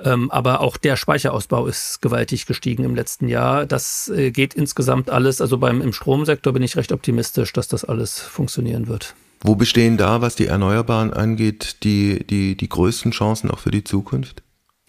Ähm, 0.00 0.30
aber 0.30 0.60
auch 0.60 0.76
der 0.76 0.96
Speicherausbau 0.96 1.66
ist 1.66 2.02
gewaltig 2.02 2.46
gestiegen 2.46 2.82
im 2.82 2.96
letzten 2.96 3.28
Jahr. 3.28 3.64
Das 3.64 4.08
äh, 4.08 4.32
geht 4.32 4.54
insgesamt 4.54 5.08
alles. 5.08 5.40
Also 5.40 5.58
beim 5.58 5.80
im 5.80 5.92
Stromsektor 5.92 6.52
bin 6.52 6.62
ich 6.64 6.76
recht 6.76 6.90
optimistisch, 6.90 7.52
dass 7.52 7.68
das 7.68 7.84
alles 7.84 8.18
funktionieren 8.18 8.88
wird. 8.88 9.14
Wo 9.40 9.54
bestehen 9.54 9.96
da, 9.96 10.20
was 10.20 10.34
die 10.34 10.46
Erneuerbaren 10.46 11.12
angeht, 11.12 11.84
die, 11.84 12.26
die, 12.26 12.56
die 12.56 12.68
größten 12.68 13.12
Chancen 13.12 13.50
auch 13.50 13.60
für 13.60 13.70
die 13.70 13.84
Zukunft? 13.84 14.42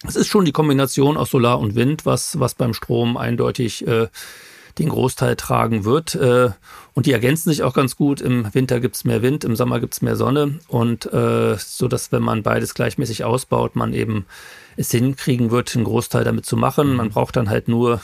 Es 0.07 0.15
ist 0.15 0.27
schon 0.27 0.45
die 0.45 0.51
Kombination 0.51 1.17
aus 1.17 1.31
Solar 1.31 1.59
und 1.59 1.75
Wind, 1.75 2.05
was, 2.05 2.39
was 2.39 2.55
beim 2.55 2.73
Strom 2.73 3.17
eindeutig 3.17 3.85
äh, 3.87 4.07
den 4.79 4.89
Großteil 4.89 5.35
tragen 5.35 5.85
wird. 5.85 6.15
Äh, 6.15 6.49
und 6.93 7.05
die 7.05 7.11
ergänzen 7.11 7.49
sich 7.49 7.63
auch 7.63 7.73
ganz 7.73 7.95
gut. 7.95 8.21
Im 8.21 8.53
Winter 8.53 8.79
gibt 8.79 8.95
es 8.95 9.05
mehr 9.05 9.21
Wind, 9.21 9.43
im 9.43 9.55
Sommer 9.55 9.79
gibt 9.79 9.93
es 9.93 10.01
mehr 10.01 10.15
Sonne. 10.15 10.59
Und 10.67 11.11
äh, 11.11 11.57
so 11.57 11.87
dass, 11.87 12.11
wenn 12.11 12.23
man 12.23 12.43
beides 12.43 12.73
gleichmäßig 12.73 13.23
ausbaut, 13.23 13.75
man 13.75 13.93
eben 13.93 14.25
es 14.77 14.91
hinkriegen 14.91 15.51
wird, 15.51 15.75
einen 15.75 15.85
Großteil 15.85 16.23
damit 16.23 16.45
zu 16.45 16.57
machen. 16.57 16.95
Man 16.95 17.09
braucht 17.09 17.35
dann 17.35 17.49
halt 17.49 17.67
nur 17.67 18.01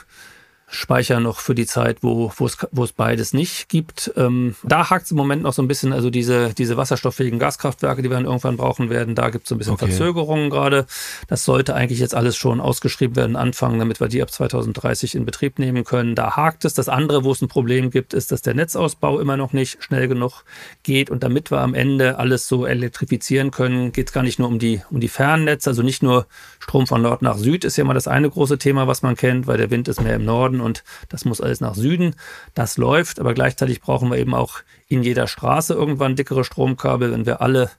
Speicher 0.74 1.20
noch 1.20 1.40
für 1.40 1.54
die 1.54 1.66
Zeit, 1.66 1.98
wo, 2.02 2.32
wo, 2.38 2.46
es, 2.46 2.58
wo 2.72 2.84
es 2.84 2.94
beides 2.94 3.34
nicht 3.34 3.68
gibt. 3.68 4.12
Ähm, 4.16 4.56
da 4.64 4.90
hakt 4.90 5.06
es 5.06 5.12
im 5.12 5.18
Moment 5.18 5.44
noch 5.44 5.52
so 5.52 5.62
ein 5.62 5.68
bisschen, 5.68 5.92
also 5.92 6.10
diese, 6.10 6.54
diese 6.54 6.78
wasserstofffähigen 6.78 7.40
Gaskraftwerke, 7.40 8.02
die 8.02 8.10
wir 8.10 8.16
dann 8.16 8.26
irgendwann 8.26 8.58
brauchen 8.58 8.90
werden, 8.90 9.14
da 9.14 9.30
gibt 9.30 9.44
es 9.44 9.50
so 9.50 9.56
ein 9.56 9.58
bisschen 9.58 9.74
okay. 9.74 9.88
Verzögerungen 9.88 10.50
gerade. 10.50 10.86
Das 11.28 11.44
sollte 11.44 11.76
eigentlich 11.76 12.00
jetzt 12.00 12.16
alles 12.16 12.38
schon 12.38 12.62
ausgeschrieben 12.62 13.18
werden, 13.18 13.36
anfangen, 13.36 13.80
damit 13.80 14.00
wir 14.00 14.08
die 14.08 14.22
ab 14.22 14.32
2030 14.32 15.16
in 15.16 15.26
Betrieb 15.26 15.60
nehmen 15.60 15.84
können. 15.84 16.16
Da 16.16 16.38
hakt 16.38 16.64
es. 16.64 16.74
Das 16.74 16.88
andere, 16.88 17.26
wo 17.26 17.34
es 17.34 17.42
ein 17.42 17.50
Problem 17.50 17.92
gibt, 17.92 18.14
ist, 18.14 18.32
dass 18.32 18.42
der 18.42 18.54
Netzausbau 18.54 19.20
immer 19.20 19.36
noch 19.36 19.52
nicht 19.52 19.84
schnell 19.84 20.08
genug 20.08 20.46
geht. 20.84 21.10
Und 21.10 21.24
damit 21.24 21.52
wir 21.52 21.60
am 21.60 21.74
Ende 21.74 22.18
alles 22.18 22.48
so 22.48 22.66
elektrifizieren 22.66 23.52
können, 23.52 23.92
geht 23.92 24.08
es 24.08 24.14
gar 24.14 24.24
nicht 24.24 24.40
nur 24.40 24.48
um 24.48 24.58
die, 24.58 24.82
um 24.90 25.02
die 25.02 25.10
Fernnetze, 25.10 25.70
also 25.70 25.84
nicht 25.84 26.02
nur 26.02 26.28
Strom 26.60 26.88
von 26.88 27.02
Nord 27.02 27.22
nach 27.22 27.38
Süd 27.38 27.66
ist 27.66 27.78
ja 27.78 27.84
mal 27.84 27.94
das 27.94 28.08
eine 28.08 28.30
große 28.30 28.58
Thema, 28.58 28.88
was 28.88 29.02
man 29.02 29.16
kennt, 29.16 29.48
weil 29.48 29.58
der 29.58 29.72
Wind 29.72 29.88
ist 29.88 30.02
mehr 30.02 30.16
im 30.16 30.26
Norden 30.26 30.61
und 30.62 30.84
das 31.10 31.26
muss 31.26 31.42
alles 31.42 31.62
nach 31.62 31.76
Süden. 31.76 32.16
Das 32.54 32.78
läuft, 32.78 33.20
aber 33.20 33.34
gleichzeitig 33.34 33.82
brauchen 33.82 34.10
wir 34.10 34.18
eben 34.18 34.34
auch 34.34 34.60
in 34.88 35.04
jeder 35.04 35.28
Straße 35.28 35.74
irgendwann 35.74 36.16
dickere 36.16 36.44
Stromkabel. 36.44 37.12
Wenn 37.12 37.26
wir 37.26 37.42
alle 37.42 37.70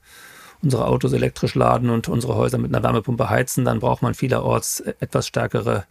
unsere 0.63 0.87
Autos 0.87 1.13
elektrisch 1.13 1.55
laden 1.55 1.91
und 1.91 2.09
unsere 2.09 2.37
Häuser 2.37 2.59
mit 2.59 2.73
einer 2.73 2.83
Wärmepumpe 2.83 3.29
heizen, 3.29 3.65
dann 3.65 3.81
braucht 3.81 4.03
man 4.03 4.15
vielerorts 4.15 4.81
etwas 4.81 5.27
stärkere 5.27 5.85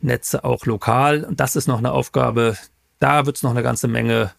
Netze 0.00 0.44
auch 0.44 0.66
lokal. 0.66 1.24
Und 1.24 1.40
das 1.40 1.56
ist 1.56 1.68
noch 1.68 1.78
eine 1.78 1.92
Aufgabe. 1.92 2.56
Da 2.98 3.26
wird 3.26 3.36
es 3.36 3.42
noch 3.42 3.52
eine 3.52 3.62
ganze 3.62 3.88
Menge 3.88 4.32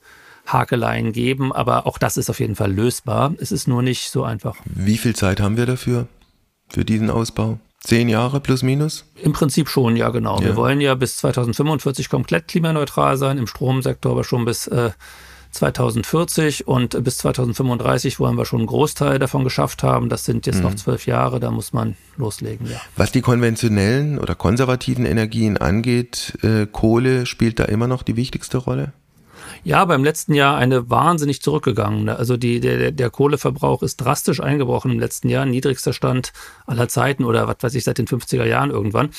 Hakeleien 0.45 1.11
geben, 1.11 1.53
aber 1.53 1.85
auch 1.85 1.97
das 1.97 2.17
ist 2.17 2.29
auf 2.29 2.39
jeden 2.39 2.55
Fall 2.55 2.71
lösbar. 2.71 3.33
Es 3.39 3.51
ist 3.51 3.67
nur 3.67 3.81
nicht 3.81 4.09
so 4.09 4.23
einfach. 4.23 4.57
Wie 4.65 4.97
viel 4.97 5.15
Zeit 5.15 5.39
haben 5.39 5.57
wir 5.57 5.65
dafür, 5.65 6.07
für 6.69 6.83
diesen 6.83 7.09
Ausbau? 7.09 7.59
Zehn 7.81 8.09
Jahre 8.09 8.41
plus 8.41 8.61
minus? 8.61 9.05
Im 9.15 9.33
Prinzip 9.33 9.69
schon, 9.69 9.95
ja 9.95 10.09
genau. 10.09 10.39
Ja. 10.39 10.47
Wir 10.47 10.55
wollen 10.55 10.81
ja 10.81 10.95
bis 10.95 11.17
2045 11.17 12.09
komplett 12.09 12.47
klimaneutral 12.47 13.17
sein, 13.17 13.37
im 13.37 13.47
Stromsektor 13.47 14.11
aber 14.11 14.23
schon 14.23 14.45
bis 14.45 14.67
äh, 14.67 14.91
2040 15.51 16.67
und 16.67 17.03
bis 17.03 17.17
2035 17.19 18.19
wollen 18.19 18.37
wir 18.37 18.45
schon 18.45 18.59
einen 18.59 18.67
Großteil 18.67 19.17
davon 19.17 19.43
geschafft 19.43 19.81
haben. 19.81 20.09
Das 20.09 20.25
sind 20.25 20.45
jetzt 20.45 20.57
mhm. 20.57 20.63
noch 20.63 20.75
zwölf 20.75 21.05
Jahre, 21.05 21.39
da 21.39 21.51
muss 21.51 21.73
man 21.73 21.95
loslegen. 22.17 22.67
Ja. 22.67 22.79
Was 22.95 23.11
die 23.11 23.21
konventionellen 23.21 24.19
oder 24.19 24.35
konservativen 24.35 25.05
Energien 25.05 25.57
angeht, 25.57 26.37
äh, 26.43 26.67
Kohle 26.67 27.25
spielt 27.25 27.59
da 27.59 27.65
immer 27.65 27.87
noch 27.87 28.03
die 28.03 28.15
wichtigste 28.15 28.57
Rolle? 28.57 28.93
Ja, 29.63 29.83
beim 29.85 30.03
letzten 30.03 30.33
Jahr 30.33 30.57
eine 30.57 30.89
wahnsinnig 30.89 31.41
zurückgegangene. 31.41 32.15
Also 32.15 32.37
die, 32.37 32.59
der, 32.59 32.91
der 32.91 33.09
Kohleverbrauch 33.09 33.83
ist 33.83 33.97
drastisch 33.97 34.41
eingebrochen 34.41 34.91
im 34.91 34.99
letzten 34.99 35.29
Jahr, 35.29 35.45
niedrigster 35.45 35.93
Stand 35.93 36.31
aller 36.65 36.87
Zeiten 36.87 37.25
oder 37.25 37.47
was 37.47 37.57
weiß 37.59 37.75
ich, 37.75 37.83
seit 37.83 37.97
den 37.97 38.07
50er 38.07 38.45
Jahren 38.45 38.71
irgendwann. 38.71 39.09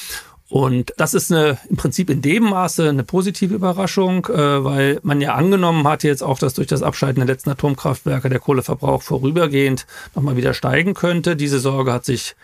Und 0.51 0.93
das 0.97 1.15
ist 1.15 1.31
eine, 1.31 1.59
im 1.69 1.77
Prinzip 1.77 2.11
in 2.11 2.23
dem 2.23 2.43
Maße 2.43 2.89
eine 2.89 3.05
positive 3.05 3.55
Überraschung, 3.55 4.27
äh, 4.27 4.65
weil 4.65 4.99
man 5.05 5.21
ja 5.21 5.35
angenommen 5.37 5.87
hat 5.87 6.03
jetzt 6.03 6.25
auch, 6.25 6.41
dass 6.41 6.55
durch 6.55 6.67
das 6.67 6.83
Abschalten 6.83 7.21
der 7.21 7.33
letzten 7.33 7.51
Atomkraftwerke 7.51 8.29
der 8.29 8.41
Kohleverbrauch 8.41 9.03
vorübergehend 9.03 9.87
nochmal 10.17 10.37
wieder 10.37 10.53
steigen 10.53 10.95
könnte. 10.95 11.37
Diese 11.37 11.61
Sorge 11.61 11.93
hat 11.93 12.05
sich 12.05 12.35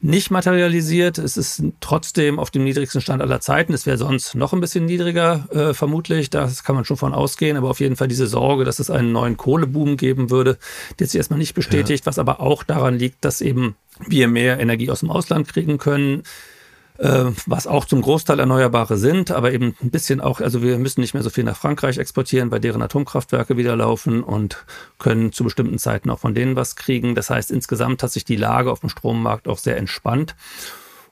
nicht 0.00 0.30
materialisiert. 0.30 1.18
Es 1.18 1.36
ist 1.36 1.62
trotzdem 1.80 2.38
auf 2.38 2.50
dem 2.50 2.64
niedrigsten 2.64 3.00
Stand 3.00 3.22
aller 3.22 3.40
Zeiten. 3.40 3.72
Es 3.72 3.86
wäre 3.86 3.96
sonst 3.96 4.34
noch 4.34 4.52
ein 4.52 4.60
bisschen 4.60 4.84
niedriger, 4.84 5.48
äh, 5.50 5.74
vermutlich. 5.74 6.30
Das 6.30 6.64
kann 6.64 6.74
man 6.74 6.84
schon 6.84 6.96
von 6.96 7.14
ausgehen. 7.14 7.56
Aber 7.56 7.70
auf 7.70 7.80
jeden 7.80 7.96
Fall 7.96 8.08
diese 8.08 8.26
Sorge, 8.26 8.64
dass 8.64 8.78
es 8.78 8.90
einen 8.90 9.12
neuen 9.12 9.36
Kohleboom 9.36 9.96
geben 9.96 10.30
würde, 10.30 10.58
die 10.98 11.04
hat 11.04 11.10
sich 11.10 11.18
erstmal 11.18 11.38
nicht 11.38 11.54
bestätigt, 11.54 12.04
ja. 12.04 12.06
was 12.06 12.18
aber 12.18 12.40
auch 12.40 12.62
daran 12.62 12.98
liegt, 12.98 13.24
dass 13.24 13.40
eben 13.40 13.76
wir 14.06 14.28
mehr 14.28 14.60
Energie 14.60 14.90
aus 14.90 15.00
dem 15.00 15.10
Ausland 15.10 15.48
kriegen 15.48 15.78
können 15.78 16.22
was 16.98 17.66
auch 17.66 17.84
zum 17.84 18.02
Großteil 18.02 18.38
Erneuerbare 18.38 18.96
sind, 18.96 19.30
aber 19.30 19.52
eben 19.52 19.76
ein 19.82 19.90
bisschen 19.90 20.20
auch, 20.20 20.40
also 20.40 20.62
wir 20.62 20.78
müssen 20.78 21.00
nicht 21.00 21.14
mehr 21.14 21.22
so 21.22 21.30
viel 21.30 21.44
nach 21.44 21.56
Frankreich 21.56 21.98
exportieren, 21.98 22.50
weil 22.50 22.60
deren 22.60 22.82
Atomkraftwerke 22.82 23.56
wieder 23.56 23.76
laufen 23.76 24.22
und 24.22 24.64
können 24.98 25.32
zu 25.32 25.44
bestimmten 25.44 25.78
Zeiten 25.78 26.10
auch 26.10 26.18
von 26.18 26.34
denen 26.34 26.56
was 26.56 26.76
kriegen. 26.76 27.14
Das 27.14 27.30
heißt, 27.30 27.50
insgesamt 27.50 28.02
hat 28.02 28.12
sich 28.12 28.24
die 28.24 28.36
Lage 28.36 28.70
auf 28.70 28.80
dem 28.80 28.88
Strommarkt 28.88 29.48
auch 29.48 29.58
sehr 29.58 29.76
entspannt. 29.76 30.34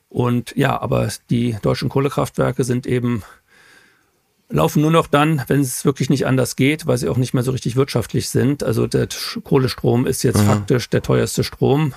Und 0.09 0.55
ja, 0.55 0.79
aber 0.81 1.09
die 1.29 1.57
deutschen 1.61 1.89
Kohlekraftwerke 1.89 2.63
sind 2.63 2.87
eben 2.87 3.23
laufen 4.49 4.81
nur 4.81 4.91
noch 4.91 5.07
dann, 5.07 5.43
wenn 5.47 5.61
es 5.61 5.85
wirklich 5.85 6.09
nicht 6.09 6.25
anders 6.25 6.55
geht, 6.55 6.87
weil 6.87 6.97
sie 6.97 7.09
auch 7.09 7.17
nicht 7.17 7.33
mehr 7.33 7.43
so 7.43 7.51
richtig 7.51 7.75
wirtschaftlich 7.75 8.29
sind. 8.29 8.63
Also 8.63 8.87
der 8.87 9.07
Kohlestrom 9.43 10.05
ist 10.05 10.23
jetzt 10.23 10.41
mhm. 10.41 10.47
faktisch 10.47 10.89
der 10.89 11.01
teuerste 11.01 11.43
Strom 11.43 11.93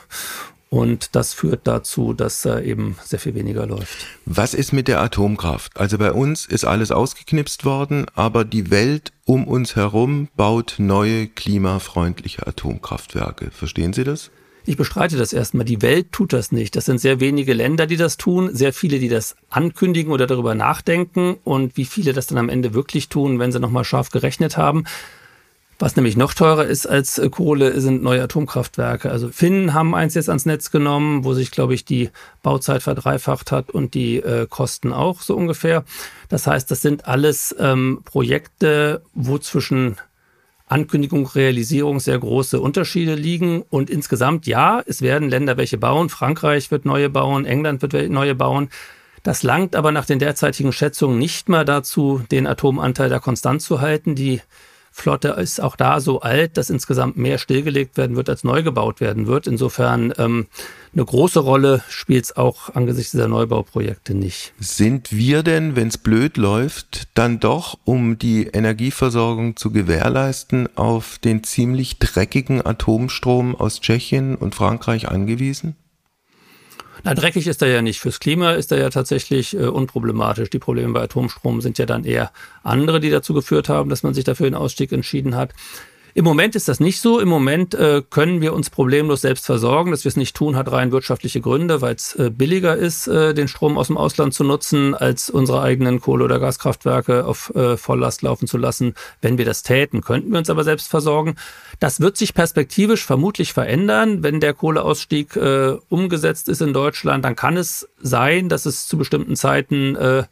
und 0.71 1.15
das 1.15 1.35
führt 1.35 1.67
dazu, 1.67 2.13
dass 2.13 2.45
er 2.45 2.63
eben 2.63 2.97
sehr 3.05 3.19
viel 3.19 3.35
weniger 3.35 3.67
läuft. 3.67 4.07
Was 4.27 4.55
ist 4.55 4.73
mit 4.73 4.89
der 4.89 5.01
Atomkraft? 5.01 5.79
Also 5.79 5.99
bei 5.99 6.13
uns 6.13 6.47
ist 6.47 6.65
alles 6.65 6.91
ausgeknipst 6.91 7.65
worden, 7.65 8.07
aber 8.15 8.45
die 8.45 8.71
Welt 8.71 9.13
um 9.25 9.47
uns 9.47 9.77
herum 9.77 10.29
baut 10.37 10.77
neue 10.79 11.27
klimafreundliche 11.27 12.47
Atomkraftwerke. 12.47 13.51
Verstehen 13.51 13.93
Sie 13.93 14.05
das? 14.05 14.31
Ich 14.69 14.77
bestreite 14.77 15.17
das 15.17 15.33
erstmal. 15.33 15.65
Die 15.65 15.81
Welt 15.81 16.13
tut 16.13 16.35
das 16.35 16.53
nicht. 16.53 16.77
Das 16.77 16.85
sind 16.85 17.01
sehr 17.01 17.21
wenige 17.21 17.55
Länder, 17.55 17.87
die 17.87 17.97
das 17.97 18.19
tun, 18.19 18.55
sehr 18.55 18.75
viele, 18.75 18.99
die 18.99 19.09
das 19.09 19.35
ankündigen 19.49 20.13
oder 20.13 20.27
darüber 20.27 20.55
nachdenken 20.55 21.39
und 21.43 21.79
wie 21.79 21.87
viele 21.87 22.13
das 22.13 22.27
dann 22.27 22.37
am 22.37 22.51
Ende 22.51 22.75
wirklich 22.75 23.09
tun, 23.09 23.39
wenn 23.39 23.51
sie 23.51 23.61
nochmal 23.61 23.85
scharf 23.85 24.11
gerechnet 24.11 24.59
haben. 24.59 24.85
Was 25.81 25.95
nämlich 25.95 26.17
noch 26.17 26.35
teurer 26.35 26.67
ist 26.67 26.87
als 26.87 27.19
äh, 27.19 27.31
Kohle, 27.31 27.81
sind 27.81 28.03
neue 28.03 28.23
Atomkraftwerke. 28.23 29.11
Also 29.11 29.29
Finnen 29.29 29.75
haben 29.75 29.95
eins 29.95 30.15
jetzt 30.15 30.29
ans 30.29 30.45
Netz 30.45 30.73
genommen, 30.73 31.25
wo 31.25 31.35
sich, 31.35 31.53
glaube 31.53 31.75
ich, 31.75 31.85
die 31.85 32.11
Bauzeit 32.43 32.83
verdreifacht 32.83 33.53
hat 33.53 33.71
und 33.71 33.95
die 33.95 34.17
äh, 34.17 34.47
Kosten 34.49 34.93
auch 34.93 35.21
so 35.21 35.37
ungefähr. 35.37 35.85
Das 36.29 36.49
heißt, 36.49 36.69
das 36.71 36.83
sind 36.83 37.07
alles 37.07 37.55
ähm, 37.61 38.01
Projekte, 38.05 39.03
wo 39.15 39.39
zwischen 39.39 39.97
Ankündigung, 40.67 41.27
Realisierung 41.27 42.01
sehr 42.01 42.19
große 42.19 42.61
Unterschiede 42.61 43.15
liegen. 43.15 43.63
Und 43.63 43.89
insgesamt, 43.89 44.49
ja, 44.49 44.83
es 44.85 45.01
werden 45.01 45.31
Länder 45.31 45.57
welche 45.57 45.79
bauen. 45.79 46.09
Frankreich 46.09 46.73
wird 46.73 46.87
neue 46.87 47.09
bauen, 47.09 47.45
England 47.45 47.83
wird 47.83 48.11
neue 48.11 48.35
bauen. 48.35 48.69
Das 49.23 49.45
langt 49.45 49.77
aber 49.77 49.93
nach 49.93 50.07
den 50.07 50.19
derzeitigen 50.19 50.73
Schätzungen 50.73 51.19
nicht 51.19 51.49
mehr 51.49 51.65
dazu, 51.65 52.23
den 52.31 52.47
Atomanteil 52.47 53.09
da 53.09 53.21
konstant 53.21 53.63
zu 53.63 53.81
halten. 53.81 54.15
Die 54.15 54.41
Flotte 54.91 55.29
ist 55.29 55.61
auch 55.61 55.77
da 55.77 56.01
so 56.01 56.21
alt, 56.21 56.57
dass 56.57 56.71
insgesamt 56.71 57.17
mehr 57.17 57.39
stillgelegt 57.39 57.97
werden 57.97 58.17
wird, 58.17 58.29
als 58.29 58.45
neu 58.45 58.63
gebaut 58.63 59.01
werden 59.01 59.27
wird. 59.27 59.47
Insofern 59.47 60.13
ähm, 60.19 60.47
eine 60.93 61.05
große 61.05 61.41
Rolle 61.41 61.83
spielt 61.89 62.25
es 62.25 62.37
auch 62.37 62.75
angesichts 62.75 63.13
dieser 63.13 63.29
Neubauprojekte 63.29 64.15
nicht. 64.15 64.53
Sind 64.59 65.13
wir 65.13 65.43
denn, 65.43 65.77
wenn 65.77 65.89
es 65.89 65.99
blöd 65.99 66.37
läuft, 66.37 67.09
dann 67.15 67.41
doch, 67.41 67.79
um 67.85 68.19
die 68.19 68.47
Energieversorgung 68.47 69.57
zu 69.57 69.71
gewährleisten, 69.71 70.69
auf 70.77 71.19
den 71.19 71.45
ziemlich 71.45 71.99
dreckigen 71.99 72.65
Atomstrom 72.65 73.55
aus 73.55 73.81
Tschechien 73.81 74.35
und 74.35 74.55
Frankreich 74.55 75.09
angewiesen? 75.09 75.77
Na, 77.09 77.15
dreckig 77.15 77.47
ist 77.47 77.63
er 77.63 77.69
ja 77.69 77.81
nicht. 77.81 78.01
Fürs 78.01 78.21
Klima 78.21 78.53
ist 78.53 78.71
er 78.71 78.77
ja 78.77 78.91
tatsächlich 78.91 79.57
äh, 79.57 79.61
unproblematisch. 79.61 80.51
Die 80.51 80.59
Probleme 80.59 80.93
bei 80.93 81.01
Atomstrom 81.01 81.63
sind 81.63 81.79
ja 81.79 81.87
dann 81.87 82.05
eher 82.05 82.31
andere, 82.63 83.01
die 83.01 83.09
dazu 83.09 83.33
geführt 83.33 83.71
haben, 83.71 83.89
dass 83.89 84.03
man 84.03 84.13
sich 84.13 84.25
dafür 84.25 84.45
den 84.45 84.55
Ausstieg 84.55 84.93
entschieden 84.93 85.35
hat. 85.35 85.55
Im 86.15 86.25
Moment 86.25 86.57
ist 86.57 86.69
das 86.69 86.81
nicht 86.81 87.01
so. 87.01 87.21
Im 87.21 87.29
Moment 87.29 87.75
äh, 87.75 88.03
können 88.09 88.41
wir 88.41 88.53
uns 88.53 88.71
problemlos 88.71 89.21
selbst 89.21 89.47
versorgen. 89.47 89.91
Dass 89.91 90.05
wir 90.05 90.09
es 90.09 90.17
nicht 90.17 90.37
tun, 90.37 90.57
hat 90.57 90.71
rein 90.71 90.93
wirtschaftliche 90.93 91.41
Gründe, 91.41 91.81
weil 91.81 91.95
es 91.95 92.15
äh, 92.15 92.31
billiger 92.31 92.77
ist, 92.77 93.07
äh, 93.07 93.35
den 93.35 93.49
Strom 93.49 93.79
aus 93.79 93.89
dem 93.89 93.97
Ausland 93.97 94.35
zu 94.35 94.45
nutzen, 94.45 94.95
als 94.95 95.31
unsere 95.31 95.63
eigenen 95.63 96.01
Kohle- 96.01 96.25
oder 96.25 96.41
Gaskraftwerke 96.41 97.25
auf 97.25 97.55
äh, 97.55 97.77
Volllast 97.77 98.23
laufen 98.23 98.49
zu 98.49 98.59
lassen. 98.59 98.95
Wenn 99.21 99.39
wir 99.39 99.45
das 99.45 99.63
täten, 99.63 100.01
könnten 100.01 100.31
wir 100.33 100.39
uns 100.39 100.51
aber 100.51 100.65
selbst 100.65 100.89
versorgen. 100.89 101.37
Das 101.81 102.01
wird 102.01 102.17
sich 102.17 102.35
perspektivisch 102.35 103.05
vermutlich 103.05 103.53
verändern. 103.53 104.23
Wenn 104.23 104.41
der 104.41 104.55
Kohleausstieg 104.55 105.37
äh, 105.37 105.77
umgesetzt 105.89 106.49
ist 106.49 106.63
in 106.63 106.73
Deutschland, 106.73 107.25
dann 107.25 107.37
kann 107.37 107.57
es 107.57 107.89
sein, 108.01 108.49
dass 108.49 108.67
es 108.67 108.89
zu 108.89 108.99
bestimmten 108.99 109.37
Zeiten 109.37 109.97
äh, 109.97 110.25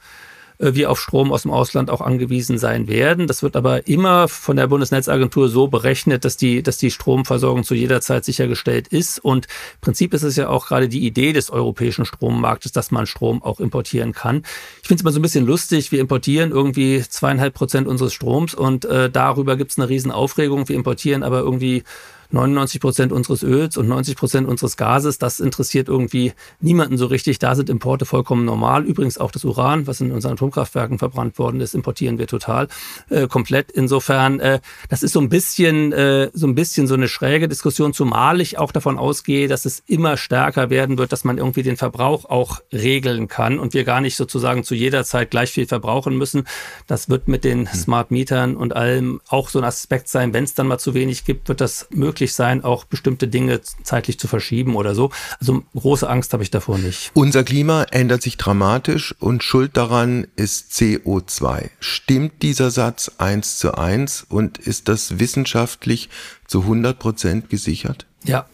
wir 0.58 0.90
auf 0.90 1.00
Strom 1.00 1.32
aus 1.32 1.42
dem 1.42 1.50
Ausland 1.50 1.90
auch 1.90 2.00
angewiesen 2.00 2.58
sein 2.58 2.88
werden. 2.88 3.26
Das 3.26 3.42
wird 3.42 3.56
aber 3.56 3.86
immer 3.86 4.28
von 4.28 4.56
der 4.56 4.66
Bundesnetzagentur 4.66 5.48
so 5.48 5.68
berechnet, 5.68 6.24
dass 6.24 6.36
die, 6.36 6.62
dass 6.62 6.78
die 6.78 6.90
Stromversorgung 6.90 7.64
zu 7.64 7.74
jeder 7.74 8.00
Zeit 8.00 8.24
sichergestellt 8.24 8.88
ist. 8.88 9.18
Und 9.18 9.46
im 9.46 9.80
Prinzip 9.80 10.14
ist 10.14 10.22
es 10.22 10.36
ja 10.36 10.48
auch 10.48 10.66
gerade 10.66 10.88
die 10.88 11.06
Idee 11.06 11.32
des 11.32 11.50
europäischen 11.50 12.06
Strommarktes, 12.06 12.72
dass 12.72 12.90
man 12.90 13.06
Strom 13.06 13.42
auch 13.42 13.60
importieren 13.60 14.12
kann. 14.12 14.42
Ich 14.82 14.88
finde 14.88 15.00
es 15.00 15.02
immer 15.02 15.12
so 15.12 15.18
ein 15.18 15.22
bisschen 15.22 15.46
lustig. 15.46 15.92
Wir 15.92 16.00
importieren 16.00 16.50
irgendwie 16.50 17.02
zweieinhalb 17.06 17.54
Prozent 17.54 17.86
unseres 17.86 18.14
Stroms 18.14 18.54
und 18.54 18.84
äh, 18.86 19.10
darüber 19.10 19.56
gibt 19.56 19.72
es 19.72 19.78
eine 19.78 19.88
riesen 19.88 20.10
Aufregung. 20.10 20.68
Wir 20.68 20.76
importieren 20.76 21.22
aber 21.22 21.40
irgendwie 21.40 21.84
99 22.30 22.80
Prozent 22.80 23.12
unseres 23.12 23.42
Öls 23.42 23.76
und 23.76 23.88
90 23.88 24.16
Prozent 24.16 24.48
unseres 24.48 24.76
Gases, 24.76 25.18
das 25.18 25.40
interessiert 25.40 25.88
irgendwie 25.88 26.32
niemanden 26.60 26.98
so 26.98 27.06
richtig. 27.06 27.38
Da 27.38 27.54
sind 27.54 27.70
Importe 27.70 28.04
vollkommen 28.04 28.44
normal. 28.44 28.84
Übrigens 28.84 29.18
auch 29.18 29.30
das 29.30 29.44
Uran, 29.44 29.86
was 29.86 30.00
in 30.00 30.12
unseren 30.12 30.32
Atomkraftwerken 30.32 30.98
verbrannt 30.98 31.38
worden 31.38 31.60
ist, 31.60 31.74
importieren 31.74 32.18
wir 32.18 32.26
total 32.26 32.68
äh, 33.10 33.26
komplett. 33.26 33.70
Insofern, 33.72 34.40
äh, 34.40 34.60
das 34.88 35.02
ist 35.02 35.12
so 35.12 35.20
ein 35.20 35.28
bisschen, 35.28 35.92
äh, 35.92 36.30
so 36.32 36.46
ein 36.46 36.54
bisschen 36.54 36.86
so 36.86 36.94
eine 36.94 37.08
schräge 37.08 37.48
Diskussion, 37.48 37.92
zumal 37.92 38.40
ich 38.40 38.58
auch 38.58 38.72
davon 38.72 38.98
ausgehe, 38.98 39.48
dass 39.48 39.64
es 39.64 39.82
immer 39.86 40.16
stärker 40.16 40.70
werden 40.70 40.98
wird, 40.98 41.12
dass 41.12 41.24
man 41.24 41.38
irgendwie 41.38 41.62
den 41.62 41.76
Verbrauch 41.76 42.24
auch 42.24 42.60
regeln 42.72 43.28
kann 43.28 43.58
und 43.58 43.74
wir 43.74 43.84
gar 43.84 44.00
nicht 44.00 44.16
sozusagen 44.16 44.64
zu 44.64 44.74
jeder 44.74 45.04
Zeit 45.04 45.30
gleich 45.30 45.52
viel 45.52 45.66
verbrauchen 45.66 46.16
müssen. 46.16 46.44
Das 46.86 47.08
wird 47.08 47.28
mit 47.28 47.44
den 47.44 47.70
hm. 47.70 47.78
Smart 47.78 48.10
Mietern 48.10 48.56
und 48.56 48.74
allem 48.74 49.20
auch 49.28 49.48
so 49.48 49.58
ein 49.58 49.64
Aspekt 49.64 50.08
sein. 50.08 50.32
Wenn 50.32 50.44
es 50.44 50.54
dann 50.54 50.66
mal 50.66 50.78
zu 50.78 50.94
wenig 50.94 51.24
gibt, 51.24 51.48
wird 51.48 51.60
das 51.60 51.88
möglich 51.90 52.15
sein, 52.24 52.64
auch 52.64 52.84
bestimmte 52.84 53.28
Dinge 53.28 53.60
zeitlich 53.60 54.18
zu 54.18 54.28
verschieben 54.28 54.76
oder 54.76 54.94
so. 54.94 55.10
Also 55.40 55.62
große 55.74 56.08
Angst 56.08 56.32
habe 56.32 56.42
ich 56.42 56.50
davor 56.50 56.78
nicht. 56.78 57.10
Unser 57.14 57.44
Klima 57.44 57.84
ändert 57.90 58.22
sich 58.22 58.36
dramatisch 58.36 59.14
und 59.18 59.42
Schuld 59.42 59.76
daran 59.76 60.26
ist 60.36 60.72
CO2. 60.72 61.70
Stimmt 61.80 62.42
dieser 62.42 62.70
Satz 62.70 63.12
eins 63.18 63.58
zu 63.58 63.74
eins 63.74 64.24
und 64.28 64.58
ist 64.58 64.88
das 64.88 65.18
wissenschaftlich 65.18 66.08
zu 66.46 66.62
100 66.62 66.98
Prozent 66.98 67.50
gesichert? 67.50 68.06
Ja, 68.24 68.46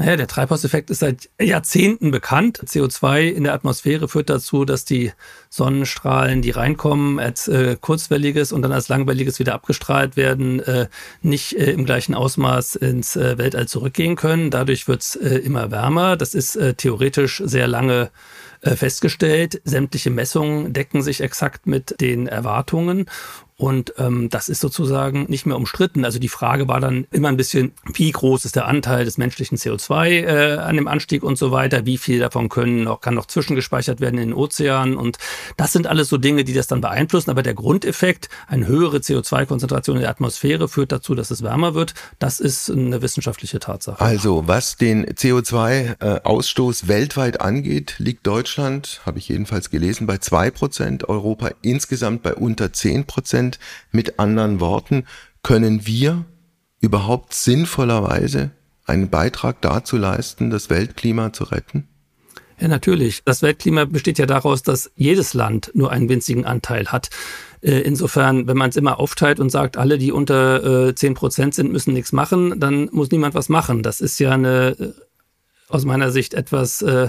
naja, 0.00 0.16
der 0.16 0.28
Treibhauseffekt 0.28 0.88
ist 0.88 1.00
seit 1.00 1.28
Jahrzehnten 1.38 2.10
bekannt. 2.10 2.62
CO2 2.64 3.28
in 3.28 3.44
der 3.44 3.52
Atmosphäre 3.52 4.08
führt 4.08 4.30
dazu, 4.30 4.64
dass 4.64 4.86
die 4.86 5.12
Sonnenstrahlen, 5.50 6.40
die 6.40 6.52
reinkommen, 6.52 7.18
als 7.18 7.48
äh, 7.48 7.76
kurzwelliges 7.78 8.52
und 8.52 8.62
dann 8.62 8.72
als 8.72 8.88
langwelliges 8.88 9.38
wieder 9.40 9.52
abgestrahlt 9.52 10.16
werden, 10.16 10.60
äh, 10.60 10.88
nicht 11.20 11.52
äh, 11.52 11.72
im 11.72 11.84
gleichen 11.84 12.14
Ausmaß 12.14 12.76
ins 12.76 13.14
äh, 13.14 13.36
Weltall 13.36 13.68
zurückgehen 13.68 14.16
können. 14.16 14.50
Dadurch 14.50 14.88
wird 14.88 15.02
es 15.02 15.16
äh, 15.16 15.36
immer 15.36 15.70
wärmer. 15.70 16.16
Das 16.16 16.32
ist 16.32 16.56
äh, 16.56 16.72
theoretisch 16.72 17.42
sehr 17.44 17.68
lange 17.68 18.10
festgestellt. 18.62 19.62
Sämtliche 19.64 20.10
Messungen 20.10 20.74
decken 20.74 21.00
sich 21.00 21.22
exakt 21.22 21.66
mit 21.66 21.98
den 22.02 22.26
Erwartungen. 22.26 23.06
Und 23.60 23.92
ähm, 23.98 24.30
das 24.30 24.48
ist 24.48 24.60
sozusagen 24.60 25.26
nicht 25.28 25.44
mehr 25.44 25.54
umstritten. 25.54 26.06
Also 26.06 26.18
die 26.18 26.30
Frage 26.30 26.66
war 26.66 26.80
dann 26.80 27.06
immer 27.10 27.28
ein 27.28 27.36
bisschen, 27.36 27.72
wie 27.92 28.10
groß 28.10 28.46
ist 28.46 28.56
der 28.56 28.66
Anteil 28.66 29.04
des 29.04 29.18
menschlichen 29.18 29.58
CO2 29.58 30.08
äh, 30.08 30.56
an 30.56 30.76
dem 30.76 30.88
Anstieg 30.88 31.22
und 31.22 31.36
so 31.36 31.50
weiter, 31.50 31.84
wie 31.84 31.98
viel 31.98 32.20
davon 32.20 32.48
können 32.48 32.84
noch, 32.84 33.02
kann 33.02 33.14
noch 33.14 33.26
zwischengespeichert 33.26 34.00
werden 34.00 34.18
in 34.18 34.30
den 34.30 34.34
Ozeanen. 34.34 34.96
Und 34.96 35.18
das 35.58 35.74
sind 35.74 35.86
alles 35.86 36.08
so 36.08 36.16
Dinge, 36.16 36.44
die 36.44 36.54
das 36.54 36.68
dann 36.68 36.80
beeinflussen. 36.80 37.28
Aber 37.28 37.42
der 37.42 37.52
Grundeffekt, 37.52 38.30
eine 38.46 38.66
höhere 38.66 38.96
CO2-Konzentration 38.96 39.96
in 39.96 40.02
der 40.02 40.10
Atmosphäre 40.10 40.66
führt 40.66 40.90
dazu, 40.90 41.14
dass 41.14 41.30
es 41.30 41.42
wärmer 41.42 41.74
wird. 41.74 41.92
Das 42.18 42.40
ist 42.40 42.70
eine 42.70 43.02
wissenschaftliche 43.02 43.58
Tatsache. 43.58 44.00
Also 44.00 44.48
was 44.48 44.78
den 44.78 45.04
CO2-Ausstoß 45.04 46.88
weltweit 46.88 47.42
angeht, 47.42 47.96
liegt 47.98 48.26
Deutschland, 48.26 49.02
habe 49.04 49.18
ich 49.18 49.28
jedenfalls 49.28 49.68
gelesen, 49.68 50.06
bei 50.06 50.16
zwei 50.16 50.50
Prozent, 50.50 51.10
Europa 51.10 51.50
insgesamt 51.60 52.22
bei 52.22 52.34
unter 52.34 52.72
zehn 52.72 53.04
Prozent 53.04 53.49
sind. 53.50 53.58
Mit 53.92 54.18
anderen 54.18 54.60
Worten, 54.60 55.04
können 55.42 55.86
wir 55.86 56.24
überhaupt 56.80 57.34
sinnvollerweise 57.34 58.50
einen 58.86 59.10
Beitrag 59.10 59.60
dazu 59.60 59.96
leisten, 59.96 60.50
das 60.50 60.70
Weltklima 60.70 61.32
zu 61.32 61.44
retten? 61.44 61.88
Ja, 62.58 62.68
natürlich. 62.68 63.22
Das 63.24 63.42
Weltklima 63.42 63.86
besteht 63.86 64.18
ja 64.18 64.26
daraus, 64.26 64.62
dass 64.62 64.90
jedes 64.94 65.32
Land 65.32 65.70
nur 65.74 65.90
einen 65.90 66.10
winzigen 66.10 66.44
Anteil 66.44 66.88
hat. 66.88 67.08
Äh, 67.62 67.80
insofern, 67.80 68.46
wenn 68.46 68.56
man 68.56 68.68
es 68.70 68.76
immer 68.76 69.00
aufteilt 69.00 69.40
und 69.40 69.50
sagt, 69.50 69.78
alle, 69.78 69.96
die 69.96 70.12
unter 70.12 70.94
zehn 70.94 71.14
Prozent 71.14 71.54
sind, 71.54 71.72
müssen 71.72 71.94
nichts 71.94 72.12
machen, 72.12 72.60
dann 72.60 72.90
muss 72.92 73.10
niemand 73.10 73.34
was 73.34 73.48
machen. 73.48 73.82
Das 73.82 74.02
ist 74.02 74.18
ja 74.20 74.32
eine 74.32 74.76
äh, 74.78 74.92
aus 75.68 75.84
meiner 75.86 76.10
Sicht 76.10 76.34
etwas 76.34 76.82
äh, 76.82 77.08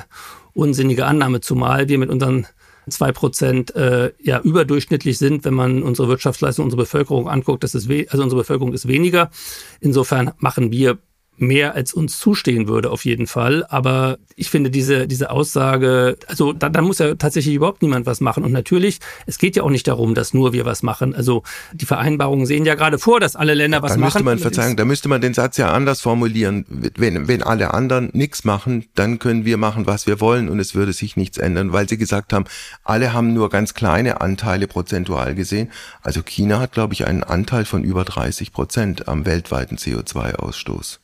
unsinnige 0.54 1.06
Annahme, 1.06 1.42
zumal 1.42 1.90
wir 1.90 1.98
mit 1.98 2.10
unseren 2.10 2.48
zwei 2.92 3.12
Prozent 3.12 3.76
äh, 3.76 4.12
ja 4.22 4.40
überdurchschnittlich 4.42 5.18
sind, 5.18 5.46
wenn 5.46 5.54
man 5.54 5.84
unsere 5.84 6.08
Wirtschaftsleistung, 6.08 6.66
unsere 6.66 6.84
Bevölkerung 6.84 7.30
anguckt. 7.30 7.64
Das 7.64 7.76
ist 7.76 7.90
also 7.90 8.24
unsere 8.24 8.42
Bevölkerung 8.42 8.74
ist 8.74 8.88
weniger. 8.88 9.32
Insofern 9.80 10.32
machen 10.38 10.72
wir 10.72 11.00
mehr 11.42 11.74
als 11.76 11.94
uns 11.94 12.20
zustehen 12.20 12.68
würde, 12.68 12.92
auf 12.92 13.04
jeden 13.04 13.28
Fall. 13.28 13.66
Aber 13.68 14.20
ich 14.36 14.50
finde 14.50 14.70
diese, 14.70 15.08
diese 15.08 15.32
Aussage, 15.32 16.18
also 16.28 16.54
da, 16.54 16.70
da 16.70 16.82
muss 16.82 17.00
ja 17.00 17.16
tatsächlich 17.16 17.56
überhaupt 17.56 17.82
niemand 17.82 18.06
was 18.06 18.22
machen. 18.22 18.44
Und 18.44 18.52
natürlich, 18.52 19.00
es 19.26 19.38
geht 19.38 19.56
ja 19.56 19.64
auch 19.64 19.70
nicht 19.70 19.88
darum, 19.88 20.14
dass 20.14 20.34
nur 20.34 20.54
wir 20.54 20.66
was 20.66 20.84
machen. 20.84 21.16
Also 21.16 21.44
die 21.74 21.86
Vereinbarungen 21.86 22.46
sehen 22.46 22.66
ja 22.66 22.76
gerade 22.76 23.00
vor, 23.00 23.20
dass 23.20 23.36
alle 23.36 23.56
Länder 23.56 23.82
was 23.82 23.94
da 23.94 23.98
machen. 23.98 24.06
Müsste 24.06 24.24
man 24.24 24.40
verzeihen, 24.40 24.78
da 24.78 24.86
müsste 24.86 25.10
man 25.10 25.22
den 25.22 25.34
Satz 25.34 25.58
ja 25.58 25.72
anders 25.72 26.02
formulieren. 26.02 26.66
Wenn, 26.70 27.28
wenn 27.28 27.42
alle 27.42 27.74
anderen 27.74 28.10
nichts 28.14 28.44
machen, 28.44 28.86
dann 28.96 29.20
können 29.20 29.44
wir 29.44 29.58
machen, 29.58 29.88
was 29.88 30.08
wir 30.08 30.20
wollen 30.20 30.48
und 30.48 30.60
es 30.60 30.76
würde 30.76 30.94
sich 30.94 31.18
nichts 31.18 31.38
ändern, 31.38 31.74
weil 31.74 31.90
sie 31.90 31.98
gesagt 31.98 32.34
haben, 32.34 32.46
alle 32.84 33.14
haben 33.14 33.34
nur 33.34 33.50
ganz 33.50 33.74
kleine 33.74 34.22
Anteile 34.22 34.68
prozentual 34.68 35.34
gesehen. 35.34 35.72
Also 36.02 36.22
China 36.22 36.60
hat, 36.60 36.74
glaube 36.74 36.94
ich, 36.94 37.08
einen 37.08 37.24
Anteil 37.24 37.66
von 37.66 37.84
über 37.84 38.06
30 38.06 38.54
Prozent 38.54 39.08
am 39.08 39.26
weltweiten 39.26 39.78
CO2-Ausstoß. 39.78 41.00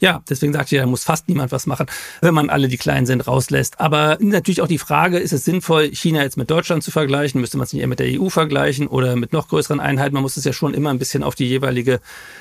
Ja, 0.00 0.22
deswegen 0.28 0.54
sagt 0.54 0.72
ihr, 0.72 0.80
da 0.80 0.86
muss 0.86 1.04
fast 1.04 1.28
niemand 1.28 1.52
was 1.52 1.66
machen, 1.66 1.86
wenn 2.22 2.32
man 2.32 2.48
alle, 2.48 2.68
die 2.68 2.78
klein 2.78 3.04
sind, 3.04 3.26
rauslässt. 3.26 3.80
Aber 3.80 4.16
natürlich 4.20 4.62
auch 4.62 4.68
die 4.68 4.78
Frage, 4.78 5.18
ist 5.18 5.34
es 5.34 5.44
sinnvoll, 5.44 5.94
China 5.94 6.22
jetzt 6.22 6.38
mit 6.38 6.50
Deutschland 6.50 6.82
zu 6.82 6.90
vergleichen? 6.90 7.40
Müsste 7.40 7.58
man 7.58 7.64
es 7.64 7.74
nicht 7.74 7.82
eher 7.82 7.88
mit 7.88 7.98
der 7.98 8.18
EU 8.18 8.30
vergleichen 8.30 8.86
oder 8.86 9.14
mit 9.14 9.34
noch 9.34 9.48
größeren 9.48 9.78
Einheiten? 9.78 10.14
Man 10.14 10.22
muss 10.22 10.38
es 10.38 10.44
ja 10.44 10.54
schon 10.54 10.72
immer 10.72 10.88
ein 10.88 10.98
bisschen 10.98 11.22
auf 11.22 11.34
die 11.34 11.46
jeweilige 11.46 12.00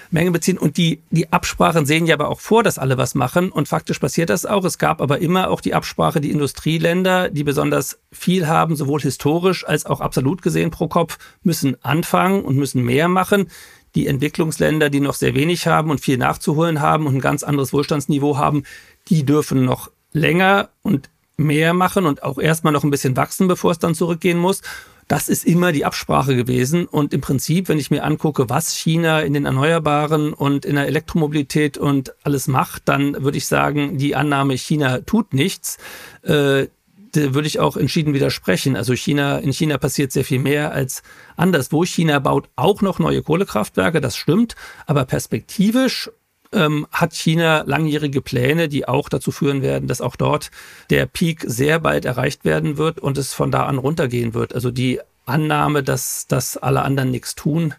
Menge 0.09 0.31
beziehen. 0.31 0.57
Und 0.57 0.77
die, 0.77 1.01
die 1.11 1.33
Absprachen 1.33 1.85
sehen 1.85 2.07
ja 2.07 2.15
aber 2.15 2.29
auch 2.29 2.39
vor, 2.39 2.63
dass 2.63 2.79
alle 2.79 2.97
was 2.97 3.13
machen. 3.13 3.51
Und 3.51 3.67
faktisch 3.67 3.99
passiert 3.99 4.29
das 4.29 4.45
auch. 4.45 4.63
Es 4.63 4.77
gab 4.77 5.01
aber 5.01 5.19
immer 5.19 5.49
auch 5.49 5.59
die 5.59 5.73
Absprache, 5.73 6.21
die 6.21 6.31
Industrieländer, 6.31 7.29
die 7.29 7.43
besonders 7.43 7.99
viel 8.09 8.47
haben, 8.47 8.77
sowohl 8.77 9.01
historisch 9.01 9.67
als 9.67 9.85
auch 9.85 9.99
absolut 9.99 10.41
gesehen 10.41 10.71
pro 10.71 10.87
Kopf, 10.87 11.17
müssen 11.43 11.75
anfangen 11.83 12.45
und 12.45 12.55
müssen 12.55 12.83
mehr 12.83 13.09
machen 13.09 13.49
die 13.95 14.07
Entwicklungsländer, 14.07 14.89
die 14.89 14.99
noch 14.99 15.15
sehr 15.15 15.35
wenig 15.35 15.67
haben 15.67 15.89
und 15.91 15.99
viel 15.99 16.17
nachzuholen 16.17 16.81
haben 16.81 17.07
und 17.07 17.15
ein 17.15 17.21
ganz 17.21 17.43
anderes 17.43 17.73
Wohlstandsniveau 17.73 18.37
haben, 18.37 18.63
die 19.07 19.25
dürfen 19.25 19.65
noch 19.65 19.91
länger 20.11 20.69
und 20.81 21.09
mehr 21.37 21.73
machen 21.73 22.05
und 22.05 22.23
auch 22.23 22.37
erstmal 22.37 22.73
noch 22.73 22.83
ein 22.83 22.91
bisschen 22.91 23.15
wachsen, 23.15 23.47
bevor 23.47 23.71
es 23.71 23.79
dann 23.79 23.95
zurückgehen 23.95 24.37
muss. 24.37 24.61
Das 25.07 25.27
ist 25.27 25.43
immer 25.43 25.71
die 25.71 25.85
Absprache 25.85 26.35
gewesen. 26.35 26.85
Und 26.85 27.15
im 27.15 27.21
Prinzip, 27.21 27.67
wenn 27.67 27.79
ich 27.79 27.89
mir 27.89 28.03
angucke, 28.03 28.47
was 28.47 28.75
China 28.75 29.21
in 29.21 29.33
den 29.33 29.45
Erneuerbaren 29.45 30.33
und 30.33 30.65
in 30.65 30.75
der 30.75 30.85
Elektromobilität 30.85 31.79
und 31.79 32.13
alles 32.23 32.47
macht, 32.47 32.83
dann 32.85 33.23
würde 33.23 33.39
ich 33.39 33.47
sagen, 33.47 33.97
die 33.97 34.15
Annahme, 34.15 34.55
China 34.55 34.99
tut 34.99 35.33
nichts, 35.33 35.79
äh, 36.21 36.67
würde 37.15 37.47
ich 37.47 37.59
auch 37.59 37.77
entschieden 37.77 38.13
widersprechen. 38.13 38.75
Also 38.75 38.93
China, 38.93 39.37
in 39.37 39.53
China 39.53 39.77
passiert 39.77 40.11
sehr 40.11 40.25
viel 40.25 40.39
mehr 40.39 40.71
als 40.71 41.03
anderswo. 41.35 41.83
China 41.85 42.19
baut 42.19 42.49
auch 42.55 42.81
noch 42.81 42.99
neue 42.99 43.21
Kohlekraftwerke, 43.21 44.01
das 44.01 44.15
stimmt, 44.15 44.55
aber 44.85 45.05
perspektivisch 45.05 46.09
ähm, 46.51 46.87
hat 46.91 47.13
China 47.13 47.63
langjährige 47.65 48.21
Pläne, 48.21 48.69
die 48.69 48.87
auch 48.87 49.09
dazu 49.09 49.31
führen 49.31 49.61
werden, 49.61 49.87
dass 49.87 50.01
auch 50.01 50.15
dort 50.15 50.51
der 50.89 51.05
Peak 51.05 51.43
sehr 51.45 51.79
bald 51.79 52.05
erreicht 52.05 52.45
werden 52.45 52.77
wird 52.77 52.99
und 52.99 53.17
es 53.17 53.33
von 53.33 53.51
da 53.51 53.65
an 53.65 53.77
runtergehen 53.77 54.33
wird. 54.33 54.53
Also 54.55 54.71
die 54.71 54.99
Annahme, 55.25 55.83
dass, 55.83 56.25
dass 56.27 56.57
alle 56.57 56.81
anderen 56.81 57.11
nichts 57.11 57.35
tun, 57.35 57.75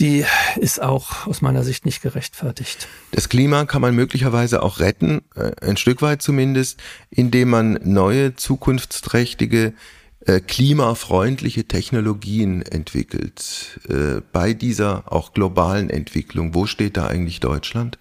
die 0.00 0.24
ist 0.56 0.80
auch 0.80 1.26
aus 1.26 1.42
meiner 1.42 1.64
Sicht 1.64 1.84
nicht 1.84 2.02
gerechtfertigt. 2.02 2.88
Das 3.10 3.28
Klima 3.28 3.64
kann 3.64 3.82
man 3.82 3.94
möglicherweise 3.94 4.62
auch 4.62 4.80
retten, 4.80 5.22
äh, 5.34 5.52
ein 5.60 5.76
Stück 5.76 6.02
weit 6.02 6.22
zumindest, 6.22 6.80
indem 7.10 7.50
man 7.50 7.80
neue, 7.82 8.36
zukunftsträchtige, 8.36 9.74
äh, 10.20 10.40
klimafreundliche 10.40 11.64
Technologien 11.64 12.62
entwickelt. 12.62 13.80
Äh, 13.88 14.20
bei 14.32 14.52
dieser 14.52 15.12
auch 15.12 15.32
globalen 15.32 15.90
Entwicklung, 15.90 16.54
wo 16.54 16.66
steht 16.66 16.96
da 16.96 17.06
eigentlich 17.06 17.40
Deutschland? 17.40 17.98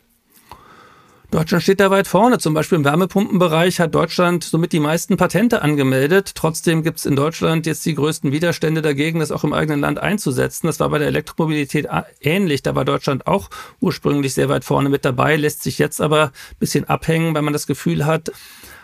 Deutschland 1.29 1.61
steht 1.61 1.81
da 1.81 1.91
weit 1.91 2.07
vorne. 2.07 2.37
Zum 2.37 2.53
Beispiel 2.53 2.77
im 2.77 2.85
Wärmepumpenbereich 2.85 3.81
hat 3.81 3.93
Deutschland 3.93 4.45
somit 4.45 4.71
die 4.71 4.79
meisten 4.79 5.17
Patente 5.17 5.61
angemeldet. 5.61 6.31
Trotzdem 6.35 6.83
gibt 6.83 6.99
es 6.99 7.05
in 7.05 7.17
Deutschland 7.17 7.65
jetzt 7.65 7.85
die 7.85 7.95
größten 7.95 8.31
Widerstände 8.31 8.81
dagegen, 8.81 9.19
das 9.19 9.33
auch 9.33 9.43
im 9.43 9.51
eigenen 9.51 9.81
Land 9.81 9.99
einzusetzen. 9.99 10.67
Das 10.67 10.79
war 10.79 10.89
bei 10.89 10.99
der 10.99 11.07
Elektromobilität 11.07 11.87
ähnlich. 12.21 12.63
Da 12.63 12.75
war 12.75 12.85
Deutschland 12.85 13.27
auch 13.27 13.49
ursprünglich 13.81 14.33
sehr 14.33 14.47
weit 14.47 14.63
vorne 14.63 14.87
mit 14.87 15.03
dabei, 15.03 15.35
lässt 15.35 15.63
sich 15.63 15.79
jetzt 15.79 15.99
aber 15.99 16.27
ein 16.27 16.59
bisschen 16.59 16.85
abhängen, 16.85 17.35
weil 17.35 17.41
man 17.41 17.53
das 17.53 17.67
Gefühl 17.67 18.05
hat, 18.05 18.31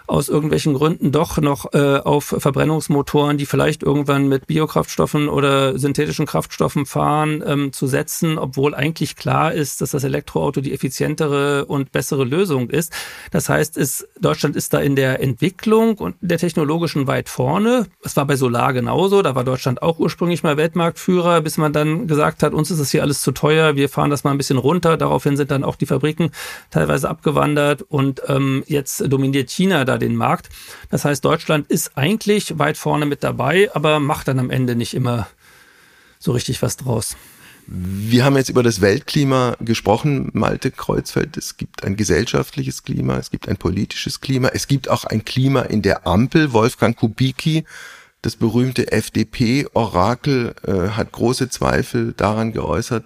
aus 0.08 0.30
irgendwelchen 0.30 0.74
Gründen 0.74 1.12
doch 1.12 1.38
noch 1.38 1.74
äh, 1.74 1.98
auf 1.98 2.36
Verbrennungsmotoren, 2.38 3.38
die 3.38 3.46
vielleicht 3.46 3.84
irgendwann 3.84 4.28
mit 4.28 4.48
Biokraftstoffen 4.48 5.30
oder 5.30 5.78
synthetischen 5.80 6.26
Kraftstoffen 6.26 6.86
fahren, 6.86 7.44
ähm, 7.46 7.74
zu 7.74 7.88
setzen, 7.88 8.38
obwohl 8.38 8.76
eigentlich 8.76 9.16
klar 9.16 9.54
ist, 9.54 9.82
dass 9.82 9.92
das 9.92 10.04
Elektroauto 10.04 10.62
die 10.62 10.74
effizientere 10.74 11.66
und 11.66 11.92
bessere 11.92 12.26
Lösung 12.26 12.70
ist. 12.70 12.92
Das 13.32 13.50
heißt, 13.50 13.78
es, 13.78 14.08
Deutschland 14.20 14.56
ist 14.56 14.74
da 14.74 14.80
in 14.80 14.96
der 14.96 15.22
Entwicklung 15.22 15.98
und 15.98 16.16
der 16.22 16.38
technologischen 16.38 17.08
weit 17.08 17.30
vorne. 17.30 17.88
Es 18.04 18.18
war 18.18 18.26
bei 18.26 18.36
Solar 18.36 18.74
genauso, 18.74 19.22
da 19.22 19.36
war 19.36 19.44
Deutschland 19.44 19.82
auch 19.82 20.00
ursprünglich 20.00 20.44
mal 20.44 20.58
Weltmarktführer, 20.58 21.42
bis 21.42 21.58
man 21.58 21.72
dann 21.72 22.08
gesagt 22.08 22.44
hat, 22.44 22.54
uns 22.54 22.72
ist 22.72 22.80
es 22.80 22.92
hier 22.92 23.04
alles 23.04 23.22
zu 23.22 23.32
teuer, 23.32 23.76
wir 23.76 23.90
fahren 23.90 24.10
das 24.10 24.24
mal 24.24 24.32
ein 24.32 24.38
bisschen 24.38 24.58
runter. 24.58 24.98
Daraufhin 24.98 25.38
sind 25.38 25.52
dann 25.52 25.64
auch 25.64 25.76
die 25.76 25.86
Fabriken 25.86 26.32
teilweise 26.72 27.10
abgewandert 27.10 27.84
und 27.84 28.22
ähm, 28.28 28.64
jetzt 28.68 29.04
dominiert 29.12 29.50
China 29.50 29.86
da 29.86 29.93
da 29.94 29.98
den 29.98 30.16
Markt. 30.16 30.50
Das 30.90 31.06
heißt, 31.06 31.24
Deutschland 31.24 31.68
ist 31.68 31.98
eigentlich 31.98 32.58
weit 32.58 32.78
vorne 32.78 33.06
mit 33.06 33.24
dabei, 33.24 33.70
aber 33.74 34.00
macht 34.00 34.28
dann 34.28 34.40
am 34.40 34.50
Ende 34.50 34.76
nicht 34.76 34.94
immer 34.94 35.28
so 36.20 36.32
richtig 36.32 36.62
was 36.62 36.78
draus. 36.78 37.16
Wir 37.66 38.26
haben 38.26 38.36
jetzt 38.36 38.50
über 38.50 38.64
das 38.64 38.82
Weltklima 38.82 39.56
gesprochen, 39.62 40.30
Malte 40.34 40.70
Kreuzfeld. 40.72 41.38
Es 41.38 41.56
gibt 41.56 41.84
ein 41.84 41.96
gesellschaftliches 41.96 42.84
Klima, 42.84 43.18
es 43.18 43.32
gibt 43.32 43.48
ein 43.48 43.56
politisches 43.56 44.20
Klima, 44.20 44.50
es 44.50 44.68
gibt 44.68 44.90
auch 44.90 45.06
ein 45.06 45.24
Klima 45.24 45.62
in 45.62 45.82
der 45.82 46.06
Ampel. 46.06 46.52
Wolfgang 46.52 46.96
Kubicki, 46.98 47.64
das 48.22 48.36
berühmte 48.36 48.92
FDP-Orakel, 48.92 50.56
äh, 50.66 50.90
hat 50.90 51.14
große 51.14 51.50
Zweifel 51.50 52.14
daran 52.18 52.52
geäußert, 52.52 53.06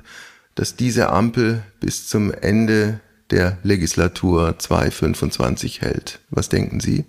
dass 0.55 0.75
diese 0.75 1.09
Ampel 1.09 1.63
bis 1.79 2.07
zum 2.07 2.33
Ende 2.33 2.99
der 3.32 3.57
Legislatur 3.63 4.57
225 4.57 5.82
hält. 5.82 6.19
Was 6.30 6.49
denken 6.49 6.80
Sie? 6.80 7.05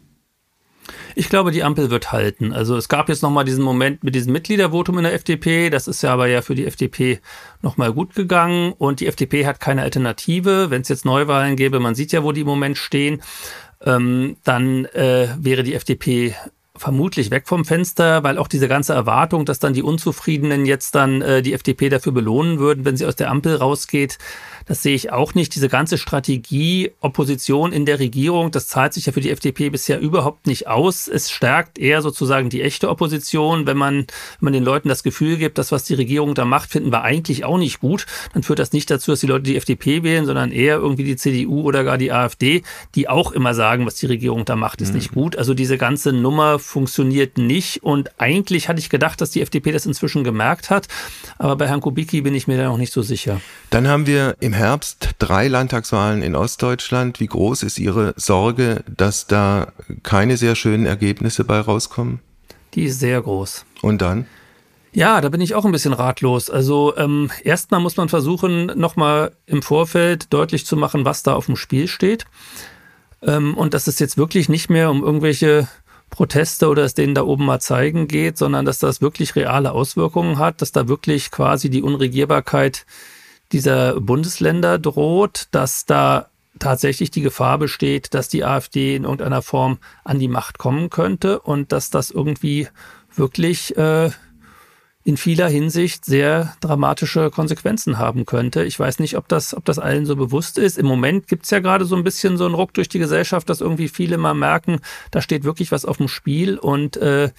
Ich 1.14 1.28
glaube, 1.28 1.50
die 1.50 1.64
Ampel 1.64 1.90
wird 1.90 2.12
halten. 2.12 2.52
Also 2.52 2.76
es 2.76 2.88
gab 2.88 3.08
jetzt 3.08 3.22
nochmal 3.22 3.44
diesen 3.44 3.64
Moment 3.64 4.04
mit 4.04 4.14
diesem 4.14 4.32
Mitgliedervotum 4.32 4.98
in 4.98 5.04
der 5.04 5.14
FDP. 5.14 5.68
Das 5.70 5.88
ist 5.88 6.02
ja 6.02 6.12
aber 6.12 6.28
ja 6.28 6.42
für 6.42 6.54
die 6.54 6.66
FDP 6.66 7.20
nochmal 7.60 7.92
gut 7.92 8.14
gegangen. 8.14 8.72
Und 8.72 9.00
die 9.00 9.06
FDP 9.06 9.46
hat 9.46 9.60
keine 9.60 9.82
Alternative. 9.82 10.70
Wenn 10.70 10.82
es 10.82 10.88
jetzt 10.88 11.04
Neuwahlen 11.04 11.56
gäbe, 11.56 11.80
man 11.80 11.94
sieht 11.94 12.12
ja, 12.12 12.22
wo 12.22 12.32
die 12.32 12.42
im 12.42 12.46
Moment 12.46 12.78
stehen, 12.78 13.20
ähm, 13.84 14.36
dann 14.44 14.86
äh, 14.86 15.28
wäre 15.38 15.62
die 15.62 15.74
FDP 15.74 16.34
vermutlich 16.78 17.30
weg 17.30 17.48
vom 17.48 17.64
Fenster, 17.64 18.22
weil 18.22 18.38
auch 18.38 18.48
diese 18.48 18.68
ganze 18.68 18.92
Erwartung, 18.92 19.44
dass 19.44 19.58
dann 19.58 19.74
die 19.74 19.82
Unzufriedenen 19.82 20.64
jetzt 20.64 20.94
dann 20.94 21.20
äh, 21.20 21.42
die 21.42 21.52
FDP 21.52 21.88
dafür 21.88 22.12
belohnen 22.12 22.58
würden, 22.58 22.84
wenn 22.84 22.96
sie 22.96 23.06
aus 23.06 23.16
der 23.16 23.30
Ampel 23.30 23.56
rausgeht, 23.56 24.18
das 24.68 24.82
sehe 24.82 24.94
ich 24.94 25.10
auch 25.10 25.34
nicht. 25.34 25.54
Diese 25.54 25.68
ganze 25.68 25.98
Strategie 25.98 26.92
Opposition 27.00 27.72
in 27.72 27.86
der 27.86 27.98
Regierung, 27.98 28.50
das 28.50 28.68
zahlt 28.68 28.92
sich 28.92 29.06
ja 29.06 29.12
für 29.12 29.20
die 29.20 29.30
FDP 29.30 29.70
bisher 29.70 29.98
überhaupt 29.98 30.46
nicht 30.46 30.68
aus. 30.68 31.08
Es 31.08 31.30
stärkt 31.30 31.78
eher 31.78 32.02
sozusagen 32.02 32.50
die 32.50 32.62
echte 32.62 32.88
Opposition. 32.90 33.66
Wenn 33.66 33.78
man, 33.78 33.96
wenn 33.96 34.06
man 34.40 34.52
den 34.52 34.64
Leuten 34.64 34.88
das 34.88 35.02
Gefühl 35.02 35.38
gibt, 35.38 35.58
das, 35.58 35.72
was 35.72 35.84
die 35.84 35.94
Regierung 35.94 36.34
da 36.34 36.44
macht, 36.44 36.70
finden 36.70 36.92
wir 36.92 37.02
eigentlich 37.02 37.44
auch 37.44 37.58
nicht 37.58 37.80
gut, 37.80 38.06
dann 38.34 38.42
führt 38.42 38.58
das 38.58 38.72
nicht 38.72 38.90
dazu, 38.90 39.10
dass 39.10 39.20
die 39.20 39.26
Leute 39.26 39.44
die 39.44 39.56
FDP 39.56 40.02
wählen, 40.02 40.26
sondern 40.26 40.52
eher 40.52 40.76
irgendwie 40.76 41.04
die 41.04 41.16
CDU 41.16 41.62
oder 41.62 41.82
gar 41.82 41.96
die 41.96 42.12
AfD, 42.12 42.62
die 42.94 43.08
auch 43.08 43.32
immer 43.32 43.54
sagen, 43.54 43.86
was 43.86 43.94
die 43.94 44.06
Regierung 44.06 44.44
da 44.44 44.54
macht, 44.54 44.82
ist 44.82 44.90
mhm. 44.90 44.96
nicht 44.96 45.12
gut. 45.12 45.36
Also 45.36 45.54
diese 45.54 45.78
ganze 45.78 46.12
Nummer 46.12 46.58
funktioniert 46.58 47.38
nicht. 47.38 47.82
Und 47.82 48.20
eigentlich 48.20 48.68
hatte 48.68 48.80
ich 48.80 48.90
gedacht, 48.90 49.20
dass 49.20 49.30
die 49.30 49.40
FDP 49.40 49.72
das 49.72 49.86
inzwischen 49.86 50.24
gemerkt 50.24 50.68
hat. 50.68 50.88
Aber 51.38 51.56
bei 51.56 51.68
Herrn 51.68 51.80
Kubicki 51.80 52.20
bin 52.20 52.34
ich 52.34 52.46
mir 52.46 52.58
da 52.58 52.64
noch 52.64 52.78
nicht 52.78 52.92
so 52.92 53.00
sicher. 53.00 53.40
Dann 53.70 53.88
haben 53.88 54.06
wir 54.06 54.36
im 54.40 54.52
Herbst 54.59 55.11
drei 55.18 55.48
Landtagswahlen 55.48 56.20
in 56.20 56.34
Ostdeutschland. 56.34 57.20
Wie 57.20 57.28
groß 57.28 57.62
ist 57.62 57.78
Ihre 57.78 58.12
Sorge, 58.16 58.84
dass 58.94 59.26
da 59.26 59.72
keine 60.02 60.36
sehr 60.36 60.56
schönen 60.56 60.84
Ergebnisse 60.84 61.44
bei 61.44 61.61
rauskommen? 61.61 62.18
Die 62.74 62.84
ist 62.84 62.98
sehr 62.98 63.22
groß. 63.22 63.64
Und 63.82 64.02
dann? 64.02 64.26
Ja, 64.92 65.20
da 65.20 65.28
bin 65.28 65.40
ich 65.40 65.54
auch 65.54 65.64
ein 65.64 65.72
bisschen 65.72 65.92
ratlos. 65.92 66.50
Also 66.50 66.96
ähm, 66.96 67.30
erstmal 67.44 67.80
muss 67.80 67.96
man 67.96 68.09
versuchen, 68.09 68.66
nochmal 68.74 69.32
im 69.46 69.62
Vorfeld 69.62 70.32
deutlich 70.32 70.66
zu 70.66 70.76
machen, 70.76 71.04
was 71.04 71.22
da 71.22 71.34
auf 71.34 71.46
dem 71.46 71.56
Spiel 71.56 71.86
steht. 71.86 72.24
Ähm, 73.22 73.54
und 73.56 73.74
dass 73.74 73.86
es 73.86 73.98
jetzt 74.00 74.18
wirklich 74.18 74.48
nicht 74.48 74.70
mehr 74.70 74.90
um 74.90 75.04
irgendwelche 75.04 75.68
Proteste 76.11 76.68
oder 76.68 76.84
es 76.84 76.94
denen 76.94 77.14
da 77.14 77.22
oben 77.22 77.44
mal 77.44 77.61
zeigen 77.61 78.09
geht, 78.09 78.38
sondern 78.38 78.64
dass 78.64 78.78
das 78.78 79.00
wirklich 79.00 79.36
reale 79.36 79.72
Auswirkungen 79.72 80.38
hat, 80.38 80.62
dass 80.62 80.72
da 80.72 80.88
wirklich 80.88 81.30
quasi 81.30 81.70
die 81.70 81.82
Unregierbarkeit 81.82 82.86
dieser 83.53 84.01
Bundesländer 84.01 84.78
droht, 84.78 85.49
dass 85.51 85.86
da 85.86 86.28
tatsächlich 86.59 87.11
die 87.11 87.22
Gefahr 87.22 87.59
besteht, 87.59 88.14
dass 88.14 88.28
die 88.28 88.44
AfD 88.44 88.96
in 88.96 89.05
irgendeiner 89.05 89.42
Form 89.42 89.78
an 90.05 90.18
die 90.18 90.28
Macht 90.28 90.59
kommen 90.59 90.90
könnte 90.90 91.40
und 91.40 91.72
dass 91.72 91.90
das 91.90 92.11
irgendwie 92.11 92.68
wirklich 93.14 93.76
äh, 93.76 94.11
in 95.09 95.16
vieler 95.16 95.48
Hinsicht 95.48 96.04
sehr 96.04 96.54
dramatische 96.61 97.30
Konsequenzen 97.30 97.96
haben 97.96 98.26
könnte. 98.26 98.64
Ich 98.64 98.78
weiß 98.78 98.98
nicht, 98.98 99.16
ob 99.16 99.26
das, 99.26 99.56
ob 99.56 99.64
das 99.64 99.78
allen 99.78 100.04
so 100.04 100.16
bewusst 100.16 100.59
ist. 100.59 100.76
Im 100.76 100.84
Moment 100.84 101.28
gibt's 101.28 101.48
ja 101.48 101.61
gerade 101.61 101.86
so 101.86 101.96
ein 101.96 102.04
bisschen 102.04 102.36
so 102.36 102.44
einen 102.44 102.54
Ruck 102.54 102.74
durch 102.74 102.90
die 102.90 102.98
Gesellschaft, 102.98 103.48
dass 103.48 103.62
irgendwie 103.62 103.88
viele 103.88 104.18
mal 104.18 104.34
merken, 104.34 104.80
da 105.11 105.22
steht 105.22 105.44
wirklich 105.44 105.72
was 105.72 105.86
auf 105.86 105.96
dem 105.96 106.09
Spiel 106.09 106.59
und 106.59 106.98
äh, 106.98 107.30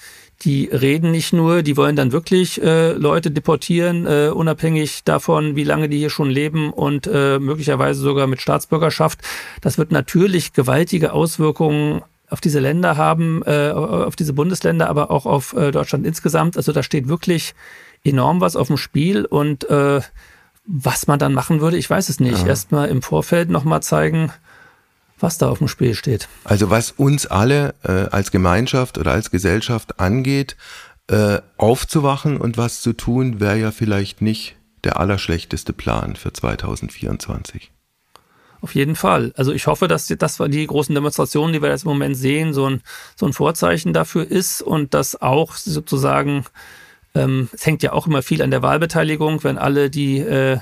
die 0.41 0.65
reden 0.65 1.11
nicht 1.11 1.31
nur, 1.31 1.61
die 1.61 1.77
wollen 1.77 1.95
dann 1.95 2.11
wirklich 2.11 2.59
äh, 2.59 2.93
Leute 2.93 3.29
deportieren, 3.29 4.07
äh, 4.07 4.31
unabhängig 4.33 5.03
davon, 5.03 5.55
wie 5.55 5.63
lange 5.63 5.89
die 5.89 5.99
hier 5.99 6.09
schon 6.09 6.31
leben 6.31 6.73
und 6.73 7.05
äh, 7.05 7.37
möglicherweise 7.37 8.01
sogar 8.01 8.25
mit 8.25 8.41
Staatsbürgerschaft. 8.41 9.19
Das 9.61 9.77
wird 9.77 9.91
natürlich 9.91 10.53
gewaltige 10.53 11.13
Auswirkungen 11.13 12.01
auf 12.29 12.41
diese 12.41 12.59
Länder 12.59 12.97
haben, 12.97 13.41
äh, 13.45 13.71
auf 13.71 14.15
diese 14.15 14.33
Bundesländer, 14.33 14.89
aber 14.89 15.11
auch 15.11 15.25
auf 15.25 15.53
äh, 15.53 15.71
Deutschland 15.71 16.05
insgesamt. 16.05 16.57
Also 16.57 16.71
da 16.71 16.83
steht 16.83 17.07
wirklich 17.07 17.55
enorm 18.03 18.41
was 18.41 18.55
auf 18.55 18.67
dem 18.67 18.77
Spiel 18.77 19.25
und 19.25 19.69
äh, 19.69 20.01
was 20.65 21.07
man 21.07 21.19
dann 21.19 21.33
machen 21.33 21.61
würde, 21.61 21.77
ich 21.77 21.89
weiß 21.89 22.09
es 22.09 22.19
nicht. 22.19 22.41
Ja. 22.41 22.47
Erstmal 22.47 22.89
im 22.89 23.01
Vorfeld 23.01 23.49
nochmal 23.49 23.81
zeigen, 23.81 24.31
was 25.19 25.37
da 25.37 25.49
auf 25.49 25.57
dem 25.57 25.67
Spiel 25.67 25.95
steht. 25.95 26.27
Also 26.43 26.69
was 26.69 26.91
uns 26.91 27.25
alle 27.25 27.73
äh, 27.83 28.07
als 28.11 28.31
Gemeinschaft 28.31 28.97
oder 28.97 29.11
als 29.11 29.31
Gesellschaft 29.31 29.99
angeht, 29.99 30.55
äh, 31.07 31.39
aufzuwachen 31.57 32.37
und 32.37 32.57
was 32.57 32.81
zu 32.81 32.93
tun, 32.93 33.39
wäre 33.39 33.57
ja 33.57 33.71
vielleicht 33.71 34.21
nicht 34.21 34.55
der 34.83 34.99
allerschlechteste 34.99 35.73
Plan 35.73 36.15
für 36.15 36.31
2024. 36.31 37.71
Auf 38.61 38.75
jeden 38.75 38.95
Fall. 38.95 39.31
Also 39.37 39.53
ich 39.53 39.67
hoffe, 39.67 39.87
dass 39.87 40.07
das 40.07 40.37
die 40.37 40.67
großen 40.67 40.93
Demonstrationen, 40.93 41.53
die 41.53 41.61
wir 41.61 41.69
jetzt 41.69 41.83
im 41.85 41.89
Moment 41.89 42.17
sehen, 42.17 42.53
so 42.53 42.69
ein, 42.69 42.81
so 43.15 43.25
ein 43.25 43.33
Vorzeichen 43.33 43.93
dafür 43.93 44.29
ist 44.29 44.61
und 44.61 44.93
dass 44.93 45.21
auch 45.21 45.53
sozusagen, 45.55 46.45
ähm, 47.15 47.49
es 47.53 47.65
hängt 47.65 47.83
ja 47.83 47.93
auch 47.93 48.05
immer 48.05 48.21
viel 48.21 48.41
an 48.41 48.51
der 48.51 48.61
Wahlbeteiligung, 48.61 49.43
wenn 49.43 49.57
alle 49.57 49.89
die, 49.89 50.19
äh, 50.19 50.57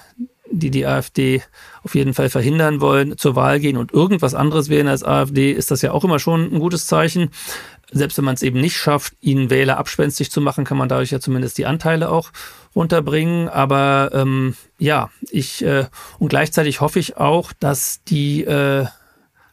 die 0.52 0.70
die 0.70 0.86
AfD 0.86 1.41
auf 1.84 1.95
jeden 1.95 2.14
Fall 2.14 2.30
verhindern 2.30 2.82
wollen, 2.82 3.18
zur 3.18 3.36
Wahl 3.36 3.60
gehen 3.60 3.78
und 3.78 3.93
irgendwas 3.93 4.36
anderes 4.36 4.70
wählen 4.70 4.88
als 4.88 5.04
AfD, 5.04 5.52
ist 5.52 5.72
das 5.72 5.82
ja 5.82 5.91
auch 5.91 6.04
immer 6.04 6.20
schon 6.20 6.54
ein 6.54 6.60
gutes 6.60 6.86
Zeichen. 6.86 7.32
Selbst 7.92 8.18
wenn 8.18 8.26
man 8.26 8.36
es 8.36 8.44
eben 8.44 8.60
nicht 8.60 8.76
schafft, 8.76 9.14
ihnen 9.22 9.50
Wähler 9.50 9.78
abspenstig 9.78 10.30
zu 10.30 10.42
machen, 10.42 10.66
kann 10.66 10.78
man 10.78 10.90
dadurch 10.90 11.12
ja 11.12 11.20
zumindest 11.20 11.58
die 11.58 11.66
Anteile 11.66 12.10
auch 12.10 12.32
runterbringen. 12.76 13.48
Aber 13.48 14.12
ähm, 14.14 14.56
ja, 14.78 15.10
ich 15.30 15.64
äh, 15.64 15.86
und 16.20 16.28
gleichzeitig 16.30 16.82
hoffe 16.82 17.00
ich 17.00 17.18
auch, 17.18 17.54
dass 17.54 18.04
die 18.04 18.44
äh, 18.44 18.86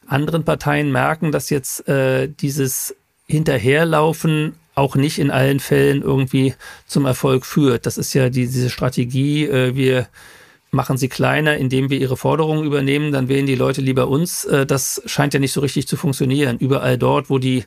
anderen 0.07 0.43
Parteien 0.43 0.91
merken, 0.91 1.31
dass 1.31 1.49
jetzt 1.49 1.87
äh, 1.87 2.27
dieses 2.27 2.95
Hinterherlaufen 3.27 4.55
auch 4.75 4.95
nicht 4.95 5.19
in 5.19 5.31
allen 5.31 5.59
Fällen 5.59 6.01
irgendwie 6.01 6.53
zum 6.85 7.05
Erfolg 7.05 7.45
führt. 7.45 7.85
Das 7.85 7.97
ist 7.97 8.13
ja 8.13 8.29
die, 8.29 8.47
diese 8.47 8.69
Strategie, 8.69 9.45
äh, 9.45 9.75
wir 9.75 10.07
machen 10.71 10.97
sie 10.97 11.07
kleiner, 11.07 11.57
indem 11.57 11.89
wir 11.89 11.97
ihre 11.97 12.17
Forderungen 12.17 12.65
übernehmen, 12.65 13.13
dann 13.13 13.29
wählen 13.29 13.45
die 13.45 13.55
Leute 13.55 13.81
lieber 13.81 14.09
uns. 14.09 14.43
Äh, 14.43 14.65
das 14.65 15.01
scheint 15.05 15.33
ja 15.33 15.39
nicht 15.39 15.53
so 15.53 15.61
richtig 15.61 15.87
zu 15.87 15.95
funktionieren. 15.95 16.57
Überall 16.59 16.97
dort, 16.97 17.29
wo 17.29 17.39
die 17.39 17.63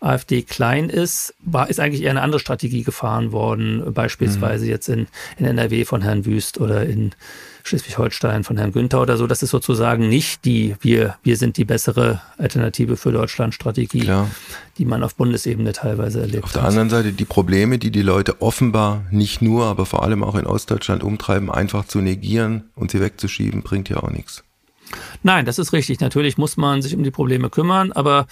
AfD 0.00 0.42
klein 0.42 0.88
ist, 0.88 1.34
war, 1.44 1.68
ist 1.68 1.78
eigentlich 1.78 2.02
eher 2.02 2.10
eine 2.10 2.22
andere 2.22 2.40
Strategie 2.40 2.82
gefahren 2.82 3.32
worden, 3.32 3.92
beispielsweise 3.92 4.64
mhm. 4.64 4.70
jetzt 4.70 4.88
in, 4.88 5.06
in 5.38 5.44
NRW 5.44 5.84
von 5.84 6.02
Herrn 6.02 6.24
Wüst 6.24 6.58
oder 6.58 6.86
in 6.86 7.12
Schleswig-Holstein 7.64 8.42
von 8.42 8.56
Herrn 8.56 8.72
Günther 8.72 9.02
oder 9.02 9.16
so. 9.16 9.26
Das 9.26 9.42
ist 9.42 9.50
sozusagen 9.50 10.08
nicht 10.08 10.44
die, 10.46 10.74
wir, 10.80 11.16
wir 11.22 11.36
sind 11.36 11.58
die 11.58 11.66
bessere 11.66 12.22
Alternative 12.38 12.96
für 12.96 13.12
Deutschland 13.12 13.54
Strategie, 13.54 14.00
Klar. 14.00 14.30
die 14.78 14.86
man 14.86 15.02
auf 15.02 15.14
Bundesebene 15.14 15.72
teilweise 15.72 16.22
erlebt 16.22 16.44
Auf 16.44 16.52
der 16.52 16.62
hat. 16.62 16.68
anderen 16.68 16.88
Seite 16.88 17.12
die 17.12 17.24
Probleme, 17.26 17.78
die 17.78 17.90
die 17.90 18.02
Leute 18.02 18.40
offenbar 18.40 19.04
nicht 19.10 19.42
nur, 19.42 19.66
aber 19.66 19.84
vor 19.84 20.02
allem 20.02 20.24
auch 20.24 20.34
in 20.34 20.46
Ostdeutschland 20.46 21.02
umtreiben, 21.02 21.50
einfach 21.50 21.84
zu 21.84 22.00
negieren 22.00 22.70
und 22.74 22.90
sie 22.90 23.00
wegzuschieben, 23.00 23.62
bringt 23.62 23.88
ja 23.88 23.98
auch 23.98 24.10
nichts. 24.10 24.42
Nein, 25.22 25.44
das 25.44 25.58
ist 25.58 25.72
richtig. 25.72 26.00
Natürlich 26.00 26.38
muss 26.38 26.56
man 26.56 26.82
sich 26.82 26.96
um 26.96 27.04
die 27.04 27.10
Probleme 27.10 27.50
kümmern, 27.50 27.92
aber 27.92 28.26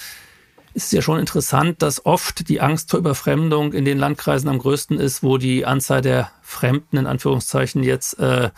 ist 0.78 0.92
ja 0.92 1.02
schon 1.02 1.18
interessant, 1.18 1.82
dass 1.82 2.06
oft 2.06 2.48
die 2.48 2.60
Angst 2.60 2.90
vor 2.90 3.00
Überfremdung 3.00 3.72
in 3.72 3.84
den 3.84 3.98
Landkreisen 3.98 4.48
am 4.48 4.60
größten 4.60 5.00
ist, 5.00 5.24
wo 5.24 5.36
die 5.36 5.66
Anzahl 5.66 6.02
der 6.02 6.30
Fremden 6.40 6.96
in 6.96 7.06
Anführungszeichen 7.06 7.82
jetzt 7.82 8.16
äh, 8.20 8.50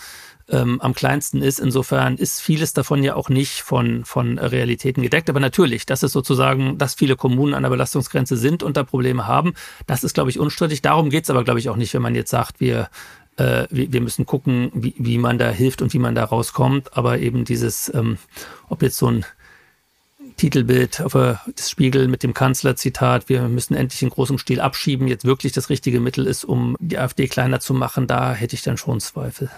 ähm, 0.50 0.82
am 0.82 0.92
kleinsten 0.92 1.40
ist. 1.40 1.58
Insofern 1.58 2.16
ist 2.16 2.42
vieles 2.42 2.74
davon 2.74 3.02
ja 3.02 3.14
auch 3.14 3.30
nicht 3.30 3.62
von, 3.62 4.04
von 4.04 4.38
Realitäten 4.38 5.02
gedeckt. 5.02 5.30
Aber 5.30 5.40
natürlich, 5.40 5.86
dass 5.86 6.02
es 6.02 6.12
sozusagen, 6.12 6.76
dass 6.76 6.94
viele 6.94 7.16
Kommunen 7.16 7.54
an 7.54 7.62
der 7.62 7.70
Belastungsgrenze 7.70 8.36
sind 8.36 8.62
und 8.62 8.76
da 8.76 8.84
Probleme 8.84 9.26
haben, 9.26 9.54
das 9.86 10.04
ist, 10.04 10.12
glaube 10.12 10.28
ich, 10.28 10.38
unstrittig. 10.38 10.82
Darum 10.82 11.08
geht 11.08 11.24
es 11.24 11.30
aber, 11.30 11.42
glaube 11.42 11.58
ich, 11.58 11.70
auch 11.70 11.76
nicht, 11.76 11.94
wenn 11.94 12.02
man 12.02 12.14
jetzt 12.14 12.30
sagt, 12.30 12.60
wir, 12.60 12.90
äh, 13.38 13.66
wir, 13.70 13.94
wir, 13.94 14.00
müssen 14.02 14.26
gucken, 14.26 14.70
wie, 14.74 14.94
wie 14.98 15.16
man 15.16 15.38
da 15.38 15.48
hilft 15.48 15.80
und 15.80 15.94
wie 15.94 15.98
man 15.98 16.14
da 16.14 16.24
rauskommt. 16.24 16.98
Aber 16.98 17.18
eben 17.18 17.46
dieses, 17.46 17.90
ähm, 17.94 18.18
ob 18.68 18.82
jetzt 18.82 18.98
so 18.98 19.10
ein 19.10 19.24
Titelbild 20.40 21.02
auf 21.02 21.12
das 21.12 21.68
Spiegel 21.68 22.08
mit 22.08 22.22
dem 22.22 22.32
Kanzlerzitat, 22.32 23.28
wir 23.28 23.42
müssen 23.42 23.74
endlich 23.74 24.00
in 24.00 24.08
großem 24.08 24.38
Stil 24.38 24.58
abschieben, 24.58 25.06
jetzt 25.06 25.26
wirklich 25.26 25.52
das 25.52 25.68
richtige 25.68 26.00
Mittel 26.00 26.26
ist, 26.26 26.44
um 26.44 26.76
die 26.80 26.96
AfD 26.96 27.28
kleiner 27.28 27.60
zu 27.60 27.74
machen, 27.74 28.06
da 28.06 28.32
hätte 28.32 28.56
ich 28.56 28.62
dann 28.62 28.78
schon 28.78 29.00
Zweifel. 29.00 29.50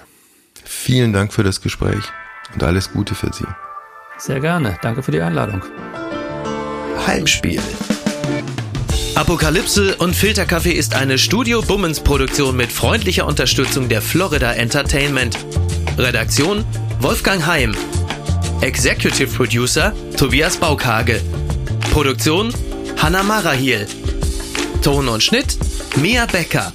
Vielen 0.64 1.12
Dank 1.12 1.32
für 1.32 1.44
das 1.44 1.60
Gespräch 1.60 2.02
und 2.52 2.64
alles 2.64 2.92
Gute 2.92 3.14
für 3.14 3.32
Sie. 3.32 3.46
Sehr 4.18 4.40
gerne. 4.40 4.76
Danke 4.82 5.04
für 5.04 5.12
die 5.12 5.20
Einladung. 5.20 5.62
Heimspiel. 7.06 7.60
Apokalypse 9.14 9.94
und 9.98 10.16
Filterkaffee 10.16 10.72
ist 10.72 10.94
eine 10.94 11.16
Studio 11.16 11.62
Bummens 11.62 12.00
Produktion 12.00 12.56
mit 12.56 12.72
freundlicher 12.72 13.26
Unterstützung 13.26 13.88
der 13.88 14.02
Florida 14.02 14.52
Entertainment. 14.52 15.38
Redaktion 15.96 16.64
Wolfgang 16.98 17.46
Heim. 17.46 17.72
Executive 18.62 19.26
Producer 19.34 19.92
Tobias 20.16 20.56
Baukage. 20.56 21.20
Produktion 21.90 22.54
Hanna 22.96 23.24
Marahiel. 23.24 23.88
Ton 24.82 25.08
und 25.08 25.20
Schnitt 25.20 25.58
Mia 25.96 26.26
Becker. 26.26 26.72